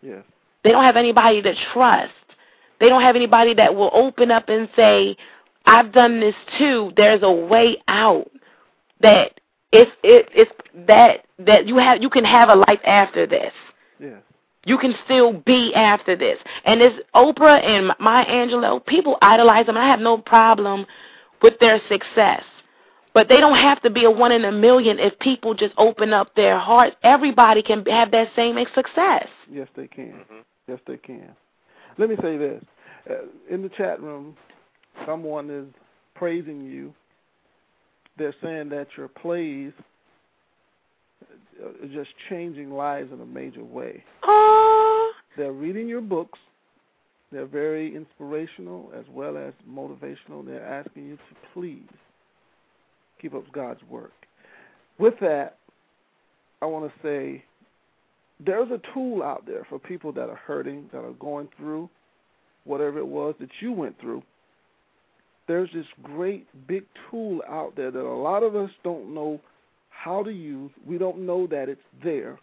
Yes. 0.00 0.24
They 0.64 0.70
don't 0.70 0.84
have 0.84 0.96
anybody 0.96 1.42
to 1.42 1.54
trust. 1.72 2.12
They 2.80 2.88
don't 2.88 3.02
have 3.02 3.16
anybody 3.16 3.54
that 3.54 3.74
will 3.74 3.90
open 3.92 4.30
up 4.30 4.48
and 4.48 4.68
say, 4.74 5.16
"I've 5.66 5.92
done 5.92 6.20
this 6.20 6.34
too. 6.58 6.92
There's 6.96 7.22
a 7.22 7.30
way 7.30 7.76
out." 7.86 8.30
That 9.00 9.40
it's 9.72 9.90
it, 10.02 10.28
it's 10.34 10.52
that 10.86 11.24
that 11.38 11.66
you 11.66 11.76
have 11.76 12.02
you 12.02 12.10
can 12.10 12.24
have 12.24 12.48
a 12.48 12.54
life 12.54 12.80
after 12.84 13.26
this. 13.26 13.52
Yeah. 14.02 14.18
You 14.64 14.78
can 14.78 14.94
still 15.04 15.32
be 15.32 15.72
after 15.74 16.16
this. 16.16 16.38
And 16.64 16.80
it's 16.80 16.96
Oprah 17.14 17.64
and 17.64 17.92
Maya 17.98 18.26
Angelou. 18.26 18.84
People 18.86 19.16
idolize 19.20 19.66
them. 19.66 19.76
I 19.76 19.88
have 19.88 20.00
no 20.00 20.18
problem 20.18 20.86
with 21.42 21.54
their 21.60 21.80
success. 21.88 22.42
But 23.14 23.28
they 23.28 23.38
don't 23.38 23.56
have 23.56 23.82
to 23.82 23.90
be 23.90 24.04
a 24.04 24.10
one 24.10 24.32
in 24.32 24.44
a 24.44 24.52
million 24.52 24.98
if 24.98 25.18
people 25.18 25.54
just 25.54 25.74
open 25.76 26.12
up 26.12 26.34
their 26.34 26.58
hearts. 26.58 26.96
Everybody 27.02 27.62
can 27.62 27.84
have 27.86 28.10
that 28.12 28.28
same 28.34 28.56
success. 28.74 29.26
Yes, 29.50 29.68
they 29.76 29.86
can. 29.86 30.14
Yes, 30.66 30.78
they 30.86 30.96
can. 30.96 31.30
Let 31.98 32.08
me 32.08 32.16
say 32.22 32.36
this. 32.38 32.64
Uh, 33.10 33.14
in 33.50 33.62
the 33.62 33.68
chat 33.70 34.00
room, 34.00 34.36
someone 35.04 35.50
is 35.50 35.66
praising 36.14 36.62
you. 36.62 36.94
They're 38.16 38.34
saying 38.42 38.68
that 38.70 38.86
your 38.96 39.08
plays 39.08 39.72
are 39.78 39.84
Uh, 41.62 41.86
just 41.92 42.10
changing 42.28 42.72
lives 42.72 43.12
in 43.12 43.20
a 43.20 43.26
major 43.26 43.64
way. 43.64 44.02
They're 45.36 45.52
reading 45.52 45.88
your 45.88 46.00
books. 46.00 46.38
They're 47.30 47.46
very 47.46 47.94
inspirational 47.96 48.90
as 48.96 49.04
well 49.10 49.36
as 49.36 49.54
motivational. 49.68 50.44
They're 50.44 50.66
asking 50.66 51.06
you 51.06 51.16
to 51.16 51.22
please 51.54 51.88
keep 53.20 53.34
up 53.34 53.44
God's 53.52 53.80
work. 53.88 54.12
With 54.98 55.14
that, 55.20 55.56
I 56.60 56.66
want 56.66 56.92
to 56.92 57.02
say 57.02 57.44
there's 58.44 58.70
a 58.70 58.80
tool 58.92 59.22
out 59.22 59.46
there 59.46 59.66
for 59.68 59.78
people 59.78 60.12
that 60.12 60.28
are 60.28 60.36
hurting, 60.36 60.90
that 60.92 61.00
are 61.00 61.14
going 61.14 61.48
through 61.56 61.88
whatever 62.64 62.98
it 62.98 63.06
was 63.06 63.34
that 63.40 63.48
you 63.60 63.72
went 63.72 63.98
through. 64.00 64.22
There's 65.48 65.70
this 65.74 65.86
great 66.02 66.46
big 66.66 66.84
tool 67.10 67.40
out 67.48 67.74
there 67.76 67.90
that 67.90 68.00
a 68.00 68.14
lot 68.14 68.42
of 68.42 68.54
us 68.54 68.70
don't 68.84 69.14
know 69.14 69.40
how 70.02 70.22
to 70.22 70.30
use. 70.30 70.70
We 70.86 70.98
don't 70.98 71.24
know 71.24 71.46
that 71.48 71.68
it's 71.68 71.80
there 72.02 72.38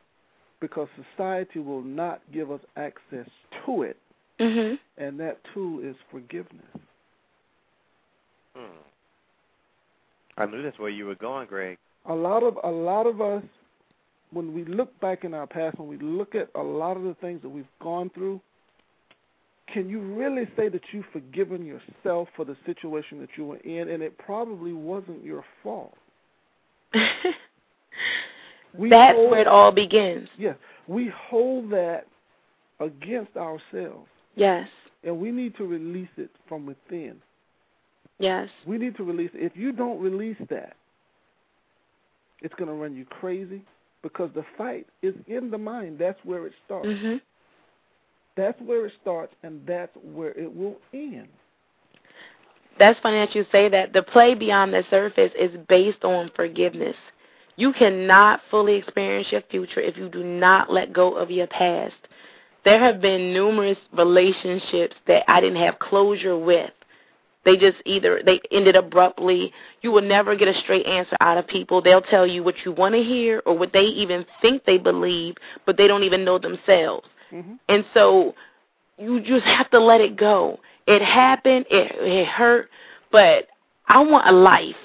because 0.61 0.87
society 1.15 1.59
will 1.59 1.81
not 1.81 2.21
give 2.33 2.51
us 2.51 2.61
access 2.77 3.27
to 3.65 3.83
it. 3.83 3.97
Mm-hmm. 4.39 5.03
And 5.03 5.19
that 5.19 5.39
tool 5.53 5.81
is 5.83 5.95
forgiveness. 6.09 6.65
Hmm. 8.55 8.79
I 10.37 10.45
knew 10.45 10.63
that's 10.63 10.79
where 10.79 10.89
you 10.89 11.05
were 11.05 11.15
going, 11.15 11.47
Greg. 11.47 11.77
A 12.05 12.13
lot 12.13 12.43
of 12.43 12.57
a 12.63 12.69
lot 12.69 13.05
of 13.05 13.19
us 13.19 13.43
when 14.31 14.53
we 14.53 14.63
look 14.63 14.97
back 15.01 15.23
in 15.23 15.33
our 15.33 15.47
past, 15.47 15.77
when 15.77 15.89
we 15.89 15.97
look 15.97 16.35
at 16.35 16.49
a 16.55 16.63
lot 16.63 16.95
of 16.95 17.03
the 17.03 17.15
things 17.19 17.41
that 17.41 17.49
we've 17.49 17.65
gone 17.81 18.09
through, 18.13 18.39
can 19.73 19.89
you 19.89 19.99
really 19.99 20.47
say 20.55 20.69
that 20.69 20.81
you've 20.91 21.05
forgiven 21.11 21.65
yourself 21.65 22.29
for 22.35 22.45
the 22.45 22.55
situation 22.65 23.19
that 23.19 23.29
you 23.35 23.45
were 23.45 23.57
in 23.57 23.89
and 23.89 24.01
it 24.01 24.17
probably 24.17 24.71
wasn't 24.71 25.23
your 25.23 25.43
fault? 25.61 25.95
We 28.77 28.89
That's 28.89 29.15
hold- 29.15 29.31
where 29.31 29.41
it 29.41 29.47
all 29.47 29.71
begins. 29.71 30.29
Yes, 30.37 30.55
we 30.87 31.07
hold 31.09 31.69
that 31.71 32.05
against 32.79 33.35
ourselves, 33.35 34.07
Yes. 34.35 34.69
and 35.03 35.19
we 35.19 35.31
need 35.31 35.55
to 35.57 35.65
release 35.65 36.09
it 36.17 36.29
from 36.47 36.65
within. 36.65 37.21
Yes. 38.19 38.49
We 38.65 38.77
need 38.77 38.95
to 38.97 39.03
release 39.03 39.31
it. 39.33 39.43
If 39.43 39.55
you 39.55 39.71
don't 39.71 39.99
release 39.99 40.37
that, 40.49 40.75
it's 42.41 42.53
going 42.55 42.67
to 42.67 42.73
run 42.73 42.95
you 42.95 43.05
crazy 43.05 43.61
because 44.01 44.29
the 44.33 44.43
fight 44.57 44.87
is 45.01 45.15
in 45.27 45.49
the 45.51 45.57
mind. 45.57 45.97
That's 45.99 46.19
where 46.23 46.45
it 46.45 46.53
starts. 46.65 46.87
Mm-hmm. 46.87 47.17
That's 48.37 48.59
where 48.61 48.85
it 48.85 48.93
starts, 49.01 49.33
and 49.43 49.61
that's 49.65 49.91
where 50.13 50.31
it 50.31 50.53
will 50.53 50.77
end. 50.93 51.27
That's 52.77 52.97
funny 53.01 53.17
that 53.17 53.35
you 53.35 53.45
say 53.51 53.67
that. 53.69 53.91
The 53.91 54.03
play 54.03 54.35
beyond 54.35 54.73
the 54.73 54.83
surface 54.89 55.31
is 55.37 55.51
based 55.67 56.03
on 56.05 56.31
forgiveness. 56.35 56.95
You 57.59 57.73
cannot 57.73 58.39
fully 58.49 58.75
experience 58.75 59.27
your 59.33 59.41
future 59.51 59.81
if 59.81 59.97
you 59.97 60.07
do 60.07 60.23
not 60.23 60.71
let 60.71 60.93
go 60.93 61.17
of 61.17 61.29
your 61.29 61.47
past. 61.47 61.93
There 62.63 62.79
have 62.79 63.01
been 63.01 63.33
numerous 63.33 63.77
relationships 63.91 64.95
that 65.07 65.29
I 65.29 65.41
didn't 65.41 65.61
have 65.61 65.77
closure 65.77 66.37
with. 66.37 66.71
They 67.43 67.57
just 67.57 67.75
either 67.85 68.21
they 68.25 68.39
ended 68.49 68.77
abruptly. 68.77 69.51
You 69.81 69.91
will 69.91 70.01
never 70.03 70.37
get 70.37 70.47
a 70.47 70.53
straight 70.61 70.85
answer 70.85 71.17
out 71.19 71.37
of 71.37 71.47
people. 71.47 71.81
They'll 71.81 72.01
tell 72.01 72.25
you 72.25 72.45
what 72.45 72.55
you 72.63 72.71
want 72.71 72.95
to 72.95 73.03
hear 73.03 73.41
or 73.45 73.57
what 73.57 73.73
they 73.73 73.83
even 73.83 74.25
think 74.41 74.63
they 74.63 74.77
believe, 74.77 75.35
but 75.65 75.75
they 75.75 75.87
don't 75.87 76.03
even 76.03 76.23
know 76.23 76.39
themselves. 76.39 77.09
Mm-hmm. 77.29 77.55
And 77.67 77.83
so 77.93 78.35
you 78.97 79.19
just 79.19 79.43
have 79.43 79.69
to 79.71 79.81
let 79.81 79.99
it 79.99 80.15
go. 80.15 80.61
It 80.87 81.01
happened, 81.01 81.65
it, 81.69 81.91
it 81.99 82.25
hurt, 82.25 82.69
but 83.11 83.47
I 83.85 83.99
want 83.99 84.29
a 84.29 84.31
life. 84.31 84.75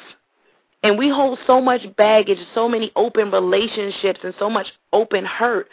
And 0.85 0.99
we 0.99 1.09
hold 1.09 1.39
so 1.47 1.62
much 1.62 1.80
baggage, 1.97 2.39
so 2.55 2.68
many 2.68 2.93
open 2.95 3.30
relationships, 3.30 4.20
and 4.22 4.35
so 4.39 4.51
much 4.51 4.66
open 4.93 5.24
hurt 5.24 5.68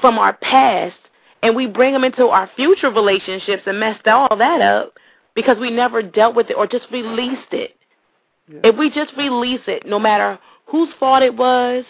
from 0.00 0.18
our 0.18 0.34
past, 0.34 0.96
and 1.42 1.54
we 1.54 1.66
bring 1.66 1.92
them 1.92 2.04
into 2.04 2.26
our 2.26 2.50
future 2.56 2.90
relationships 2.90 3.62
and 3.66 3.78
messed 3.78 4.06
all 4.08 4.36
that 4.36 4.60
up 4.60 4.94
because 5.34 5.56
we 5.58 5.70
never 5.70 6.02
dealt 6.02 6.34
with 6.34 6.50
it 6.50 6.54
or 6.54 6.66
just 6.66 6.86
released 6.90 7.52
it. 7.52 7.76
If 8.48 8.76
we 8.76 8.90
just 8.90 9.12
release 9.16 9.60
it, 9.68 9.86
no 9.86 10.00
matter 10.00 10.38
whose 10.66 10.88
fault 10.98 11.22
it 11.22 11.36
was, 11.36 11.84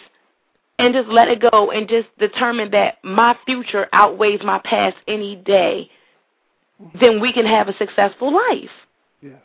and 0.77 0.93
just 0.93 1.07
let 1.09 1.27
it 1.27 1.41
go 1.51 1.71
and 1.71 1.89
just 1.89 2.07
determine 2.19 2.71
that 2.71 2.97
my 3.03 3.35
future 3.45 3.87
outweighs 3.93 4.41
my 4.43 4.59
past 4.63 4.95
any 5.07 5.37
day, 5.37 5.89
mm-hmm. 6.81 6.97
then 6.99 7.19
we 7.19 7.33
can 7.33 7.47
have 7.47 7.67
a 7.67 7.77
successful 7.77 8.31
life. 8.33 8.69
Yes. 9.21 9.39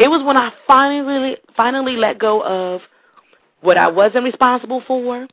It 0.00 0.08
was 0.08 0.22
when 0.24 0.36
I 0.36 0.50
finally 0.66 1.36
finally 1.54 1.96
let 1.96 2.18
go 2.18 2.42
of 2.42 2.80
what 3.60 3.76
I 3.76 3.86
wasn't 3.86 4.24
responsible 4.24 4.82
for, 4.86 5.28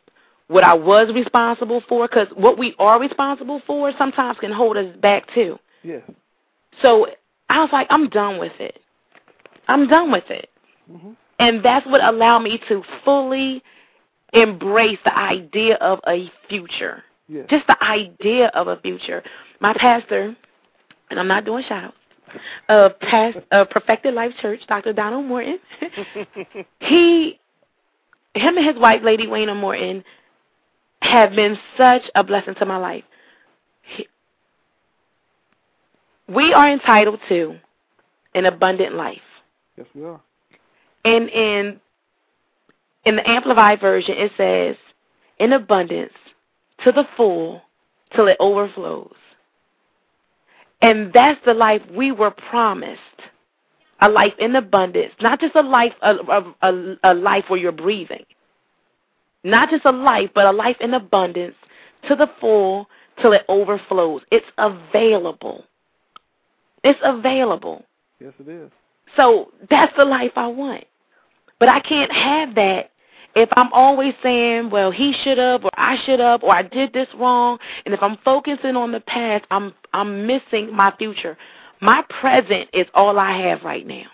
what 0.48 0.66
I 0.66 0.74
was 0.74 1.10
responsible 1.16 1.82
for, 1.88 2.06
because 2.06 2.28
what 2.36 2.58
we 2.58 2.76
are 2.78 3.00
responsible 3.00 3.62
for 3.66 3.94
sometimes 3.98 4.38
can 4.40 4.52
hold 4.52 4.76
us 4.76 4.94
back 4.98 5.24
too. 5.34 5.58
Yes. 5.84 6.02
So 6.82 7.08
I 7.50 7.62
was 7.62 7.70
like, 7.72 7.88
I'm 7.90 8.10
done 8.10 8.40
with 8.40 8.52
it. 8.60 8.80
I'm 9.70 9.88
done 9.88 10.12
with 10.12 10.30
it. 10.30 10.50
Mm-hmm. 10.92 11.12
And 11.40 11.64
that's 11.64 11.86
what 11.88 12.04
allowed 12.04 12.40
me 12.40 12.60
to 12.68 12.84
fully 13.06 13.64
embrace 14.34 15.00
the 15.06 15.18
idea 15.18 15.76
of 15.76 16.00
a 16.08 16.30
future. 16.50 17.04
Yes. 17.30 17.46
Just 17.50 17.68
the 17.68 17.82
idea 17.82 18.48
of 18.54 18.68
a 18.68 18.78
future. 18.82 19.24
My 19.62 19.74
pastor, 19.74 20.36
and 21.10 21.20
I'm 21.20 21.28
not 21.28 21.46
doing 21.46 21.64
shout 21.70 21.86
outs, 21.86 21.96
uh, 22.70 22.90
past, 23.02 23.38
uh, 23.52 23.66
Perfected 23.66 24.14
Life 24.14 24.32
Church, 24.42 24.62
Dr. 24.68 24.94
Donald 24.94 25.26
Morton, 25.26 25.60
he, 26.80 27.40
him 28.34 28.58
and 28.58 28.66
his 28.66 28.78
wife, 28.78 29.02
Lady 29.04 29.28
Wayne 29.28 29.56
Morton, 29.58 30.04
have 31.02 31.32
been 31.32 31.58
such 31.78 32.04
a 32.16 32.24
blessing 32.24 32.56
to 32.56 32.66
my 32.66 32.78
life. 32.78 33.04
He, 33.96 34.08
we 36.28 36.54
are 36.54 36.72
entitled 36.72 37.20
to 37.30 37.58
an 38.36 38.46
abundant 38.46 38.96
life. 38.96 39.22
Yes, 39.78 39.88
we 39.94 40.04
are. 40.04 40.22
And 41.06 41.30
in 41.30 41.80
in 43.06 43.16
the 43.16 43.30
amplified 43.30 43.80
version 43.80 44.16
it 44.18 44.32
says 44.36 44.76
in 45.40 45.54
abundance 45.54 46.12
to 46.84 46.92
the 46.92 47.06
full 47.16 47.62
till 48.14 48.28
it 48.28 48.38
overflows. 48.40 49.16
And 50.82 51.12
that's 51.14 51.40
the 51.46 51.54
life 51.54 51.82
we 51.96 52.12
were 52.12 52.32
promised. 52.32 53.02
A 54.00 54.10
life 54.10 54.34
in 54.38 54.56
abundance, 54.56 55.14
not 55.20 55.40
just 55.40 55.56
a 55.56 55.62
life 55.62 55.94
a, 56.04 56.14
a, 56.14 56.56
a, 56.62 56.96
a 57.04 57.14
life 57.16 57.46
where 57.48 57.60
you're 57.60 57.72
breathing. 57.72 58.26
Not 59.44 59.72
just 59.72 59.86
a 59.86 59.92
life, 59.92 60.30
but 60.36 60.46
a 60.46 60.52
life 60.52 60.78
in 60.80 60.94
abundance 60.94 61.56
to 62.08 62.16
the 62.16 62.28
full 62.40 62.88
till 63.22 63.34
it 63.34 63.44
overflows. 63.48 64.22
It's 64.32 64.46
available. 64.60 65.64
It's 66.84 67.00
available. 67.04 67.86
Yes, 68.20 68.34
it 68.40 68.48
is. 68.48 68.70
So 69.16 69.52
that's 69.70 69.94
the 69.98 70.06
life 70.06 70.34
I 70.36 70.48
want. 70.48 70.84
But 71.60 71.70
I 71.70 71.80
can't 71.80 72.12
have 72.12 72.56
that 72.56 72.92
if 73.38 73.50
I'm 73.52 73.72
always 73.72 74.16
saying, 74.24 74.72
well, 74.72 74.90
he 74.90 75.14
should 75.24 75.38
have, 75.38 75.64
or 75.64 75.70
I 75.76 75.96
should 76.06 76.20
have, 76.20 76.44
or 76.44 76.54
I 76.54 76.64
did 76.64 76.92
this 76.92 77.08
wrong, 77.16 77.60
and 77.86 77.94
if 77.94 78.02
I'm 78.02 78.18
focusing 78.26 78.76
on 78.76 78.92
the 78.92 79.00
past, 79.00 79.46
I'm 79.52 79.74
I'm 79.94 80.26
missing 80.26 80.76
my 80.76 80.92
future. 80.98 81.38
My 81.80 82.04
present 82.10 82.70
is 82.74 82.88
all 82.96 83.20
I 83.20 83.40
have 83.48 83.62
right 83.64 83.86
now. 83.86 84.06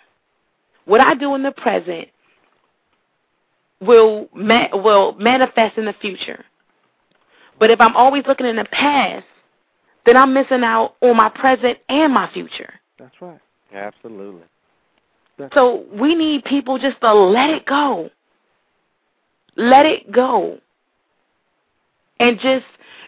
What 0.86 0.99
I 0.99 1.13
do 1.15 1.36
in 1.36 1.43
the 1.43 1.53
present 1.53 2.09
will 3.80 4.28
ma- 4.34 4.76
will 4.76 5.13
manifest 5.13 5.78
in 5.78 5.86
the 5.86 5.95
future. 6.01 6.43
But 7.59 7.71
if 7.71 7.80
I'm 7.80 7.95
always 7.95 8.24
looking 8.28 8.47
in 8.47 8.57
the 8.57 8.65
past, 8.65 9.26
then 10.05 10.17
I'm 10.17 10.34
missing 10.34 10.63
out 10.65 10.95
on 11.01 11.15
my 11.15 11.30
present 11.30 11.78
and 11.88 12.13
my 12.13 12.30
future. 12.34 12.74
That's 12.99 13.15
right. 13.21 13.39
Absolutely. 13.74 14.43
That's 15.38 15.53
So 15.53 15.86
we 15.93 16.13
need 16.13 16.43
people 16.43 16.78
just 16.78 16.99
to 16.99 17.13
let 17.13 17.49
it 17.51 17.65
go. 17.65 18.09
Let 19.56 19.86
it 19.86 20.12
go. 20.12 20.60
And 22.20 22.39
just 22.39 22.66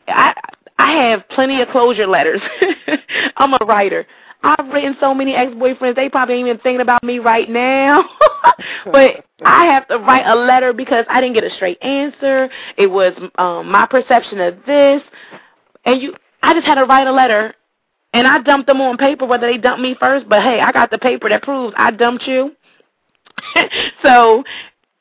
I 0.08 0.34
I 0.78 0.92
have 0.92 1.28
plenty 1.30 1.62
of 1.62 1.70
closure 1.70 2.08
letters. 2.08 2.42
I'm 3.38 3.54
a 3.54 3.66
writer. 3.66 4.06
I've 4.46 4.68
written 4.68 4.96
so 5.00 5.14
many 5.14 5.34
ex-boyfriends, 5.34 5.96
they 5.96 6.08
probably 6.08 6.36
ain't 6.36 6.48
even 6.48 6.60
thinking 6.60 6.82
about 6.82 7.04
me 7.04 7.18
right 7.18 7.50
now. 7.50 8.04
but 8.92 9.26
I 9.44 9.66
have 9.66 9.88
to 9.88 9.98
write 9.98 10.28
a 10.28 10.36
letter 10.36 10.72
because 10.72 11.04
I 11.10 11.20
didn't 11.20 11.34
get 11.34 11.44
a 11.44 11.50
straight 11.56 11.82
answer. 11.82 12.50
It 12.78 12.88
was 12.88 13.14
um 13.38 13.72
my 13.72 13.88
perception 13.88 14.40
of 14.40 14.58
this. 14.66 15.02
And 15.86 16.02
you 16.02 16.14
I 16.44 16.54
just 16.54 16.68
had 16.68 16.76
to 16.76 16.86
write 16.86 17.08
a 17.08 17.12
letter 17.12 17.56
and 18.14 18.28
I 18.28 18.42
dumped 18.42 18.68
them 18.68 18.82
on 18.82 18.98
paper 18.98 19.26
whether 19.26 19.52
they 19.52 19.58
dumped 19.58 19.82
me 19.82 19.96
first, 20.00 20.30
but 20.30 20.42
hey, 20.44 20.60
I 20.60 20.72
got 20.72 20.92
the 20.92 21.00
paper 21.00 21.28
that 21.30 21.42
proves 21.42 21.74
I 21.78 21.92
dumped 21.92 22.28
you. 22.28 22.52
so 24.06 24.44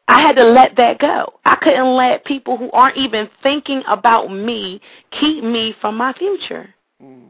I 0.08 0.20
had 0.20 0.36
to 0.36 0.44
let 0.44 0.76
that 0.76 0.98
go. 0.98 1.34
I 1.44 1.56
couldn't 1.56 1.96
let 1.96 2.24
people 2.24 2.56
who 2.56 2.70
aren't 2.72 2.96
even 2.96 3.28
thinking 3.42 3.82
about 3.88 4.28
me 4.28 4.80
keep 5.18 5.42
me 5.42 5.74
from 5.80 5.96
my 5.96 6.12
future. 6.12 6.74
Mm. 7.02 7.28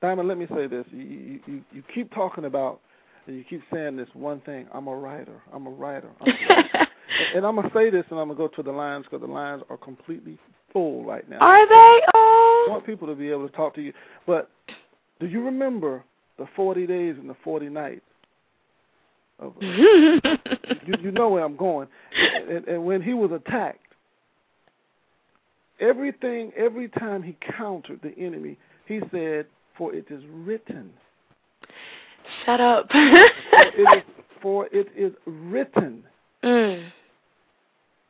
Diamond, 0.00 0.28
let 0.28 0.38
me 0.38 0.46
say 0.54 0.66
this. 0.66 0.86
You, 0.90 1.00
you, 1.02 1.40
you, 1.46 1.64
you 1.72 1.82
keep 1.94 2.12
talking 2.14 2.44
about, 2.44 2.80
and 3.26 3.36
you 3.36 3.44
keep 3.44 3.62
saying 3.72 3.96
this 3.96 4.08
one 4.14 4.40
thing. 4.42 4.66
I'm 4.72 4.86
a 4.86 4.94
writer. 4.94 5.42
I'm 5.52 5.66
a 5.66 5.70
writer. 5.70 6.10
I'm 6.20 6.28
a 6.28 6.54
writer. 6.54 6.68
and, 6.74 6.88
and 7.36 7.46
I'm 7.46 7.56
going 7.56 7.68
to 7.68 7.74
say 7.74 7.90
this, 7.90 8.04
and 8.10 8.18
I'm 8.18 8.28
going 8.28 8.38
to 8.38 8.48
go 8.48 8.48
to 8.48 8.62
the 8.62 8.70
lines 8.70 9.04
because 9.04 9.26
the 9.26 9.32
lines 9.32 9.62
are 9.68 9.76
completely 9.76 10.38
full 10.72 11.04
right 11.04 11.28
now. 11.28 11.38
Are 11.38 11.68
they? 11.68 12.00
Oh. 12.14 12.66
I 12.68 12.70
want 12.70 12.86
people 12.86 13.08
to 13.08 13.14
be 13.14 13.30
able 13.30 13.48
to 13.48 13.54
talk 13.54 13.74
to 13.74 13.82
you. 13.82 13.92
But 14.26 14.50
do 15.20 15.26
you 15.26 15.44
remember 15.44 16.04
the 16.38 16.46
40 16.54 16.86
days 16.86 17.16
and 17.18 17.28
the 17.28 17.36
40 17.42 17.68
nights? 17.68 18.02
Of, 19.38 19.54
you, 19.60 20.20
you 21.00 21.10
know 21.10 21.28
where 21.28 21.44
I'm 21.44 21.56
going. 21.56 21.88
And, 22.48 22.66
and 22.66 22.84
when 22.84 23.02
he 23.02 23.14
was 23.14 23.30
attacked, 23.32 23.86
everything, 25.80 26.52
every 26.56 26.88
time 26.88 27.22
he 27.22 27.36
countered 27.56 28.00
the 28.02 28.16
enemy, 28.18 28.56
he 28.86 29.00
said, 29.12 29.46
For 29.76 29.94
it 29.94 30.06
is 30.10 30.22
written. 30.30 30.90
Shut 32.44 32.60
up. 32.60 32.88
for, 32.90 32.98
it 33.00 33.98
is, 33.98 34.02
for 34.42 34.66
it 34.72 34.88
is 34.96 35.12
written. 35.26 36.04
Mm. 36.44 36.92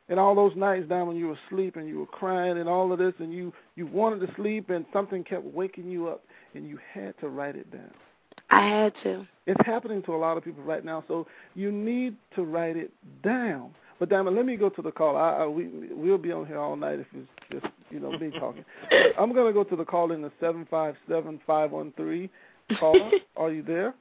And 0.09 0.19
all 0.19 0.35
those 0.35 0.55
nights 0.55 0.87
down 0.87 1.07
when 1.07 1.17
you 1.17 1.27
were 1.27 1.39
sleeping, 1.49 1.87
you 1.87 1.97
were 1.97 2.05
crying 2.05 2.59
and 2.59 2.69
all 2.69 2.91
of 2.91 2.99
this, 2.99 3.13
and 3.17 3.33
you 3.33 3.51
you 3.75 3.87
wanted 3.87 4.25
to 4.25 4.33
sleep, 4.35 4.69
and 4.69 4.85
something 4.93 5.23
kept 5.23 5.43
waking 5.43 5.89
you 5.89 6.09
up, 6.09 6.23
and 6.53 6.67
you 6.67 6.77
had 6.93 7.17
to 7.21 7.29
write 7.29 7.55
it 7.55 7.71
down. 7.71 7.91
I 8.49 8.67
had 8.67 8.93
to. 9.03 9.27
It's 9.45 9.61
happening 9.65 10.01
to 10.03 10.15
a 10.15 10.17
lot 10.17 10.37
of 10.37 10.43
people 10.43 10.63
right 10.63 10.83
now, 10.83 11.03
so 11.07 11.27
you 11.55 11.71
need 11.71 12.15
to 12.35 12.43
write 12.43 12.77
it 12.77 12.91
down. 13.23 13.71
But 13.99 14.09
Diamond, 14.09 14.35
let 14.35 14.45
me 14.45 14.55
go 14.55 14.69
to 14.69 14.81
the 14.81 14.91
call. 14.91 15.17
I, 15.17 15.43
I 15.43 15.47
we 15.47 15.69
we'll 15.91 16.17
be 16.17 16.31
on 16.31 16.45
here 16.45 16.57
all 16.57 16.75
night 16.75 16.99
if 16.99 17.07
it's 17.13 17.27
just 17.51 17.73
you 17.89 17.99
know 17.99 18.11
me 18.17 18.31
talking. 18.39 18.63
I'm 19.19 19.33
gonna 19.33 19.53
go 19.53 19.63
to 19.63 19.75
the 19.75 19.85
call 19.85 20.11
in 20.11 20.21
the 20.21 20.31
seven 20.39 20.67
five 20.69 20.95
seven 21.07 21.39
five 21.45 21.71
one 21.71 21.93
three. 21.97 22.29
Caller, 22.79 23.11
are 23.37 23.51
you 23.51 23.61
there? 23.61 23.93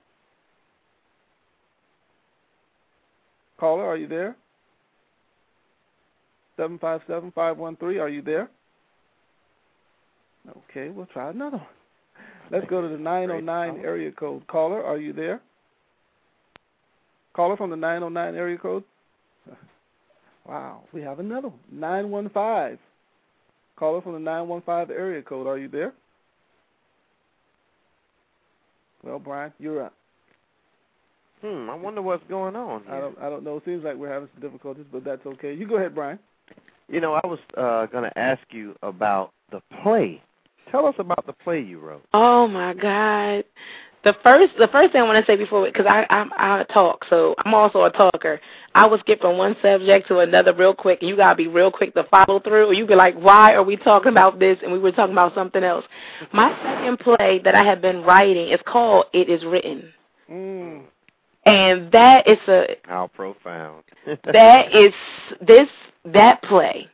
Caller, 3.58 3.84
are 3.84 3.96
you 3.96 4.06
there? 4.06 4.36
Seven 6.56 6.78
five 6.78 7.00
seven 7.06 7.32
five 7.32 7.58
one 7.58 7.76
three. 7.76 7.98
Are 7.98 8.08
you 8.08 8.22
there? 8.22 8.48
Okay, 10.48 10.88
we'll 10.90 11.06
try 11.06 11.30
another 11.30 11.58
one. 11.58 11.66
Let's 12.50 12.66
go 12.68 12.80
to 12.80 12.88
the 12.88 12.96
909 12.96 13.84
area 13.84 14.10
code. 14.12 14.46
Caller, 14.46 14.82
are 14.82 14.98
you 14.98 15.12
there? 15.12 15.40
Caller 17.34 17.56
from 17.56 17.70
the 17.70 17.76
909 17.76 18.34
area 18.34 18.58
code? 18.58 18.84
Wow, 20.46 20.84
we 20.94 21.02
have 21.02 21.18
another 21.18 21.48
one. 21.48 21.58
915. 21.70 22.78
Caller 23.76 24.00
from 24.00 24.14
the 24.14 24.18
915 24.18 24.96
area 24.96 25.20
code. 25.20 25.46
Are 25.46 25.58
you 25.58 25.68
there? 25.68 25.92
Well, 29.04 29.18
Brian, 29.18 29.52
you're 29.58 29.84
up. 29.84 29.92
Hmm, 31.42 31.70
I 31.70 31.74
wonder 31.74 32.02
what's 32.02 32.24
going 32.28 32.56
on. 32.56 32.82
Here. 32.84 32.94
I 32.94 33.00
don't 33.00 33.18
I 33.18 33.28
don't 33.28 33.44
know. 33.44 33.58
It 33.58 33.64
seems 33.64 33.84
like 33.84 33.96
we're 33.96 34.12
having 34.12 34.28
some 34.32 34.42
difficulties, 34.42 34.86
but 34.90 35.04
that's 35.04 35.24
okay. 35.24 35.54
You 35.54 35.68
go 35.68 35.76
ahead, 35.76 35.94
Brian. 35.94 36.18
You 36.88 37.00
know, 37.00 37.12
I 37.12 37.26
was 37.26 37.38
uh 37.56 37.86
going 37.86 38.04
to 38.04 38.18
ask 38.18 38.40
you 38.50 38.74
about 38.82 39.32
the 39.50 39.60
play. 39.82 40.20
Tell 40.70 40.86
us 40.86 40.94
about 40.98 41.26
the 41.26 41.32
play 41.32 41.60
you 41.60 41.78
wrote. 41.78 42.04
Oh 42.12 42.46
my 42.46 42.74
God. 42.74 43.44
The 44.04 44.14
first, 44.22 44.52
the 44.58 44.68
first 44.68 44.92
thing 44.92 45.00
I 45.00 45.04
want 45.04 45.24
to 45.24 45.30
say 45.30 45.36
before, 45.36 45.66
because 45.66 45.86
I, 45.86 46.06
I, 46.08 46.60
I 46.60 46.64
talk, 46.72 47.04
so 47.10 47.34
I'm 47.44 47.52
also 47.52 47.82
a 47.82 47.90
talker. 47.90 48.40
I 48.74 48.86
will 48.86 48.98
skip 49.00 49.20
from 49.20 49.36
one 49.36 49.56
subject 49.60 50.06
to 50.08 50.20
another 50.20 50.54
real 50.54 50.72
quick, 50.72 51.00
and 51.00 51.08
you 51.08 51.16
gotta 51.16 51.34
be 51.34 51.48
real 51.48 51.70
quick 51.70 51.94
to 51.94 52.04
follow 52.04 52.38
through. 52.38 52.66
Or 52.66 52.74
you 52.74 52.86
be 52.86 52.94
like, 52.94 53.16
"Why 53.16 53.54
are 53.54 53.62
we 53.64 53.76
talking 53.76 54.12
about 54.12 54.38
this?" 54.38 54.56
And 54.62 54.72
we 54.72 54.78
were 54.78 54.92
talking 54.92 55.12
about 55.12 55.34
something 55.34 55.64
else. 55.64 55.84
My 56.32 56.56
second 56.62 57.00
play 57.00 57.40
that 57.44 57.56
I 57.56 57.64
have 57.64 57.80
been 57.80 58.02
writing 58.02 58.50
is 58.50 58.60
called 58.66 59.06
"It 59.12 59.28
Is 59.28 59.44
Written," 59.44 59.92
mm. 60.30 60.82
and 61.44 61.90
that 61.90 62.28
is 62.28 62.38
a 62.46 62.76
how 62.84 63.08
profound. 63.08 63.82
that 64.32 64.72
is 64.72 64.92
this 65.40 65.68
that 66.04 66.40
play 66.42 66.88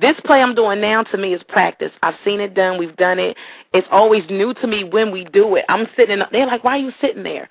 this 0.00 0.16
play 0.24 0.40
I'm 0.40 0.54
doing 0.54 0.80
now 0.80 1.02
to 1.02 1.18
me 1.18 1.34
is 1.34 1.42
practice. 1.48 1.92
I've 2.02 2.14
seen 2.24 2.40
it 2.40 2.54
done. 2.54 2.78
We've 2.78 2.96
done 2.96 3.18
it. 3.18 3.36
It's 3.72 3.86
always 3.90 4.22
new 4.30 4.54
to 4.54 4.66
me 4.66 4.84
when 4.84 5.10
we 5.10 5.24
do 5.26 5.56
it. 5.56 5.64
I'm 5.68 5.86
sitting. 5.96 6.20
They're 6.32 6.46
like, 6.46 6.64
"Why 6.64 6.76
are 6.76 6.80
you 6.80 6.92
sitting 7.00 7.22
there?" 7.22 7.48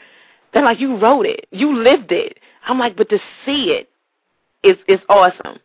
They're 0.53 0.63
like, 0.63 0.79
"You 0.79 0.97
wrote 0.97 1.25
it. 1.25 1.47
You 1.51 1.75
lived 1.75 2.11
it." 2.11 2.39
I'm 2.67 2.79
like, 2.79 2.95
"But 2.95 3.09
to 3.09 3.19
see 3.45 3.71
it 3.71 3.89
is 4.63 4.77
is 4.87 4.99
awesome." 5.09 5.59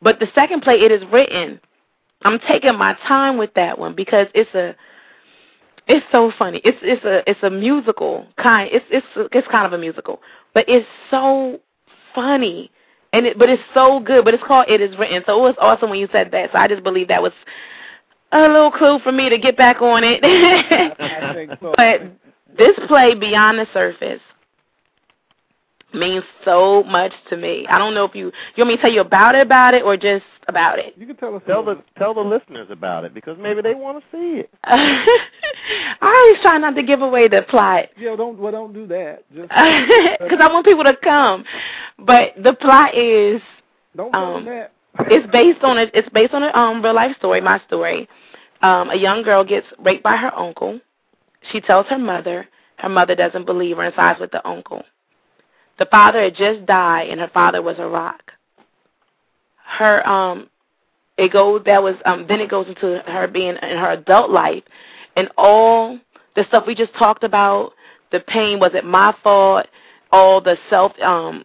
But 0.00 0.20
the 0.20 0.28
second 0.34 0.62
play, 0.62 0.80
it 0.80 0.92
is 0.92 1.04
written. 1.10 1.60
I'm 2.22 2.38
taking 2.40 2.76
my 2.76 2.94
time 3.06 3.36
with 3.36 3.52
that 3.54 3.78
one 3.78 3.94
because 3.94 4.26
it's 4.34 4.54
a 4.54 4.74
it's 5.88 6.06
so 6.10 6.32
funny. 6.38 6.60
It's 6.64 6.78
it's 6.82 7.04
a 7.04 7.28
it's 7.28 7.42
a 7.42 7.50
musical 7.50 8.26
kind. 8.36 8.68
It's 8.72 8.86
it's 8.90 9.06
it's 9.32 9.48
kind 9.48 9.66
of 9.66 9.72
a 9.72 9.78
musical, 9.78 10.20
but 10.54 10.64
it's 10.68 10.86
so 11.10 11.60
funny 12.14 12.70
and 13.16 13.26
it, 13.26 13.38
but 13.38 13.48
it's 13.48 13.62
so 13.72 14.00
good. 14.00 14.24
But 14.24 14.34
it's 14.34 14.42
called 14.46 14.66
It 14.68 14.80
Is 14.80 14.96
Written. 14.98 15.22
So 15.26 15.38
it 15.38 15.42
was 15.42 15.54
awesome 15.58 15.90
when 15.90 15.98
you 15.98 16.08
said 16.12 16.30
that. 16.32 16.50
So 16.52 16.58
I 16.58 16.68
just 16.68 16.82
believe 16.82 17.08
that 17.08 17.22
was 17.22 17.32
a 18.32 18.40
little 18.40 18.70
clue 18.70 18.98
for 19.00 19.12
me 19.12 19.30
to 19.30 19.38
get 19.38 19.56
back 19.56 19.80
on 19.80 20.04
it. 20.04 20.20
I 20.22 21.32
think 21.34 21.52
so. 21.60 21.72
but 21.76 22.02
this 22.58 22.72
play, 22.86 23.14
Beyond 23.14 23.58
the 23.58 23.66
Surface, 23.72 24.20
means 25.96 26.24
so 26.44 26.82
much 26.84 27.12
to 27.30 27.36
me. 27.36 27.66
I 27.68 27.78
don't 27.78 27.94
know 27.94 28.04
if 28.04 28.14
you 28.14 28.26
you 28.54 28.64
want 28.64 28.68
me 28.68 28.76
to 28.76 28.82
tell 28.82 28.92
you 28.92 29.00
about 29.00 29.34
it, 29.34 29.42
about 29.42 29.74
it, 29.74 29.82
or 29.82 29.96
just 29.96 30.24
about 30.48 30.78
it. 30.78 30.94
You 30.96 31.06
can 31.06 31.16
tell 31.16 31.34
us. 31.34 31.42
Tell 31.46 31.64
the 31.64 31.82
tell 31.98 32.14
the 32.14 32.20
listeners 32.20 32.68
about 32.70 33.04
it 33.04 33.14
because 33.14 33.36
maybe 33.40 33.62
they 33.62 33.74
want 33.74 34.02
to 34.02 34.04
see 34.12 34.40
it. 34.40 34.50
I 34.64 35.98
always 36.00 36.42
try 36.42 36.58
not 36.58 36.76
to 36.76 36.82
give 36.82 37.02
away 37.02 37.28
the 37.28 37.42
plot. 37.48 37.86
Yeah, 37.98 38.16
don't 38.16 38.38
well, 38.38 38.52
don't 38.52 38.72
do 38.72 38.86
that. 38.86 39.24
Just 39.34 39.48
because 39.48 40.38
I 40.40 40.52
want 40.52 40.66
people 40.66 40.84
to 40.84 40.96
come. 41.02 41.44
But 41.98 42.34
the 42.42 42.54
plot 42.54 42.94
is 42.94 43.40
don't 43.96 44.14
um, 44.14 44.44
that. 44.44 44.72
it's 45.10 45.26
based 45.32 45.64
on 45.64 45.78
a 45.78 45.86
it's 45.94 46.08
based 46.10 46.34
on 46.34 46.42
a 46.42 46.52
um 46.56 46.82
real 46.82 46.94
life 46.94 47.16
story, 47.16 47.40
my 47.40 47.60
story. 47.66 48.08
Um, 48.62 48.90
a 48.90 48.96
young 48.96 49.22
girl 49.22 49.44
gets 49.44 49.66
raped 49.78 50.02
by 50.02 50.16
her 50.16 50.34
uncle. 50.34 50.80
She 51.52 51.60
tells 51.60 51.86
her 51.86 51.98
mother. 51.98 52.46
Her 52.78 52.88
mother 52.88 53.14
doesn't 53.14 53.46
believe 53.46 53.76
her 53.76 53.84
and 53.84 53.94
sides 53.94 54.20
with 54.20 54.30
the 54.30 54.46
uncle. 54.46 54.82
The 55.78 55.86
father 55.86 56.22
had 56.22 56.34
just 56.34 56.66
died, 56.66 57.10
and 57.10 57.20
her 57.20 57.30
father 57.32 57.62
was 57.62 57.76
a 57.78 57.86
rock. 57.86 58.32
Her 59.64 60.06
um, 60.08 60.48
it 61.18 61.32
goes 61.32 61.62
that 61.66 61.82
was 61.82 61.96
um. 62.04 62.26
Then 62.28 62.40
it 62.40 62.50
goes 62.50 62.66
into 62.68 63.02
her 63.06 63.26
being 63.28 63.56
in 63.56 63.78
her 63.78 63.90
adult 63.90 64.30
life, 64.30 64.62
and 65.16 65.28
all 65.36 65.98
the 66.34 66.44
stuff 66.48 66.64
we 66.66 66.74
just 66.74 66.94
talked 66.94 67.24
about. 67.24 67.72
The 68.12 68.20
pain 68.20 68.60
was 68.60 68.70
it 68.74 68.84
my 68.84 69.14
fault? 69.22 69.66
All 70.12 70.40
the 70.40 70.56
self 70.70 70.92
um 71.00 71.44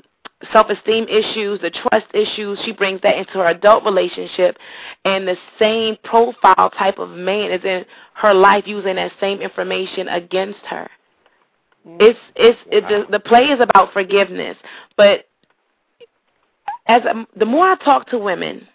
self-esteem 0.51 1.05
issues, 1.07 1.59
the 1.61 1.69
trust 1.69 2.07
issues. 2.13 2.59
She 2.65 2.71
brings 2.71 3.01
that 3.01 3.17
into 3.17 3.33
her 3.33 3.47
adult 3.47 3.83
relationship, 3.83 4.57
and 5.05 5.27
the 5.27 5.37
same 5.59 5.97
profile 6.03 6.69
type 6.71 6.99
of 6.99 7.09
man 7.09 7.51
is 7.51 7.63
in 7.63 7.85
her 8.15 8.33
life 8.33 8.63
using 8.65 8.95
that 8.95 9.11
same 9.19 9.39
information 9.39 10.07
against 10.07 10.59
her. 10.69 10.89
Mm-hmm. 11.87 11.97
It's 11.99 12.19
it's 12.35 12.59
it, 12.67 12.83
the 12.87 13.11
the 13.11 13.19
play 13.19 13.45
is 13.45 13.59
about 13.59 13.93
forgiveness, 13.93 14.57
but 14.97 15.25
as 16.87 17.03
a, 17.03 17.25
the 17.37 17.45
more 17.45 17.71
I 17.71 17.75
talk 17.75 18.09
to 18.09 18.17
women, 18.17 18.67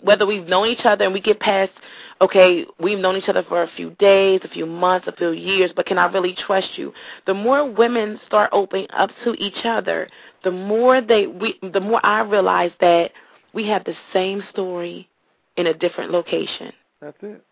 whether 0.00 0.26
we've 0.26 0.46
known 0.46 0.68
each 0.68 0.84
other 0.84 1.04
and 1.04 1.14
we 1.14 1.20
get 1.20 1.40
past, 1.40 1.72
okay, 2.20 2.66
we've 2.78 2.98
known 2.98 3.16
each 3.16 3.28
other 3.28 3.44
for 3.48 3.62
a 3.62 3.70
few 3.76 3.90
days, 3.92 4.40
a 4.44 4.48
few 4.48 4.66
months, 4.66 5.06
a 5.06 5.12
few 5.12 5.30
years, 5.32 5.70
but 5.74 5.86
can 5.86 5.98
I 5.98 6.06
really 6.06 6.34
trust 6.46 6.68
you? 6.76 6.92
The 7.26 7.34
more 7.34 7.70
women 7.70 8.20
start 8.26 8.50
opening 8.52 8.86
up 8.96 9.10
to 9.24 9.32
each 9.34 9.64
other, 9.64 10.08
the 10.42 10.50
more 10.50 11.00
they 11.00 11.26
we 11.26 11.58
the 11.62 11.80
more 11.80 12.04
I 12.04 12.20
realize 12.20 12.72
that 12.80 13.10
we 13.54 13.66
have 13.68 13.84
the 13.84 13.94
same 14.12 14.42
story 14.50 15.08
in 15.56 15.68
a 15.68 15.74
different 15.74 16.10
location. 16.10 16.72
That's 17.00 17.16
it. 17.22 17.42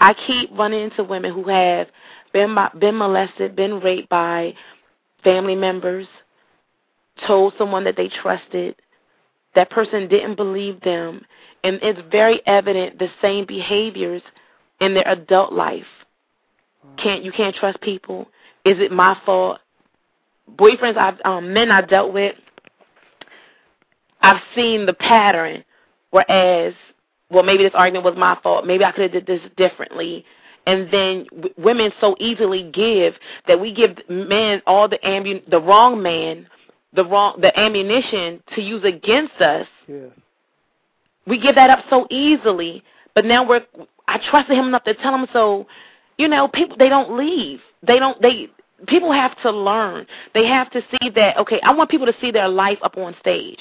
I 0.00 0.14
keep 0.14 0.50
running 0.56 0.80
into 0.80 1.04
women 1.04 1.32
who 1.32 1.48
have 1.48 1.88
been 2.32 2.56
been 2.78 2.96
molested, 2.96 3.54
been 3.54 3.80
raped 3.80 4.08
by 4.08 4.54
family 5.22 5.54
members, 5.54 6.06
told 7.26 7.54
someone 7.58 7.84
that 7.84 7.96
they 7.96 8.08
trusted, 8.08 8.76
that 9.54 9.70
person 9.70 10.08
didn't 10.08 10.36
believe 10.36 10.80
them, 10.80 11.22
and 11.62 11.78
it's 11.82 12.00
very 12.10 12.40
evident 12.46 12.98
the 12.98 13.08
same 13.20 13.44
behaviors 13.46 14.22
in 14.80 14.94
their 14.94 15.06
adult 15.08 15.52
life. 15.52 15.84
Can't 16.96 17.22
you 17.22 17.32
can't 17.32 17.54
trust 17.54 17.80
people? 17.82 18.28
Is 18.64 18.78
it 18.78 18.90
my 18.90 19.16
fault? 19.26 19.58
Boyfriends 20.56 20.96
I've 20.96 21.20
um 21.24 21.52
men 21.52 21.70
I 21.70 21.82
dealt 21.82 22.12
with 22.12 22.34
I've 24.22 24.40
seen 24.54 24.86
the 24.86 24.94
pattern 24.94 25.64
whereas 26.10 26.74
well 27.30 27.42
maybe 27.42 27.62
this 27.64 27.72
argument 27.74 28.04
was 28.04 28.16
my 28.16 28.38
fault. 28.42 28.66
Maybe 28.66 28.84
I 28.84 28.92
could 28.92 29.02
have 29.02 29.12
did 29.12 29.26
this 29.26 29.40
differently. 29.56 30.24
And 30.66 30.90
then 30.92 31.26
w- 31.34 31.54
women 31.56 31.90
so 32.00 32.16
easily 32.20 32.70
give 32.70 33.14
that 33.48 33.58
we 33.58 33.72
give 33.72 33.96
men 34.08 34.62
all 34.66 34.88
the 34.88 34.98
ambu- 34.98 35.48
the 35.50 35.60
wrong 35.60 36.02
man 36.02 36.46
the 36.92 37.04
wrong 37.04 37.40
the 37.40 37.58
ammunition 37.58 38.42
to 38.54 38.60
use 38.60 38.84
against 38.84 39.40
us. 39.40 39.66
Yeah. 39.86 40.06
We 41.26 41.38
give 41.38 41.54
that 41.54 41.70
up 41.70 41.84
so 41.88 42.06
easily, 42.10 42.82
but 43.14 43.24
now 43.24 43.46
we're 43.46 43.64
I 44.08 44.18
trusted 44.30 44.56
him 44.56 44.66
enough 44.68 44.84
to 44.84 44.94
tell 44.94 45.14
him 45.14 45.26
so 45.32 45.66
you 46.18 46.28
know, 46.28 46.48
people 46.48 46.76
they 46.76 46.90
don't 46.90 47.16
leave. 47.16 47.60
They 47.82 47.98
don't 47.98 48.20
they 48.20 48.50
people 48.86 49.12
have 49.12 49.40
to 49.42 49.50
learn. 49.50 50.06
They 50.34 50.46
have 50.46 50.70
to 50.72 50.82
see 50.90 51.10
that 51.10 51.38
okay, 51.38 51.60
I 51.62 51.72
want 51.72 51.90
people 51.90 52.06
to 52.06 52.14
see 52.20 52.30
their 52.30 52.48
life 52.48 52.78
up 52.82 52.98
on 52.98 53.16
stage. 53.20 53.58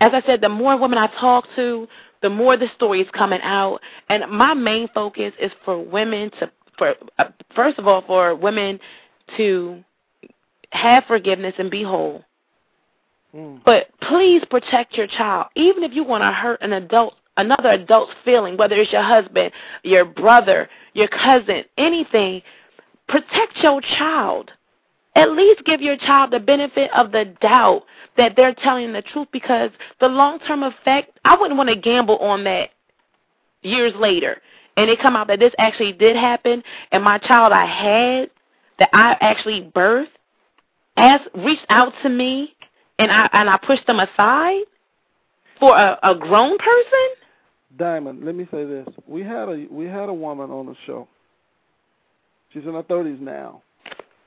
As 0.00 0.12
I 0.14 0.22
said, 0.26 0.40
the 0.40 0.48
more 0.48 0.76
women 0.78 0.98
I 0.98 1.06
talk 1.20 1.44
to, 1.56 1.86
the 2.22 2.30
more 2.30 2.56
the 2.56 2.68
story 2.74 3.00
is 3.00 3.08
coming 3.12 3.40
out. 3.42 3.80
And 4.08 4.30
my 4.30 4.54
main 4.54 4.88
focus 4.94 5.32
is 5.40 5.50
for 5.64 5.82
women 5.82 6.30
to 6.40 6.50
for 6.78 6.94
uh, 7.18 7.24
first 7.54 7.78
of 7.78 7.86
all 7.86 8.02
for 8.06 8.34
women 8.34 8.80
to 9.36 9.84
have 10.70 11.04
forgiveness 11.06 11.54
and 11.58 11.70
be 11.70 11.82
whole. 11.82 12.24
Mm. 13.34 13.60
But 13.64 13.88
please 14.08 14.42
protect 14.50 14.94
your 14.96 15.06
child, 15.06 15.48
even 15.56 15.82
if 15.82 15.92
you 15.92 16.04
want 16.04 16.22
to 16.22 16.32
hurt 16.32 16.60
an 16.62 16.72
adult, 16.72 17.14
another 17.36 17.70
adult's 17.70 18.12
feeling, 18.24 18.56
whether 18.56 18.76
it's 18.76 18.92
your 18.92 19.02
husband, 19.02 19.52
your 19.82 20.04
brother, 20.04 20.68
your 20.94 21.08
cousin, 21.08 21.64
anything. 21.78 22.42
Protect 23.08 23.56
your 23.62 23.80
child. 23.80 24.50
At 25.16 25.32
least 25.32 25.64
give 25.64 25.80
your 25.80 25.96
child 25.96 26.30
the 26.30 26.38
benefit 26.38 26.90
of 26.96 27.10
the 27.12 27.34
doubt 27.40 27.82
that 28.16 28.34
they're 28.36 28.54
telling 28.54 28.92
the 28.92 29.02
truth 29.02 29.28
because 29.32 29.70
the 30.00 30.08
long-term 30.08 30.62
effect, 30.62 31.18
I 31.24 31.36
wouldn't 31.38 31.56
want 31.56 31.68
to 31.68 31.76
gamble 31.76 32.18
on 32.18 32.44
that 32.44 32.70
years 33.62 33.92
later. 33.98 34.40
And 34.76 34.90
it 34.90 35.00
come 35.00 35.16
out 35.16 35.28
that 35.28 35.38
this 35.40 35.52
actually 35.58 35.92
did 35.92 36.16
happen 36.16 36.62
and 36.92 37.04
my 37.04 37.18
child 37.18 37.52
I 37.52 37.66
had 37.66 38.30
that 38.78 38.88
I 38.92 39.16
actually 39.20 39.70
birthed 39.74 40.08
asked 40.96 41.28
reached 41.34 41.66
out 41.68 41.92
to 42.02 42.08
me 42.08 42.54
and 42.98 43.10
I 43.10 43.28
and 43.32 43.48
I 43.48 43.58
pushed 43.58 43.86
them 43.86 44.00
aside 44.00 44.62
for 45.58 45.76
a, 45.76 45.98
a 46.02 46.14
grown 46.14 46.56
person? 46.58 47.08
Diamond, 47.78 48.24
let 48.24 48.34
me 48.34 48.48
say 48.50 48.64
this. 48.64 48.86
We 49.06 49.22
had 49.22 49.48
a 49.48 49.66
we 49.70 49.86
had 49.86 50.08
a 50.08 50.14
woman 50.14 50.50
on 50.50 50.66
the 50.66 50.74
show. 50.86 51.08
She's 52.52 52.64
in 52.64 52.74
her 52.74 52.82
thirties 52.82 53.18
now. 53.20 53.62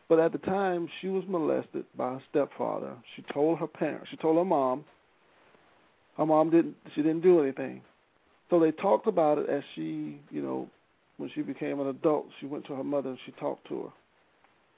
But 0.10 0.20
at 0.20 0.32
the 0.32 0.38
time 0.40 0.88
she 1.02 1.08
was 1.08 1.24
molested 1.28 1.86
by 1.98 2.14
her 2.14 2.24
stepfather. 2.30 2.96
She 3.16 3.24
told 3.34 3.60
her 3.60 3.68
parents 3.68 4.08
she 4.12 4.18
told 4.18 4.38
her 4.38 4.46
mom. 4.46 4.86
Her 6.18 6.26
mom 6.26 6.50
didn't 6.50 6.76
she 6.94 7.02
didn't 7.02 7.22
do 7.22 7.42
anything. 7.42 7.82
So 8.50 8.60
they 8.60 8.72
talked 8.72 9.08
about 9.08 9.40
it 9.40 9.50
as 9.50 9.64
she, 9.76 10.20
you 10.30 10.42
know, 10.42 10.70
when 11.18 11.32
she 11.34 11.42
became 11.42 11.80
an 11.80 11.88
adult, 11.88 12.28
she 12.40 12.46
went 12.46 12.66
to 12.68 12.76
her 12.76 12.84
mother 12.84 13.10
and 13.10 13.20
she 13.26 13.32
talked 13.34 13.68
to 13.70 13.84
her. 13.84 13.90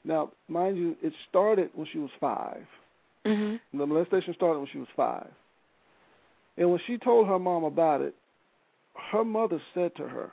Now, 0.06 0.32
mind 0.48 0.78
you, 0.78 0.96
it 1.02 1.12
started 1.30 1.72
when 1.74 1.88
she 1.92 1.98
was 1.98 2.12
5 2.20 2.58
Mm-hmm. 3.26 3.78
The 3.78 3.86
molestation 3.86 4.34
started 4.36 4.60
when 4.60 4.70
she 4.72 4.78
was 4.78 4.88
five. 4.96 5.28
And 6.58 6.70
when 6.70 6.80
she 6.86 6.98
told 6.98 7.28
her 7.28 7.40
mom 7.40 7.64
about 7.64 8.02
it, 8.02 8.16
her 9.12 9.26
mother 9.26 9.62
said 9.74 9.96
to 9.98 10.08
her, 10.08 10.32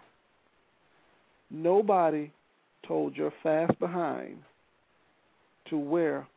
Nobody 1.51 2.31
told 2.87 3.17
your 3.17 3.33
fast 3.43 3.79
behind 3.79 4.39
to 5.73 5.79
wear 5.79 6.29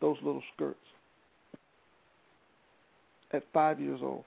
those 0.00 0.16
little 0.22 0.42
skirts 0.54 0.78
at 3.32 3.42
five 3.52 3.80
years 3.80 3.98
old. 4.00 4.24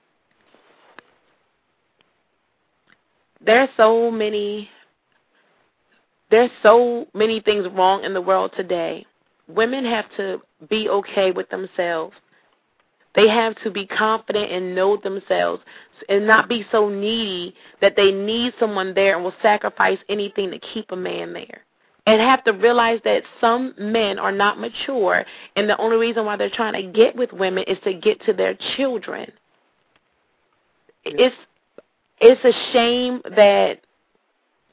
There's 3.44 3.70
so 3.78 4.10
many 4.10 4.68
there's 6.30 6.50
so 6.62 7.06
many 7.14 7.40
things 7.40 7.66
wrong 7.74 8.04
in 8.04 8.12
the 8.12 8.20
world 8.20 8.52
today. 8.54 9.04
Women 9.48 9.84
have 9.86 10.04
to 10.18 10.40
be 10.68 10.88
okay 10.88 11.32
with 11.32 11.48
themselves. 11.48 12.14
They 13.16 13.28
have 13.28 13.54
to 13.64 13.70
be 13.70 13.86
confident 13.86 14.52
and 14.52 14.74
know 14.74 14.98
themselves 14.98 15.62
and 16.08 16.26
not 16.26 16.48
be 16.48 16.64
so 16.70 16.88
needy 16.88 17.54
that 17.80 17.94
they 17.96 18.12
need 18.12 18.52
someone 18.60 18.94
there 18.94 19.16
and 19.16 19.24
will 19.24 19.34
sacrifice 19.42 19.98
anything 20.08 20.50
to 20.50 20.60
keep 20.72 20.92
a 20.92 20.96
man 20.96 21.32
there. 21.32 21.62
And 22.10 22.20
have 22.20 22.42
to 22.44 22.52
realize 22.52 23.00
that 23.04 23.22
some 23.40 23.74
men 23.78 24.18
are 24.18 24.32
not 24.32 24.58
mature 24.58 25.24
and 25.54 25.68
the 25.68 25.76
only 25.78 25.96
reason 25.96 26.24
why 26.24 26.36
they're 26.36 26.50
trying 26.50 26.72
to 26.72 26.92
get 26.92 27.14
with 27.14 27.32
women 27.32 27.64
is 27.68 27.78
to 27.84 27.94
get 27.94 28.20
to 28.26 28.32
their 28.32 28.56
children. 28.76 29.30
It's 31.04 31.36
it's 32.20 32.44
a 32.44 32.72
shame 32.72 33.20
that 33.36 33.80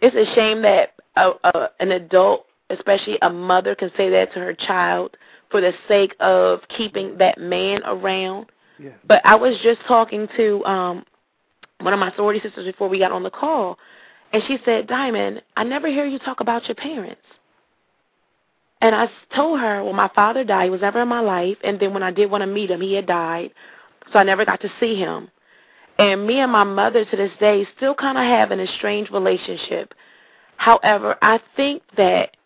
it's 0.02 0.16
a 0.16 0.36
shame 0.36 0.62
that 0.64 0.94
a, 1.16 1.32
a, 1.44 1.70
an 1.80 1.92
adult, 1.92 2.46
especially 2.70 3.18
a 3.22 3.30
mother, 3.30 3.76
can 3.76 3.92
say 3.98 4.10
that 4.10 4.34
to 4.34 4.40
her 4.40 4.54
child 4.54 5.16
for 5.50 5.62
the 5.62 5.72
sake 5.88 6.16
of 6.20 6.60
keeping 6.76 7.18
that 7.18 7.38
man 7.38 7.82
around. 7.86 8.48
Yeah. 8.80 8.90
But 9.08 9.22
I 9.24 9.36
was 9.36 9.58
just 9.64 9.80
talking 9.88 10.28
to 10.38 10.66
um 10.66 11.06
one 11.80 11.94
of 11.94 12.00
my 12.00 12.12
sorority 12.16 12.40
sisters 12.42 12.66
before 12.66 12.90
we 12.90 13.00
got 13.00 13.12
on 13.12 13.24
the 13.24 13.30
call, 13.30 13.78
and 14.34 14.44
she 14.48 14.58
said, 14.66 14.88
"Diamond, 14.88 15.42
I 15.56 15.64
never 15.64 15.88
hear 15.88 16.06
you 16.06 16.20
talk 16.20 16.40
about 16.40 16.68
your 16.68 16.76
parents." 16.76 17.22
And 18.82 18.94
I 18.94 19.10
told 19.36 19.60
her, 19.60 19.84
"Well, 19.84 19.94
my 19.94 20.10
father 20.10 20.44
died. 20.44 20.66
He 20.66 20.70
was 20.70 20.82
never 20.82 21.02
in 21.02 21.08
my 21.08 21.22
life, 21.22 21.58
and 21.64 21.80
then 21.80 21.94
when 21.94 22.04
I 22.04 22.12
did 22.12 22.30
want 22.30 22.42
to 22.42 22.48
meet 22.48 22.70
him, 22.70 22.82
he 22.82 22.94
had 22.94 23.08
died, 23.08 23.52
so 24.12 24.20
I 24.20 24.24
never 24.24 24.46
got 24.46 24.62
to 24.62 24.72
see 24.80 24.96
him." 24.96 25.32
And 26.00 26.28
me 26.28 26.40
and 26.40 26.52
my 26.52 26.64
mother 26.64 27.06
to 27.06 27.16
this 27.16 27.32
day 27.40 27.68
still 27.76 27.96
kind 27.96 28.18
of 28.18 28.24
have 28.24 28.52
an 28.52 28.60
estranged 28.60 29.12
relationship. 29.12 29.96
However, 30.58 31.18
I 31.22 31.40
think 31.56 31.82
that 31.96 32.38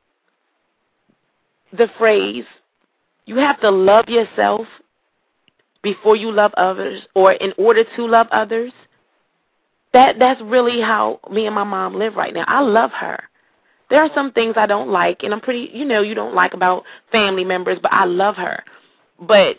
the 1.73 1.89
phrase, 1.97 2.45
you 3.25 3.37
have 3.37 3.59
to 3.61 3.71
love 3.71 4.07
yourself 4.07 4.67
before 5.81 6.15
you 6.15 6.31
love 6.31 6.53
others 6.55 7.01
or 7.13 7.33
in 7.33 7.53
order 7.57 7.83
to 7.95 8.05
love 8.05 8.27
others, 8.31 8.71
that 9.93 10.17
that's 10.19 10.41
really 10.41 10.81
how 10.81 11.19
me 11.31 11.45
and 11.45 11.55
my 11.55 11.63
mom 11.63 11.95
live 11.95 12.15
right 12.15 12.33
now. 12.33 12.45
I 12.47 12.61
love 12.61 12.91
her. 12.91 13.19
There 13.89 14.01
are 14.01 14.09
some 14.15 14.31
things 14.31 14.53
I 14.57 14.67
don't 14.67 14.89
like 14.89 15.23
and 15.23 15.33
I'm 15.33 15.41
pretty 15.41 15.69
you 15.73 15.85
know, 15.85 16.01
you 16.01 16.15
don't 16.15 16.33
like 16.33 16.53
about 16.53 16.83
family 17.11 17.43
members, 17.43 17.77
but 17.81 17.91
I 17.93 18.05
love 18.05 18.35
her. 18.35 18.63
But 19.19 19.57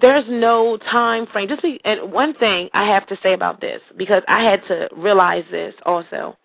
there's 0.00 0.24
no 0.28 0.76
time 0.76 1.26
frame. 1.26 1.48
Just 1.48 1.62
be, 1.62 1.80
and 1.84 2.12
one 2.12 2.34
thing 2.34 2.68
I 2.74 2.84
have 2.86 3.06
to 3.08 3.18
say 3.22 3.32
about 3.32 3.60
this 3.60 3.80
because 3.96 4.22
I 4.28 4.42
had 4.42 4.62
to 4.68 4.88
realize 4.96 5.44
this 5.50 5.74
also. 5.84 6.36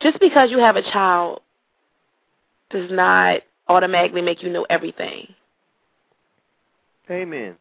Just 0.00 0.18
because 0.20 0.50
you 0.50 0.58
have 0.58 0.76
a 0.76 0.82
child 0.82 1.40
does 2.70 2.90
not 2.90 3.42
automatically 3.68 4.22
make 4.22 4.42
you 4.42 4.50
know 4.50 4.66
everything. 4.68 5.28
Amen. 7.10 7.56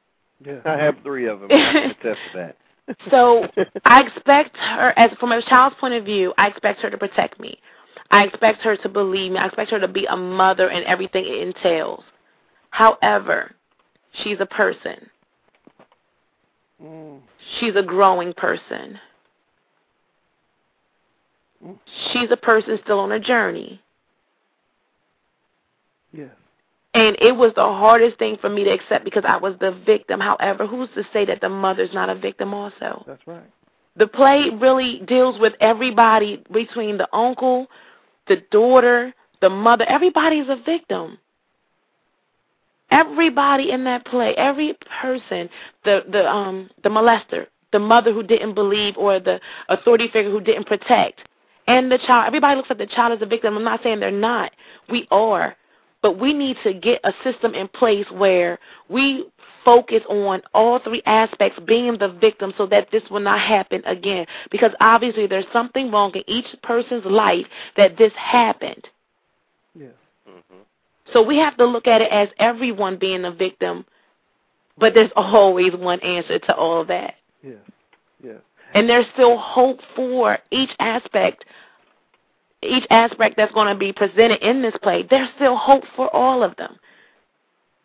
Yeah. 0.46 0.60
I 0.66 0.78
have 0.78 0.96
three 1.04 1.28
of 1.28 1.40
them. 1.42 1.50
I 1.52 1.72
can 1.72 1.92
attest 1.92 2.20
to 2.34 2.38
that. 2.38 2.58
So 3.10 3.48
I 3.86 4.02
expect 4.02 4.58
her, 4.58 4.94
as 4.98 5.12
from 5.20 5.32
a 5.32 5.42
child's 5.44 5.76
point 5.80 5.94
of 5.94 6.04
view, 6.04 6.34
I 6.38 6.48
expect 6.48 6.82
her 6.82 6.90
to 6.90 6.98
protect 6.98 7.40
me. 7.40 7.58
I 8.10 8.26
expect 8.26 8.62
her 8.64 8.76
to 8.76 8.90
believe 8.90 9.32
me. 9.32 9.38
I 9.38 9.46
expect 9.46 9.72
her 9.72 9.80
to 9.80 9.88
be 9.88 10.06
a 10.06 10.18
mother 10.18 10.70
and 10.70 10.86
everything 10.86 11.26
it 11.26 11.48
entails. 11.48 12.04
However, 12.72 13.56
she's 14.24 14.38
a 14.40 14.46
person. 14.46 15.10
Mm. 16.84 17.20
She's 17.60 17.76
a 17.76 17.84
growing 17.84 18.34
person. 18.34 19.00
Mm. 21.66 21.78
She's 22.12 22.30
a 22.32 22.38
person 22.38 22.80
still 22.84 23.00
on 23.00 23.12
a 23.12 23.20
journey. 23.20 23.82
Yes. 26.12 26.32
And 26.94 27.16
it 27.22 27.36
was 27.36 27.54
the 27.56 27.64
hardest 27.64 28.20
thing 28.20 28.38
for 28.42 28.50
me 28.50 28.66
to 28.66 28.70
accept 28.70 29.06
because 29.06 29.24
I 29.26 29.38
was 29.38 29.56
the 29.60 29.72
victim. 29.86 30.20
However, 30.20 30.68
who's 30.68 30.90
to 30.96 31.04
say 31.14 31.26
that 31.26 31.40
the 31.40 31.48
mother's 31.48 31.94
not 31.94 32.10
a 32.10 32.16
victim 32.16 32.54
also? 32.54 33.04
That's 33.08 33.26
right. 33.26 33.50
The 33.96 34.08
play 34.08 34.50
really 34.50 35.02
deals 35.08 35.40
with 35.40 35.54
everybody 35.60 36.44
between 36.52 36.98
the 36.98 37.14
uncle, 37.16 37.68
the 38.28 38.38
daughter, 38.52 39.14
the 39.42 39.50
mother. 39.50 39.86
Everybody's 39.88 40.48
a 40.50 40.58
victim. 40.66 41.18
Everybody 42.90 43.72
in 43.72 43.86
that 43.86 44.06
play, 44.06 44.34
every 44.36 44.78
person, 45.02 45.50
the 45.86 46.04
the 46.12 46.28
um 46.28 46.70
the 46.84 46.90
molester, 46.90 47.48
the 47.72 47.80
mother 47.80 48.14
who 48.14 48.22
didn't 48.22 48.54
believe 48.54 48.98
or 48.98 49.20
the 49.20 49.40
authority 49.70 50.10
figure 50.12 50.32
who 50.32 50.42
didn't 50.42 50.68
protect, 50.68 51.22
and 51.68 51.90
the 51.90 51.98
child. 52.00 52.28
Everybody 52.28 52.58
looks 52.58 52.72
at 52.72 52.78
the 52.78 52.88
child 52.88 53.14
as 53.14 53.22
a 53.22 53.26
victim. 53.26 53.56
I'm 53.56 53.64
not 53.64 53.82
saying 53.82 54.02
they're 54.02 54.12
not. 54.12 54.52
We 54.90 55.08
are. 55.10 55.56
But 56.02 56.18
we 56.20 56.34
need 56.34 56.58
to 56.64 56.74
get 56.74 57.00
a 57.04 57.14
system 57.24 57.54
in 57.54 57.68
place 57.68 58.06
where 58.12 58.60
we 58.90 59.26
focus 59.64 60.02
on 60.10 60.42
all 60.54 60.80
three 60.80 61.02
aspects 61.06 61.60
being 61.68 61.98
the 62.00 62.10
victim 62.10 62.54
so 62.58 62.66
that 62.68 62.88
this 62.92 63.04
will 63.12 63.20
not 63.20 63.40
happen 63.40 63.84
again. 63.86 64.26
Because 64.50 64.72
obviously 64.80 65.28
there's 65.28 65.46
something 65.54 65.92
wrong 65.92 66.12
in 66.16 66.24
each 66.28 66.46
person's 66.64 67.06
life 67.06 67.46
that 67.78 67.98
this 67.98 68.12
happened. 68.16 68.88
Yes. 69.76 69.92
Mm-hmm. 70.28 70.62
So 71.14 71.22
we 71.22 71.38
have 71.38 71.58
to 71.58 71.66
look 71.66 71.88
at 71.88 72.02
it 72.02 72.12
as 72.12 72.30
everyone 72.40 72.98
being 72.98 73.26
a 73.26 73.32
victim, 73.32 73.86
but 74.78 74.94
there's 74.94 75.12
always 75.16 75.74
one 75.76 76.00
answer 76.02 76.40
to 76.40 76.56
all 76.56 76.82
of 76.82 76.88
that. 76.88 77.16
Yes. 77.44 77.58
Yes. 78.24 78.38
And 78.74 78.90
there's 78.90 79.06
still 79.14 79.38
hope 79.38 79.80
for 79.96 80.40
each 80.50 80.70
aspect 80.80 81.44
each 82.64 82.86
aspect 82.90 83.38
that's 83.38 83.54
going 83.54 83.68
to 83.68 83.76
be 83.78 83.92
presented 83.92 84.42
in 84.42 84.62
this 84.62 84.76
play, 84.82 85.06
there's 85.10 85.30
still 85.36 85.58
hope 85.58 85.84
for 85.96 86.14
all 86.16 86.44
of 86.44 86.56
them. 86.58 86.78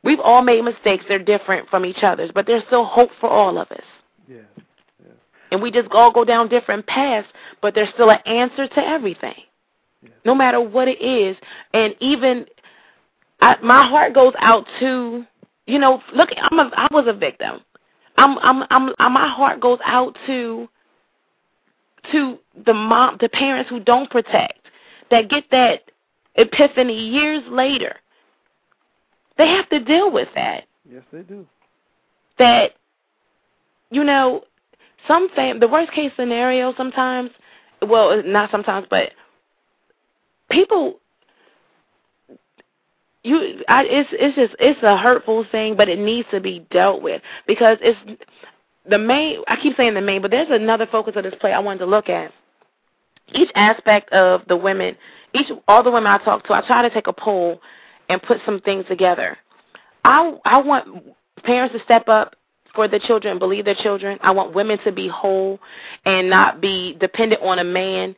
We've 0.04 0.20
all 0.20 0.42
made 0.42 0.62
mistakes. 0.62 1.04
They're 1.08 1.18
different 1.18 1.68
from 1.68 1.84
each 1.84 2.02
other's, 2.02 2.30
but 2.34 2.46
there's 2.46 2.62
still 2.66 2.84
hope 2.84 3.10
for 3.20 3.28
all 3.28 3.58
of 3.58 3.70
us. 3.72 3.84
Yes. 4.28 4.44
Yes. 5.02 5.14
And 5.50 5.60
we 5.62 5.70
just 5.70 5.88
all 5.90 6.12
go 6.12 6.24
down 6.24 6.48
different 6.48 6.86
paths, 6.86 7.26
but 7.60 7.74
there's 7.74 7.88
still 7.94 8.10
an 8.10 8.20
answer 8.26 8.68
to 8.68 8.78
everything. 8.80 9.34
No 10.24 10.34
matter 10.34 10.60
what 10.60 10.88
it 10.88 11.02
is. 11.02 11.36
And 11.72 11.94
even 12.00 12.46
I, 13.40 13.56
my 13.62 13.86
heart 13.86 14.14
goes 14.14 14.32
out 14.38 14.66
to, 14.80 15.24
you 15.66 15.78
know, 15.78 16.02
look, 16.14 16.30
I'm 16.36 16.58
a, 16.58 16.70
I 16.76 16.88
was 16.90 17.06
a 17.08 17.12
victim. 17.12 17.60
I'm, 18.16 18.38
I'm, 18.38 18.62
I'm, 18.70 18.94
I'm, 18.98 19.12
my 19.12 19.28
heart 19.28 19.60
goes 19.60 19.78
out 19.84 20.16
to, 20.26 20.68
to 22.12 22.38
the 22.64 22.72
mom, 22.72 23.18
the 23.20 23.28
parents 23.28 23.68
who 23.68 23.80
don't 23.80 24.08
protect, 24.10 24.60
that 25.10 25.28
get 25.28 25.44
that 25.50 25.90
epiphany 26.34 27.08
years 27.08 27.42
later. 27.50 27.96
They 29.38 29.48
have 29.48 29.68
to 29.70 29.80
deal 29.80 30.10
with 30.10 30.28
that. 30.34 30.64
Yes, 30.90 31.02
they 31.12 31.22
do. 31.22 31.46
That, 32.38 32.72
you 33.90 34.04
know, 34.04 34.44
some 35.06 35.28
fam- 35.34 35.60
the 35.60 35.68
worst 35.68 35.92
case 35.92 36.12
scenario 36.16 36.74
sometimes, 36.76 37.30
well, 37.82 38.22
not 38.24 38.50
sometimes, 38.50 38.86
but 38.90 39.10
people 40.50 40.98
you 43.26 43.62
I 43.68 43.82
it's 43.84 44.08
it's 44.12 44.36
just 44.36 44.54
it's 44.60 44.82
a 44.82 44.96
hurtful 44.96 45.44
thing 45.50 45.76
but 45.76 45.88
it 45.88 45.98
needs 45.98 46.28
to 46.30 46.40
be 46.40 46.64
dealt 46.70 47.02
with 47.02 47.20
because 47.46 47.76
it's 47.80 47.98
the 48.88 48.98
main 48.98 49.40
I 49.48 49.56
keep 49.60 49.76
saying 49.76 49.94
the 49.94 50.00
main 50.00 50.22
but 50.22 50.30
there's 50.30 50.48
another 50.50 50.86
focus 50.86 51.14
of 51.16 51.24
this 51.24 51.34
play 51.40 51.52
I 51.52 51.58
wanted 51.58 51.80
to 51.80 51.86
look 51.86 52.08
at 52.08 52.32
each 53.34 53.50
aspect 53.54 54.12
of 54.12 54.42
the 54.48 54.56
women 54.56 54.96
each 55.34 55.48
all 55.68 55.82
the 55.82 55.90
women 55.90 56.10
I 56.10 56.18
talk 56.18 56.44
to 56.46 56.54
I 56.54 56.66
try 56.66 56.82
to 56.82 56.90
take 56.90 57.06
a 57.06 57.12
poll 57.12 57.60
and 58.08 58.22
put 58.22 58.38
some 58.44 58.60
things 58.60 58.86
together 58.86 59.36
I 60.04 60.34
I 60.44 60.62
want 60.62 61.04
parents 61.42 61.74
to 61.74 61.82
step 61.84 62.08
up 62.08 62.36
for 62.74 62.88
their 62.88 63.00
children 63.00 63.38
believe 63.38 63.64
their 63.64 63.74
children 63.74 64.18
I 64.22 64.32
want 64.32 64.54
women 64.54 64.78
to 64.84 64.92
be 64.92 65.08
whole 65.08 65.58
and 66.04 66.30
not 66.30 66.60
be 66.60 66.96
dependent 67.00 67.42
on 67.42 67.58
a 67.58 67.64
man 67.64 68.14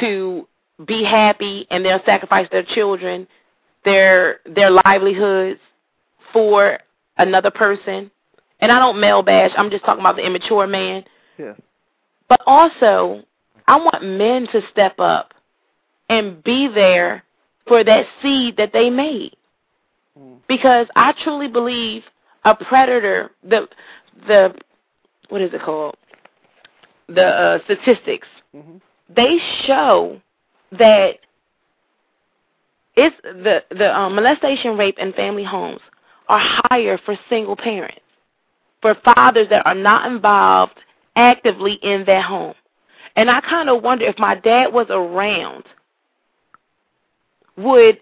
to 0.00 0.46
be 0.86 1.04
happy 1.04 1.66
and 1.70 1.84
they'll 1.84 2.04
sacrifice 2.04 2.46
their 2.50 2.62
children 2.62 3.26
their 3.84 4.40
their 4.44 4.70
livelihoods 4.70 5.60
for 6.32 6.78
another 7.16 7.50
person. 7.50 8.10
And 8.60 8.72
I 8.72 8.78
don't 8.78 9.00
male 9.00 9.22
bash. 9.22 9.52
I'm 9.56 9.70
just 9.70 9.84
talking 9.84 10.00
about 10.00 10.16
the 10.16 10.26
immature 10.26 10.66
man. 10.66 11.04
Yeah. 11.38 11.54
But 12.28 12.40
also, 12.46 13.22
I 13.66 13.76
want 13.76 14.04
men 14.04 14.46
to 14.52 14.60
step 14.70 14.98
up 14.98 15.34
and 16.08 16.42
be 16.44 16.68
there 16.68 17.24
for 17.66 17.82
that 17.82 18.06
seed 18.22 18.56
that 18.58 18.72
they 18.72 18.90
made. 18.90 19.36
Because 20.48 20.86
I 20.96 21.12
truly 21.24 21.48
believe 21.48 22.02
a 22.44 22.54
predator, 22.54 23.32
the 23.42 23.68
the 24.26 24.54
what 25.28 25.42
is 25.42 25.52
it 25.52 25.60
called? 25.62 25.96
The 27.08 27.24
uh, 27.24 27.58
statistics. 27.64 28.28
Mm-hmm. 28.54 28.76
They 29.14 29.38
show 29.66 30.20
that 30.72 31.18
it's 32.94 33.16
the 33.22 33.62
the 33.70 33.94
um, 33.94 34.14
molestation, 34.14 34.78
rape, 34.78 34.96
and 34.98 35.14
family 35.14 35.44
homes 35.44 35.80
are 36.28 36.40
higher 36.70 36.98
for 37.04 37.18
single 37.28 37.56
parents, 37.56 38.00
for 38.80 38.96
fathers 39.04 39.48
that 39.50 39.66
are 39.66 39.74
not 39.74 40.10
involved 40.10 40.74
actively 41.14 41.74
in 41.82 42.04
their 42.04 42.22
home. 42.22 42.54
And 43.16 43.30
I 43.30 43.40
kind 43.40 43.68
of 43.70 43.82
wonder 43.82 44.04
if 44.04 44.18
my 44.18 44.34
dad 44.34 44.72
was 44.72 44.86
around, 44.90 45.64
would 47.56 48.00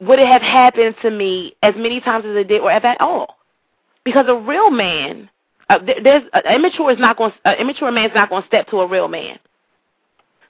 would 0.00 0.18
it 0.18 0.26
have 0.26 0.42
happened 0.42 0.96
to 1.02 1.10
me 1.10 1.54
as 1.62 1.74
many 1.76 2.00
times 2.00 2.24
as 2.26 2.36
it 2.36 2.48
did, 2.48 2.60
or 2.60 2.72
if 2.72 2.84
at 2.84 3.00
all? 3.00 3.38
Because 4.04 4.26
a 4.28 4.34
real 4.34 4.70
man, 4.70 5.30
uh, 5.70 5.78
there's 6.02 6.24
uh, 6.32 6.40
immature 6.52 6.90
is 6.90 6.98
not 6.98 7.16
going. 7.16 7.32
Uh, 7.44 7.54
immature 7.58 7.90
man 7.92 8.10
is 8.10 8.14
not 8.14 8.28
going 8.28 8.42
to 8.42 8.48
step 8.48 8.66
to 8.68 8.80
a 8.80 8.88
real 8.88 9.08
man. 9.08 9.38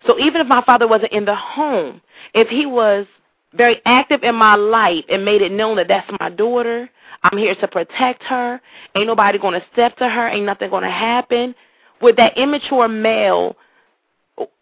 So 0.06 0.18
even 0.18 0.40
if 0.40 0.46
my 0.46 0.62
father 0.64 0.88
wasn't 0.88 1.12
in 1.12 1.24
the 1.24 1.34
home, 1.34 2.00
if 2.34 2.48
he 2.48 2.66
was 2.66 3.06
very 3.52 3.80
active 3.86 4.22
in 4.22 4.34
my 4.34 4.54
life 4.54 5.04
and 5.08 5.24
made 5.24 5.40
it 5.40 5.52
known 5.52 5.76
that 5.76 5.88
that's 5.88 6.10
my 6.20 6.30
daughter, 6.30 6.90
I'm 7.22 7.38
here 7.38 7.54
to 7.54 7.68
protect 7.68 8.22
her, 8.24 8.60
ain't 8.94 9.06
nobody 9.06 9.38
going 9.38 9.58
to 9.58 9.66
step 9.72 9.96
to 9.98 10.08
her, 10.08 10.28
ain't 10.28 10.44
nothing 10.44 10.68
going 10.68 10.82
to 10.82 10.90
happen, 10.90 11.54
would 12.00 12.16
that 12.16 12.36
immature 12.36 12.88
male 12.88 13.56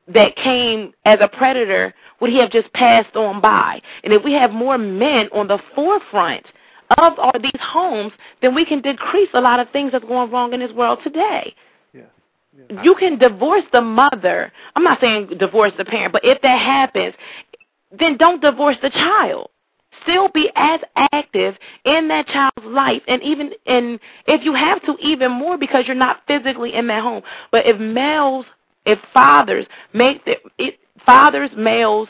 that 0.09 0.37
came 0.37 0.93
as 1.05 1.19
a 1.21 1.29
predator, 1.29 1.95
would 2.21 2.31
he 2.31 2.39
have 2.39 2.51
just 2.51 2.73
passed 2.73 3.17
on 3.17 3.41
by? 3.41 3.81
And 4.05 4.13
if 4.13 4.23
we 4.25 4.33
have 4.33 4.51
more 4.51 4.79
men 4.79 5.29
on 5.33 5.49
the 5.49 5.59
forefront 5.75 6.45
of 6.99 7.19
all 7.19 7.33
these 7.41 7.61
homes, 7.61 8.13
then 8.41 8.55
we 8.55 8.65
can 8.65 8.81
decrease 8.81 9.31
a 9.35 9.41
lot 9.41 9.61
of 9.61 9.71
things 9.71 9.93
that's 9.93 10.05
going 10.05 10.31
wrong 10.31 10.53
in 10.53 10.61
this 10.61 10.73
world 10.73 10.99
today. 11.03 11.55
You 12.83 12.95
can 12.97 13.19
divorce 13.19 13.65
the 13.73 13.81
mother. 13.81 14.53
I'm 14.77 14.85
not 14.85 15.01
saying 15.01 15.39
divorce 15.39 15.73
the 15.79 15.85
parent, 15.85 16.13
but 16.13 16.25
if 16.25 16.41
that 16.43 16.61
happens, 16.61 17.15
then 17.99 18.17
don't 18.19 18.43
divorce 18.43 18.77
the 18.83 18.91
child. 18.91 19.49
Still 20.03 20.29
be 20.29 20.51
as 20.55 20.81
active 21.13 21.55
in 21.85 22.09
that 22.09 22.27
child's 22.29 22.65
life, 22.67 23.03
and 23.07 23.23
even 23.23 23.53
and 23.67 24.01
if 24.27 24.45
you 24.45 24.55
have 24.55 24.83
to, 24.83 24.97
even 25.01 25.31
more 25.33 25.57
because 25.59 25.85
you're 25.87 25.95
not 25.97 26.21
physically 26.27 26.75
in 26.75 26.87
that 26.89 27.03
home. 27.03 27.23
But 27.51 27.67
if 27.67 27.79
males, 27.79 28.47
if 28.87 28.99
fathers 29.15 29.67
make 29.93 30.25
their 30.25 30.37
it, 30.59 30.79
fathers, 31.07 31.51
males, 31.57 32.09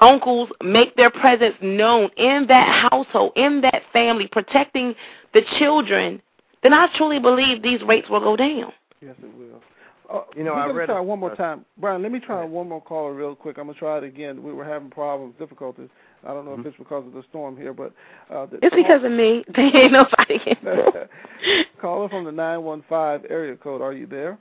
uncles 0.00 0.50
make 0.62 0.96
their 0.96 1.10
presence 1.10 1.54
known 1.62 2.10
in 2.16 2.46
that 2.48 2.88
household, 2.90 3.32
in 3.36 3.60
that 3.62 3.82
family, 3.92 4.26
protecting 4.30 4.94
the 5.34 5.42
children, 5.58 6.20
then 6.62 6.72
I 6.72 6.88
truly 6.96 7.18
believe 7.18 7.62
these 7.62 7.82
rates 7.82 8.08
will 8.10 8.20
go 8.20 8.36
down. 8.36 8.72
Yes, 9.00 9.14
it 9.22 9.34
will. 9.36 9.62
Uh, 10.10 10.24
You 10.36 10.44
know, 10.44 10.52
we're 10.52 10.58
I 10.58 10.66
gonna 10.66 10.78
read 10.78 10.86
try 10.86 10.98
a- 10.98 11.02
one 11.02 11.20
more 11.20 11.32
uh, 11.32 11.36
time. 11.36 11.64
Brian, 11.78 12.02
let 12.02 12.12
me 12.12 12.20
try 12.20 12.44
one 12.44 12.68
more 12.68 12.82
caller 12.82 13.12
real 13.14 13.34
quick. 13.34 13.56
I'm 13.58 13.66
gonna 13.66 13.78
try 13.78 13.98
it 13.98 14.04
again. 14.04 14.42
We 14.42 14.52
were 14.52 14.64
having 14.64 14.90
problems, 14.90 15.34
difficulties. 15.38 15.88
I 16.26 16.32
don't 16.32 16.44
know 16.44 16.54
if 16.58 16.64
it's 16.66 16.76
because 16.76 17.06
of 17.06 17.12
the 17.12 17.22
storm 17.30 17.56
here, 17.56 17.72
but 17.72 17.92
uh, 18.32 18.46
the 18.46 18.58
It's 18.62 18.74
because 18.74 19.04
of 19.04 19.10
me. 19.12 19.44
There 19.54 19.76
ain't 19.76 19.92
nobody 19.92 20.38
can. 20.38 20.56
caller 21.80 22.08
from 22.08 22.24
the 22.24 22.32
nine 22.32 22.62
one 22.62 22.84
five 22.88 23.22
area 23.28 23.56
code. 23.56 23.82
Are 23.82 23.92
you 23.92 24.06
there? 24.06 24.38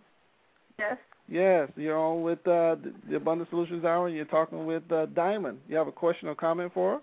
Yes. 0.80 0.98
Yes, 1.28 1.70
you're 1.78 1.98
on 1.98 2.24
with 2.24 2.40
uh, 2.40 2.76
the- 2.76 2.94
the 3.10 3.16
Abundant 3.16 3.50
Solutions 3.50 3.86
Hour. 3.86 4.08
and 4.08 4.16
You're 4.16 4.26
talking 4.26 4.66
with 4.66 4.84
uh, 4.92 5.06
Diamond. 5.08 5.60
You 5.70 5.78
have 5.78 5.88
a 5.88 5.92
question 5.92 6.28
or 6.28 6.36
comment 6.36 6.72
for 6.74 6.94
her? 6.96 7.00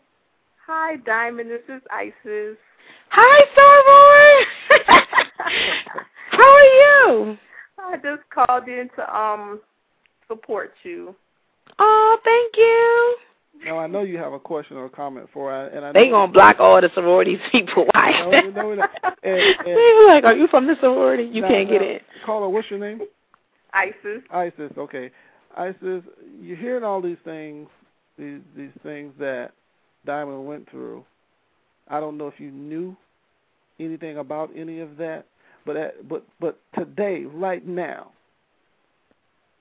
Hi, 0.66 0.96
Diamond. 0.96 1.50
This 1.50 1.62
is 1.68 1.80
Isis. 1.90 2.56
Hi, 3.10 4.44
Starboy. 4.68 4.84
How 6.30 6.42
are 6.42 6.62
you? 6.62 7.38
I 7.78 7.96
just 7.96 8.22
called 8.30 8.68
in 8.68 8.90
to 8.96 9.16
um 9.18 9.60
support 10.28 10.72
you. 10.82 11.14
Oh, 11.78 12.18
thank 12.22 12.56
you. 12.56 13.16
Now 13.64 13.78
I 13.78 13.86
know 13.86 14.02
you 14.02 14.18
have 14.18 14.32
a 14.32 14.38
question 14.38 14.76
or 14.76 14.86
a 14.86 14.90
comment 14.90 15.28
for, 15.32 15.50
her, 15.50 15.66
and 15.68 15.84
I 15.84 15.92
They 15.92 16.06
know 16.06 16.26
gonna 16.26 16.32
block 16.32 16.56
all 16.60 16.80
the 16.80 16.90
sorority 16.94 17.40
people. 17.52 17.86
Why? 17.92 18.12
And, 19.20 19.34
and, 19.34 19.64
be 19.64 20.04
like, 20.06 20.24
"Are 20.24 20.36
you 20.36 20.46
from 20.46 20.66
the 20.66 20.76
sorority? 20.80 21.24
You 21.24 21.42
now- 21.42 21.48
can't 21.48 21.68
get 21.68 21.82
in." 21.82 21.98
Caller, 22.24 22.48
what's 22.48 22.70
your 22.70 22.78
name? 22.78 23.00
ISIS. 23.72 24.22
Isis. 24.30 24.72
Okay, 24.78 25.10
Isis. 25.56 26.02
You're 26.40 26.56
hearing 26.56 26.84
all 26.84 27.02
these 27.02 27.18
things, 27.24 27.68
these 28.16 28.40
these 28.56 28.70
things 28.82 29.12
that 29.18 29.52
Diamond 30.06 30.46
went 30.46 30.70
through. 30.70 31.04
I 31.88 32.00
don't 32.00 32.16
know 32.16 32.28
if 32.28 32.38
you 32.38 32.50
knew 32.50 32.96
anything 33.80 34.18
about 34.18 34.50
any 34.56 34.80
of 34.80 34.96
that, 34.98 35.24
but 35.66 35.76
at, 35.76 36.08
but 36.08 36.24
but 36.40 36.58
today, 36.76 37.24
right 37.24 37.66
now, 37.66 38.12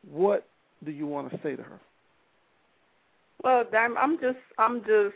what 0.10 0.48
do 0.86 0.92
you 0.92 1.08
want 1.08 1.32
to 1.32 1.40
say 1.44 1.56
to 1.56 1.64
her? 1.64 1.80
Well, 3.44 3.64
Diamond, 3.72 4.00
I'm 4.00 4.20
just 4.20 4.40
I'm 4.58 4.80
just 4.82 5.16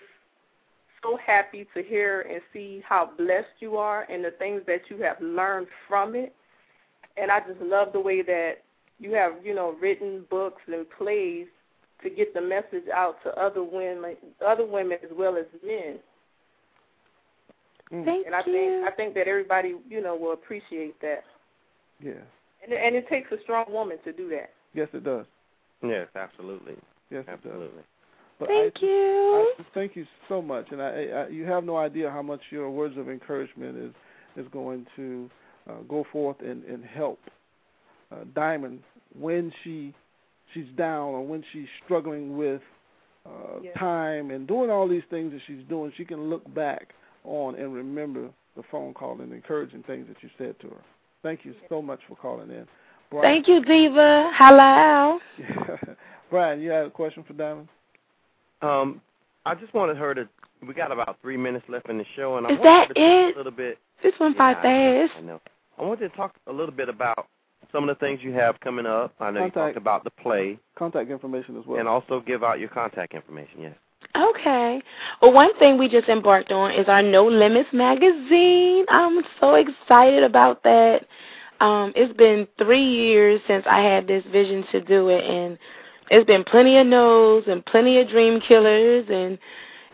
so 1.02 1.18
happy 1.26 1.68
to 1.74 1.84
hear 1.84 2.22
and 2.22 2.42
see 2.54 2.84
how 2.88 3.12
blessed 3.18 3.48
you 3.60 3.78
are 3.78 4.04
and 4.04 4.24
the 4.24 4.32
things 4.32 4.62
that 4.68 4.82
you 4.90 5.02
have 5.02 5.20
learned 5.20 5.68
from 5.88 6.16
it. 6.16 6.34
And 7.18 7.32
I 7.32 7.40
just 7.40 7.60
love 7.62 7.90
the 7.94 8.00
way 8.00 8.22
that 8.22 8.54
you 9.00 9.14
have, 9.14 9.34
you 9.44 9.56
know, 9.56 9.76
written 9.82 10.26
books 10.30 10.62
and 10.68 10.86
plays 10.98 11.48
to 12.04 12.10
get 12.10 12.34
the 12.34 12.42
message 12.42 12.88
out 12.94 13.18
to 13.24 13.30
other 13.40 13.64
women, 13.64 14.16
other 14.46 14.66
women 14.66 14.98
as 15.04 15.10
well 15.16 15.38
as 15.38 15.46
men. 15.66 16.00
Mm. 17.92 18.06
Thank 18.06 18.26
and 18.26 18.36
I 18.36 18.40
you. 18.46 18.54
think 18.54 18.88
I 18.88 18.96
think 18.96 19.14
that 19.16 19.28
everybody, 19.28 19.76
you 19.90 20.02
know, 20.02 20.16
will 20.16 20.34
appreciate 20.34 21.00
that. 21.02 21.24
Yeah. 22.00 22.14
And 22.64 22.74
and 22.74 22.96
it 22.96 23.08
takes 23.10 23.32
a 23.32 23.42
strong 23.44 23.66
woman 23.70 23.98
to 24.06 24.14
do 24.14 24.30
that. 24.30 24.52
Yes, 24.74 24.88
it 24.94 25.04
does. 25.04 25.26
Yes, 25.84 26.08
absolutely. 26.16 26.76
Yes, 27.10 27.26
absolutely. 27.28 27.84
But 28.42 28.50
Thank 28.50 28.78
Isis, 28.78 28.82
you. 28.82 29.54
Isis, 29.54 29.72
thank 29.76 29.96
you 29.96 30.08
so 30.28 30.42
much, 30.42 30.66
and 30.72 30.82
I, 30.82 30.88
I, 30.88 31.28
you 31.28 31.44
have 31.46 31.64
no 31.64 31.78
idea 31.78 32.10
how 32.10 32.24
much 32.24 32.42
your 32.50 32.72
words 32.72 32.98
of 32.98 33.08
encouragement 33.08 33.78
is 33.78 33.94
is 34.36 34.50
going 34.52 34.88
to 34.96 35.30
uh, 35.70 35.82
go 35.88 36.04
forth 36.12 36.38
and, 36.40 36.64
and 36.64 36.84
help 36.84 37.20
uh, 38.12 38.24
Diamond 38.34 38.80
when 39.14 39.54
she 39.64 39.94
she's 40.56 40.66
down 40.76 41.10
or 41.10 41.24
when 41.24 41.44
she's 41.54 41.68
struggling 41.86 42.36
with 42.36 42.62
uh, 43.28 43.60
Yes. 43.62 43.78
time 43.78 44.32
and 44.32 44.48
doing 44.48 44.72
all 44.72 44.88
these 44.88 45.04
things 45.12 45.32
that 45.34 45.42
she's 45.46 45.64
doing. 45.70 45.94
She 45.96 46.04
can 46.04 46.28
look 46.28 46.52
back 46.56 46.96
on 47.24 47.54
and 47.54 47.72
remember 47.72 48.28
the 48.58 48.64
phone 48.72 48.96
call 48.96 49.22
and 49.22 49.32
encouraging 49.32 49.84
things 49.84 50.08
that 50.08 50.18
you 50.24 50.30
said 50.40 50.60
to 50.62 50.70
her. 50.70 50.82
Thank 51.22 51.46
you 51.46 51.54
so 51.70 51.80
much 51.80 52.00
for 52.10 52.16
calling 52.16 52.50
in. 52.50 52.66
Brian, 53.12 53.24
Thank 53.24 53.48
you, 53.48 53.64
Diva. 53.64 54.32
Hello. 54.34 55.20
Brian, 56.32 56.60
you 56.60 56.72
had 56.72 56.88
a 56.88 56.90
question 56.90 57.24
for 57.28 57.34
Diamond? 57.34 57.68
Um, 58.62 59.02
I 59.46 59.56
just 59.56 59.74
wanted 59.74 59.98
her 59.98 60.14
to. 60.14 60.28
We 60.68 60.74
got 60.76 60.92
about 60.92 61.18
three 61.22 61.38
minutes 61.38 61.66
left 61.68 61.90
in 61.90 61.98
the 61.98 62.06
show, 62.16 62.38
and 62.38 62.46
I 62.46 62.52
Is 62.52 62.60
wanted 62.60 62.70
that 62.70 62.88
her 62.90 62.94
to 62.94 63.00
talk 63.00 63.30
it? 63.30 63.36
a 63.36 63.38
little 63.38 63.52
bit. 63.52 63.78
This 64.04 64.14
went 64.20 64.38
by 64.38 64.52
Yeah, 64.52 64.60
I 64.60 65.08
fast. 65.08 65.14
I 65.18 65.22
know. 65.22 65.42
I 65.80 65.84
wanted 65.84 66.10
to 66.10 66.16
talk 66.16 66.36
a 66.48 66.52
little 66.52 66.74
bit 66.74 66.90
about 66.90 67.28
some 67.72 67.88
of 67.90 67.98
the 67.98 68.00
things 68.06 68.20
you 68.22 68.32
have 68.34 68.60
coming 68.60 68.86
up. 68.86 69.14
I 69.20 69.32
know 69.32 69.46
you 69.46 69.52
talked 69.52 69.78
about 69.78 70.04
the 70.04 70.12
play, 70.12 70.60
Contact 70.76 71.10
information 71.10 71.58
as 71.58 71.66
well. 71.66 71.80
and 71.80 71.88
also 71.88 72.20
give 72.20 72.44
out 72.44 72.60
your 72.60 72.70
contact 72.70 73.14
information. 73.16 73.62
Yes. 73.62 73.76
Okay. 74.16 74.82
Well, 75.22 75.32
one 75.32 75.58
thing 75.58 75.78
we 75.78 75.88
just 75.88 76.10
embarked 76.10 76.52
on 76.52 76.72
is 76.72 76.88
our 76.88 77.02
No 77.02 77.26
Limits 77.26 77.70
magazine. 77.72 78.86
I'm 78.90 79.22
so 79.40 79.56
excited 79.56 80.24
about 80.24 80.62
that. 80.64 81.06
Um, 81.60 81.94
it's 81.96 82.16
been 82.18 82.48
three 82.58 82.84
years 82.84 83.40
since 83.48 83.64
I 83.70 83.80
had 83.82 84.08
this 84.08 84.24
vision 84.32 84.66
to 84.72 84.82
do 84.82 85.10
it, 85.10 85.24
and 85.24 85.58
it's 86.12 86.28
been 86.28 86.44
plenty 86.44 86.78
of 86.78 86.86
no's 86.86 87.46
and 87.48 87.66
plenty 87.66 88.00
of 88.02 88.10
dream 88.10 88.42
killers, 88.42 89.06
and 89.10 89.40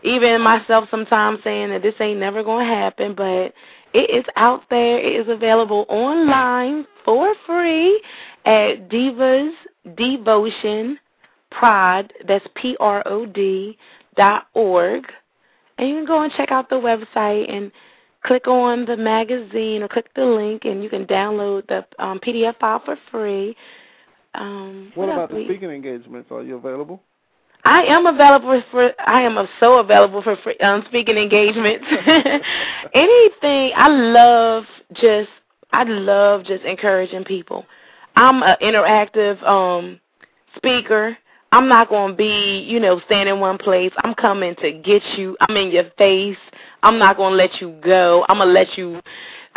even 0.02 0.40
myself 0.40 0.88
sometimes 0.90 1.38
saying 1.44 1.70
that 1.70 1.80
this 1.80 1.94
ain't 2.00 2.18
never 2.18 2.42
going 2.42 2.66
to 2.66 2.74
happen, 2.74 3.14
but 3.14 3.54
it 3.94 4.10
is 4.10 4.24
out 4.34 4.62
there. 4.68 4.98
It 4.98 5.20
is 5.20 5.32
available 5.32 5.86
online 5.88 6.86
for 7.04 7.34
free 7.46 8.02
at 8.44 8.88
Divas 8.88 9.52
Devotion 9.96 10.98
Prod. 11.52 12.12
That's 12.26 12.44
P 12.56 12.76
R 12.80 13.00
O 13.06 13.24
D 13.24 13.78
dot 14.16 14.48
org, 14.54 15.04
and 15.78 15.88
you 15.88 15.94
can 15.94 16.04
go 16.04 16.22
and 16.22 16.32
check 16.32 16.50
out 16.50 16.68
the 16.68 16.74
website 16.74 17.48
and 17.48 17.70
click 18.24 18.48
on 18.48 18.86
the 18.86 18.96
magazine 18.96 19.84
or 19.84 19.88
click 19.88 20.12
the 20.16 20.24
link, 20.24 20.64
and 20.64 20.82
you 20.82 20.90
can 20.90 21.06
download 21.06 21.64
the 21.68 21.86
um, 22.04 22.18
PDF 22.18 22.58
file 22.58 22.82
for 22.84 22.98
free. 23.12 23.54
Um, 24.34 24.92
What 24.94 25.08
else 25.08 25.14
about 25.14 25.30
the 25.30 25.44
speaking 25.44 25.70
engagements? 25.70 26.30
Are 26.30 26.42
you 26.42 26.56
available? 26.56 27.02
I 27.64 27.82
am 27.84 28.06
available 28.06 28.62
for. 28.70 28.92
I 29.04 29.22
am 29.22 29.48
so 29.60 29.80
available 29.80 30.22
for 30.22 30.36
free, 30.36 30.56
um, 30.58 30.84
speaking 30.88 31.16
engagements. 31.16 31.84
Anything. 32.94 33.72
I 33.76 33.88
love 33.88 34.64
just. 34.94 35.30
I 35.72 35.84
love 35.84 36.44
just 36.44 36.64
encouraging 36.64 37.24
people. 37.24 37.66
I'm 38.16 38.42
an 38.42 38.56
interactive 38.62 39.42
um 39.46 40.00
speaker. 40.56 41.16
I'm 41.50 41.68
not 41.68 41.88
going 41.88 42.12
to 42.12 42.16
be, 42.16 42.66
you 42.68 42.78
know, 42.78 43.00
stand 43.06 43.28
in 43.28 43.40
one 43.40 43.56
place. 43.56 43.92
I'm 44.04 44.14
coming 44.14 44.54
to 44.56 44.70
get 44.72 45.02
you. 45.16 45.34
I'm 45.40 45.56
in 45.56 45.70
your 45.70 45.90
face. 45.96 46.36
I'm 46.82 46.98
not 46.98 47.16
going 47.16 47.32
to 47.32 47.36
let 47.36 47.60
you 47.60 47.78
go. 47.82 48.24
I'm 48.28 48.36
going 48.36 48.48
to 48.48 48.52
let 48.52 48.76
you 48.76 49.00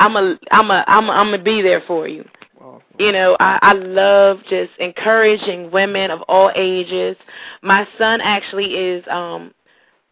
I'm 0.01 0.15
a 0.15 0.37
I'm 0.51 0.71
a 0.71 0.83
I'm 0.87 1.09
a, 1.09 1.11
I'm 1.11 1.27
going 1.27 1.39
to 1.39 1.43
be 1.43 1.61
there 1.61 1.81
for 1.85 2.07
you. 2.07 2.25
You 2.99 3.11
know, 3.11 3.37
I, 3.39 3.59
I 3.61 3.73
love 3.73 4.39
just 4.49 4.71
encouraging 4.79 5.71
women 5.71 6.11
of 6.11 6.21
all 6.27 6.51
ages. 6.55 7.15
My 7.61 7.87
son 7.97 8.21
actually 8.21 8.73
is 8.73 9.03
um 9.09 9.53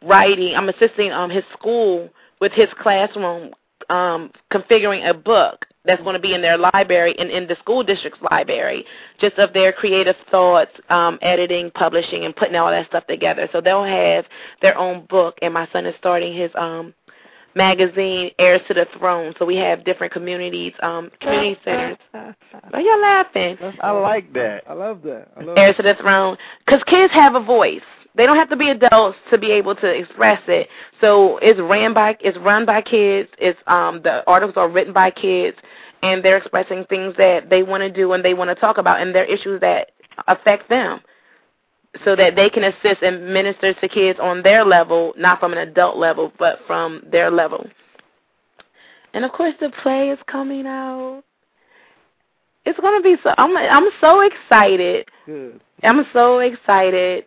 writing. 0.02 0.56
I'm 0.56 0.70
assisting 0.70 1.12
um 1.12 1.30
his 1.30 1.44
school 1.58 2.10
with 2.40 2.52
his 2.54 2.68
classroom 2.82 3.52
um 3.90 4.32
configuring 4.52 5.10
a 5.10 5.14
book 5.14 5.66
that's 5.86 6.02
going 6.04 6.14
to 6.14 6.20
be 6.20 6.34
in 6.34 6.42
their 6.42 6.58
library 6.58 7.16
and 7.18 7.32
in 7.32 7.48
the 7.48 7.56
school 7.62 7.84
district's 7.84 8.22
library, 8.30 8.86
just 9.20 9.38
of 9.40 9.54
their 9.54 9.72
creative 9.72 10.16
thoughts, 10.30 10.72
um, 10.90 11.18
editing, 11.22 11.72
publishing, 11.72 12.26
and 12.26 12.36
putting 12.36 12.56
all 12.56 12.70
that 12.70 12.86
stuff 12.88 13.08
together. 13.08 13.48
So 13.52 13.62
they'll 13.62 13.84
have 13.86 14.26
their 14.62 14.78
own 14.78 15.06
book, 15.10 15.38
and 15.42 15.54
my 15.54 15.68
son 15.72 15.86
is 15.86 15.96
starting 15.98 16.36
his 16.36 16.52
um 16.56 16.94
magazine, 17.56 18.32
Heirs 18.40 18.62
to 18.68 18.74
the 18.74 18.86
Throne. 18.98 19.34
So 19.40 19.46
we 19.46 19.56
have 19.58 19.84
different 19.84 20.14
communities, 20.14 20.74
um, 20.82 21.12
community 21.20 21.60
centers. 21.64 21.98
Why 22.12 22.80
y'all 22.80 23.02
laughing? 23.02 23.58
I 23.82 23.92
like 23.92 24.32
that. 24.34 24.64
I 24.68 24.74
love 24.74 25.02
that. 25.04 25.28
I 25.38 25.44
love 25.44 25.58
Heirs 25.58 25.76
to 25.78 25.84
the 25.84 25.96
Throne, 26.00 26.38
because 26.66 26.82
kids 26.88 27.14
have 27.14 27.36
a 27.36 27.44
voice. 27.44 27.82
They 28.16 28.26
don't 28.26 28.38
have 28.38 28.50
to 28.50 28.58
be 28.58 28.70
adults 28.70 29.18
to 29.32 29.38
be 29.38 29.52
able 29.52 29.76
to 29.76 29.88
express 29.88 30.42
it. 30.48 30.68
So 31.00 31.38
it's 31.42 31.60
ran 31.60 31.94
by 31.94 32.18
it's 32.20 32.38
run 32.40 32.66
by 32.66 32.82
kids. 32.82 33.30
It's 33.38 33.60
um 33.68 34.02
the 34.04 34.24
articles 34.28 34.58
are 34.58 34.70
written 34.70 34.94
by 34.94 35.12
kids, 35.12 35.58
and 36.02 36.24
they're 36.24 36.38
expressing 36.38 36.86
things 36.86 37.14
that 37.18 37.50
they 37.50 37.64
want 37.64 37.82
to 37.82 37.90
do 37.90 38.14
and 38.14 38.26
they 38.26 38.34
want 38.34 38.50
to 38.50 38.56
talk 38.56 38.78
about, 38.78 39.00
and 39.00 39.14
their 39.14 39.26
issues 39.26 39.62
that 39.62 39.92
affect 40.28 40.68
them, 40.70 41.00
so 42.06 42.16
that 42.16 42.36
they 42.36 42.50
can 42.50 42.64
assist 42.64 43.02
and 43.02 43.34
minister 43.34 43.74
to 43.74 43.88
kids 43.88 44.20
on 44.22 44.42
their 44.44 44.64
level, 44.64 45.14
not 45.18 45.40
from 45.40 45.52
an 45.54 45.60
adult 45.60 45.98
level, 45.98 46.32
but 46.38 46.60
from 46.68 47.04
their 47.12 47.32
level. 47.32 47.68
And 49.14 49.26
of 49.26 49.32
course, 49.32 49.56
the 49.60 49.72
play 49.82 50.10
is 50.10 50.20
coming 50.28 50.68
out. 50.68 51.24
It's 52.66 52.80
gonna 52.80 53.02
be 53.02 53.16
so. 53.24 53.34
I'm 53.38 53.56
I'm 53.58 53.90
so 54.02 54.22
excited. 54.22 55.08
Good. 55.26 55.60
I'm 55.84 56.06
so 56.14 56.40
excited 56.40 57.26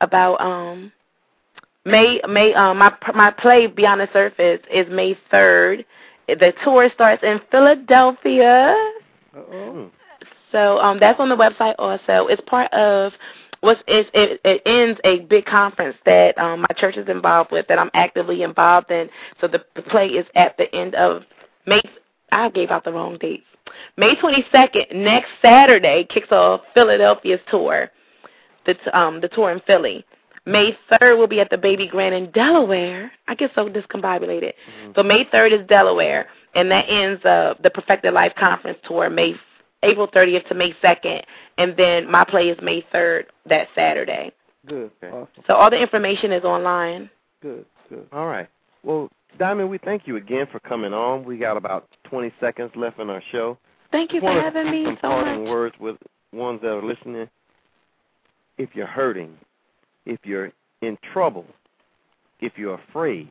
about 0.00 0.40
um 0.40 0.92
May 1.84 2.20
May 2.28 2.54
um 2.54 2.78
my 2.78 2.92
my 3.14 3.30
play 3.32 3.66
Beyond 3.66 4.02
the 4.02 4.08
Surface 4.12 4.60
is 4.72 4.86
May 4.90 5.18
third. 5.30 5.84
The 6.28 6.52
tour 6.62 6.88
starts 6.94 7.22
in 7.22 7.40
Philadelphia. 7.50 8.74
Uh-oh. 9.36 9.90
So 10.52 10.78
um 10.78 10.98
that's 11.00 11.18
on 11.18 11.28
the 11.28 11.36
website 11.36 11.74
also. 11.78 12.28
It's 12.28 12.42
part 12.46 12.72
of 12.72 13.12
what's 13.64 13.80
it, 13.88 14.08
it 14.12 14.40
it 14.44 14.62
ends 14.66 15.00
a 15.04 15.20
big 15.20 15.46
conference 15.46 15.96
that 16.04 16.36
um 16.38 16.60
my 16.60 16.74
church 16.76 16.96
is 16.96 17.08
involved 17.08 17.50
with 17.50 17.66
that 17.68 17.78
I'm 17.78 17.90
actively 17.94 18.42
involved 18.42 18.90
in. 18.90 19.08
So 19.40 19.48
the, 19.48 19.64
the 19.74 19.82
play 19.82 20.08
is 20.08 20.26
at 20.34 20.56
the 20.58 20.72
end 20.74 20.94
of 20.94 21.22
May 21.66 21.80
I 22.30 22.50
gave 22.50 22.70
out 22.70 22.84
the 22.84 22.92
wrong 22.92 23.16
dates. 23.18 23.44
May 23.96 24.14
22nd, 24.16 24.94
next 24.94 25.30
Saturday, 25.42 26.06
kicks 26.12 26.30
off 26.30 26.60
Philadelphia's 26.74 27.40
tour. 27.50 27.90
The 28.66 28.74
t- 28.74 28.90
um 28.92 29.20
the 29.20 29.28
tour 29.28 29.50
in 29.50 29.60
Philly. 29.66 30.04
May 30.46 30.76
3rd 30.92 31.16
will 31.16 31.26
be 31.26 31.40
at 31.40 31.48
the 31.48 31.56
Baby 31.56 31.86
Grand 31.86 32.14
in 32.14 32.30
Delaware. 32.32 33.10
I 33.28 33.34
get 33.34 33.50
so 33.54 33.66
discombobulated. 33.66 34.52
So 34.94 35.02
May 35.02 35.24
3rd 35.24 35.62
is 35.62 35.66
Delaware, 35.68 36.26
and 36.54 36.70
that 36.70 36.84
ends 36.86 37.24
uh, 37.24 37.54
the 37.62 37.70
Perfected 37.70 38.12
Life 38.12 38.34
Conference 38.38 38.78
tour 38.86 39.08
May 39.08 39.36
April 39.84 40.08
30th 40.08 40.48
to 40.48 40.54
May 40.54 40.72
2nd, 40.82 41.22
and 41.58 41.74
then 41.76 42.10
my 42.10 42.24
play 42.24 42.48
is 42.48 42.58
May 42.62 42.82
3rd 42.92 43.24
that 43.46 43.68
Saturday. 43.74 44.32
Good. 44.66 44.90
Awesome. 45.02 45.28
So 45.46 45.54
all 45.54 45.70
the 45.70 45.76
information 45.80 46.32
is 46.32 46.44
online. 46.44 47.10
Good. 47.42 47.64
Good. 47.88 48.06
All 48.12 48.26
right. 48.26 48.48
Well, 48.82 49.10
Diamond, 49.38 49.68
we 49.68 49.78
thank 49.78 50.06
you 50.06 50.16
again 50.16 50.46
for 50.50 50.60
coming 50.60 50.92
on. 50.92 51.24
We 51.24 51.36
got 51.38 51.56
about 51.56 51.88
20 52.04 52.32
seconds 52.40 52.70
left 52.76 52.98
in 52.98 53.10
our 53.10 53.22
show. 53.32 53.58
Thank 53.90 54.12
you 54.12 54.20
for 54.20 54.30
having 54.32 54.70
me 54.70 54.84
some 54.84 54.98
so 55.02 55.08
parting 55.08 55.44
much. 55.44 55.50
words 55.50 55.74
with 55.78 55.96
ones 56.32 56.60
that 56.62 56.68
are 56.70 56.82
listening. 56.82 57.28
if 58.58 58.70
you're 58.74 58.86
hurting, 58.86 59.36
if 60.06 60.20
you're 60.24 60.52
in 60.82 60.96
trouble, 61.12 61.44
if 62.40 62.52
you're 62.56 62.74
afraid, 62.88 63.30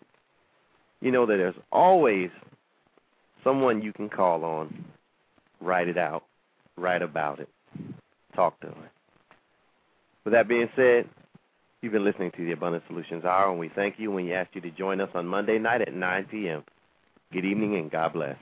you 1.01 1.11
know 1.11 1.25
that 1.25 1.37
there's 1.37 1.55
always 1.71 2.29
someone 3.43 3.81
you 3.81 3.93
can 3.93 4.09
call 4.09 4.43
on. 4.43 4.85
Write 5.61 5.87
it 5.87 5.97
out. 5.97 6.23
Write 6.77 7.01
about 7.01 7.39
it. 7.39 7.49
Talk 8.35 8.59
to 8.61 8.67
them. 8.67 8.77
With 10.23 10.33
that 10.33 10.47
being 10.47 10.69
said, 10.75 11.09
you've 11.81 11.91
been 11.91 12.05
listening 12.05 12.31
to 12.31 12.45
the 12.45 12.53
Abundant 12.53 12.83
Solutions 12.87 13.25
Hour, 13.25 13.51
and 13.51 13.59
we 13.59 13.69
thank 13.69 13.99
you 13.99 14.11
when 14.11 14.25
we 14.25 14.33
ask 14.33 14.49
you 14.53 14.61
to 14.61 14.71
join 14.71 15.01
us 15.01 15.09
on 15.13 15.27
Monday 15.27 15.59
night 15.59 15.81
at 15.81 15.93
9 15.93 16.25
p.m. 16.31 16.63
Good 17.31 17.45
evening 17.45 17.75
and 17.75 17.91
God 17.91 18.13
bless. 18.13 18.37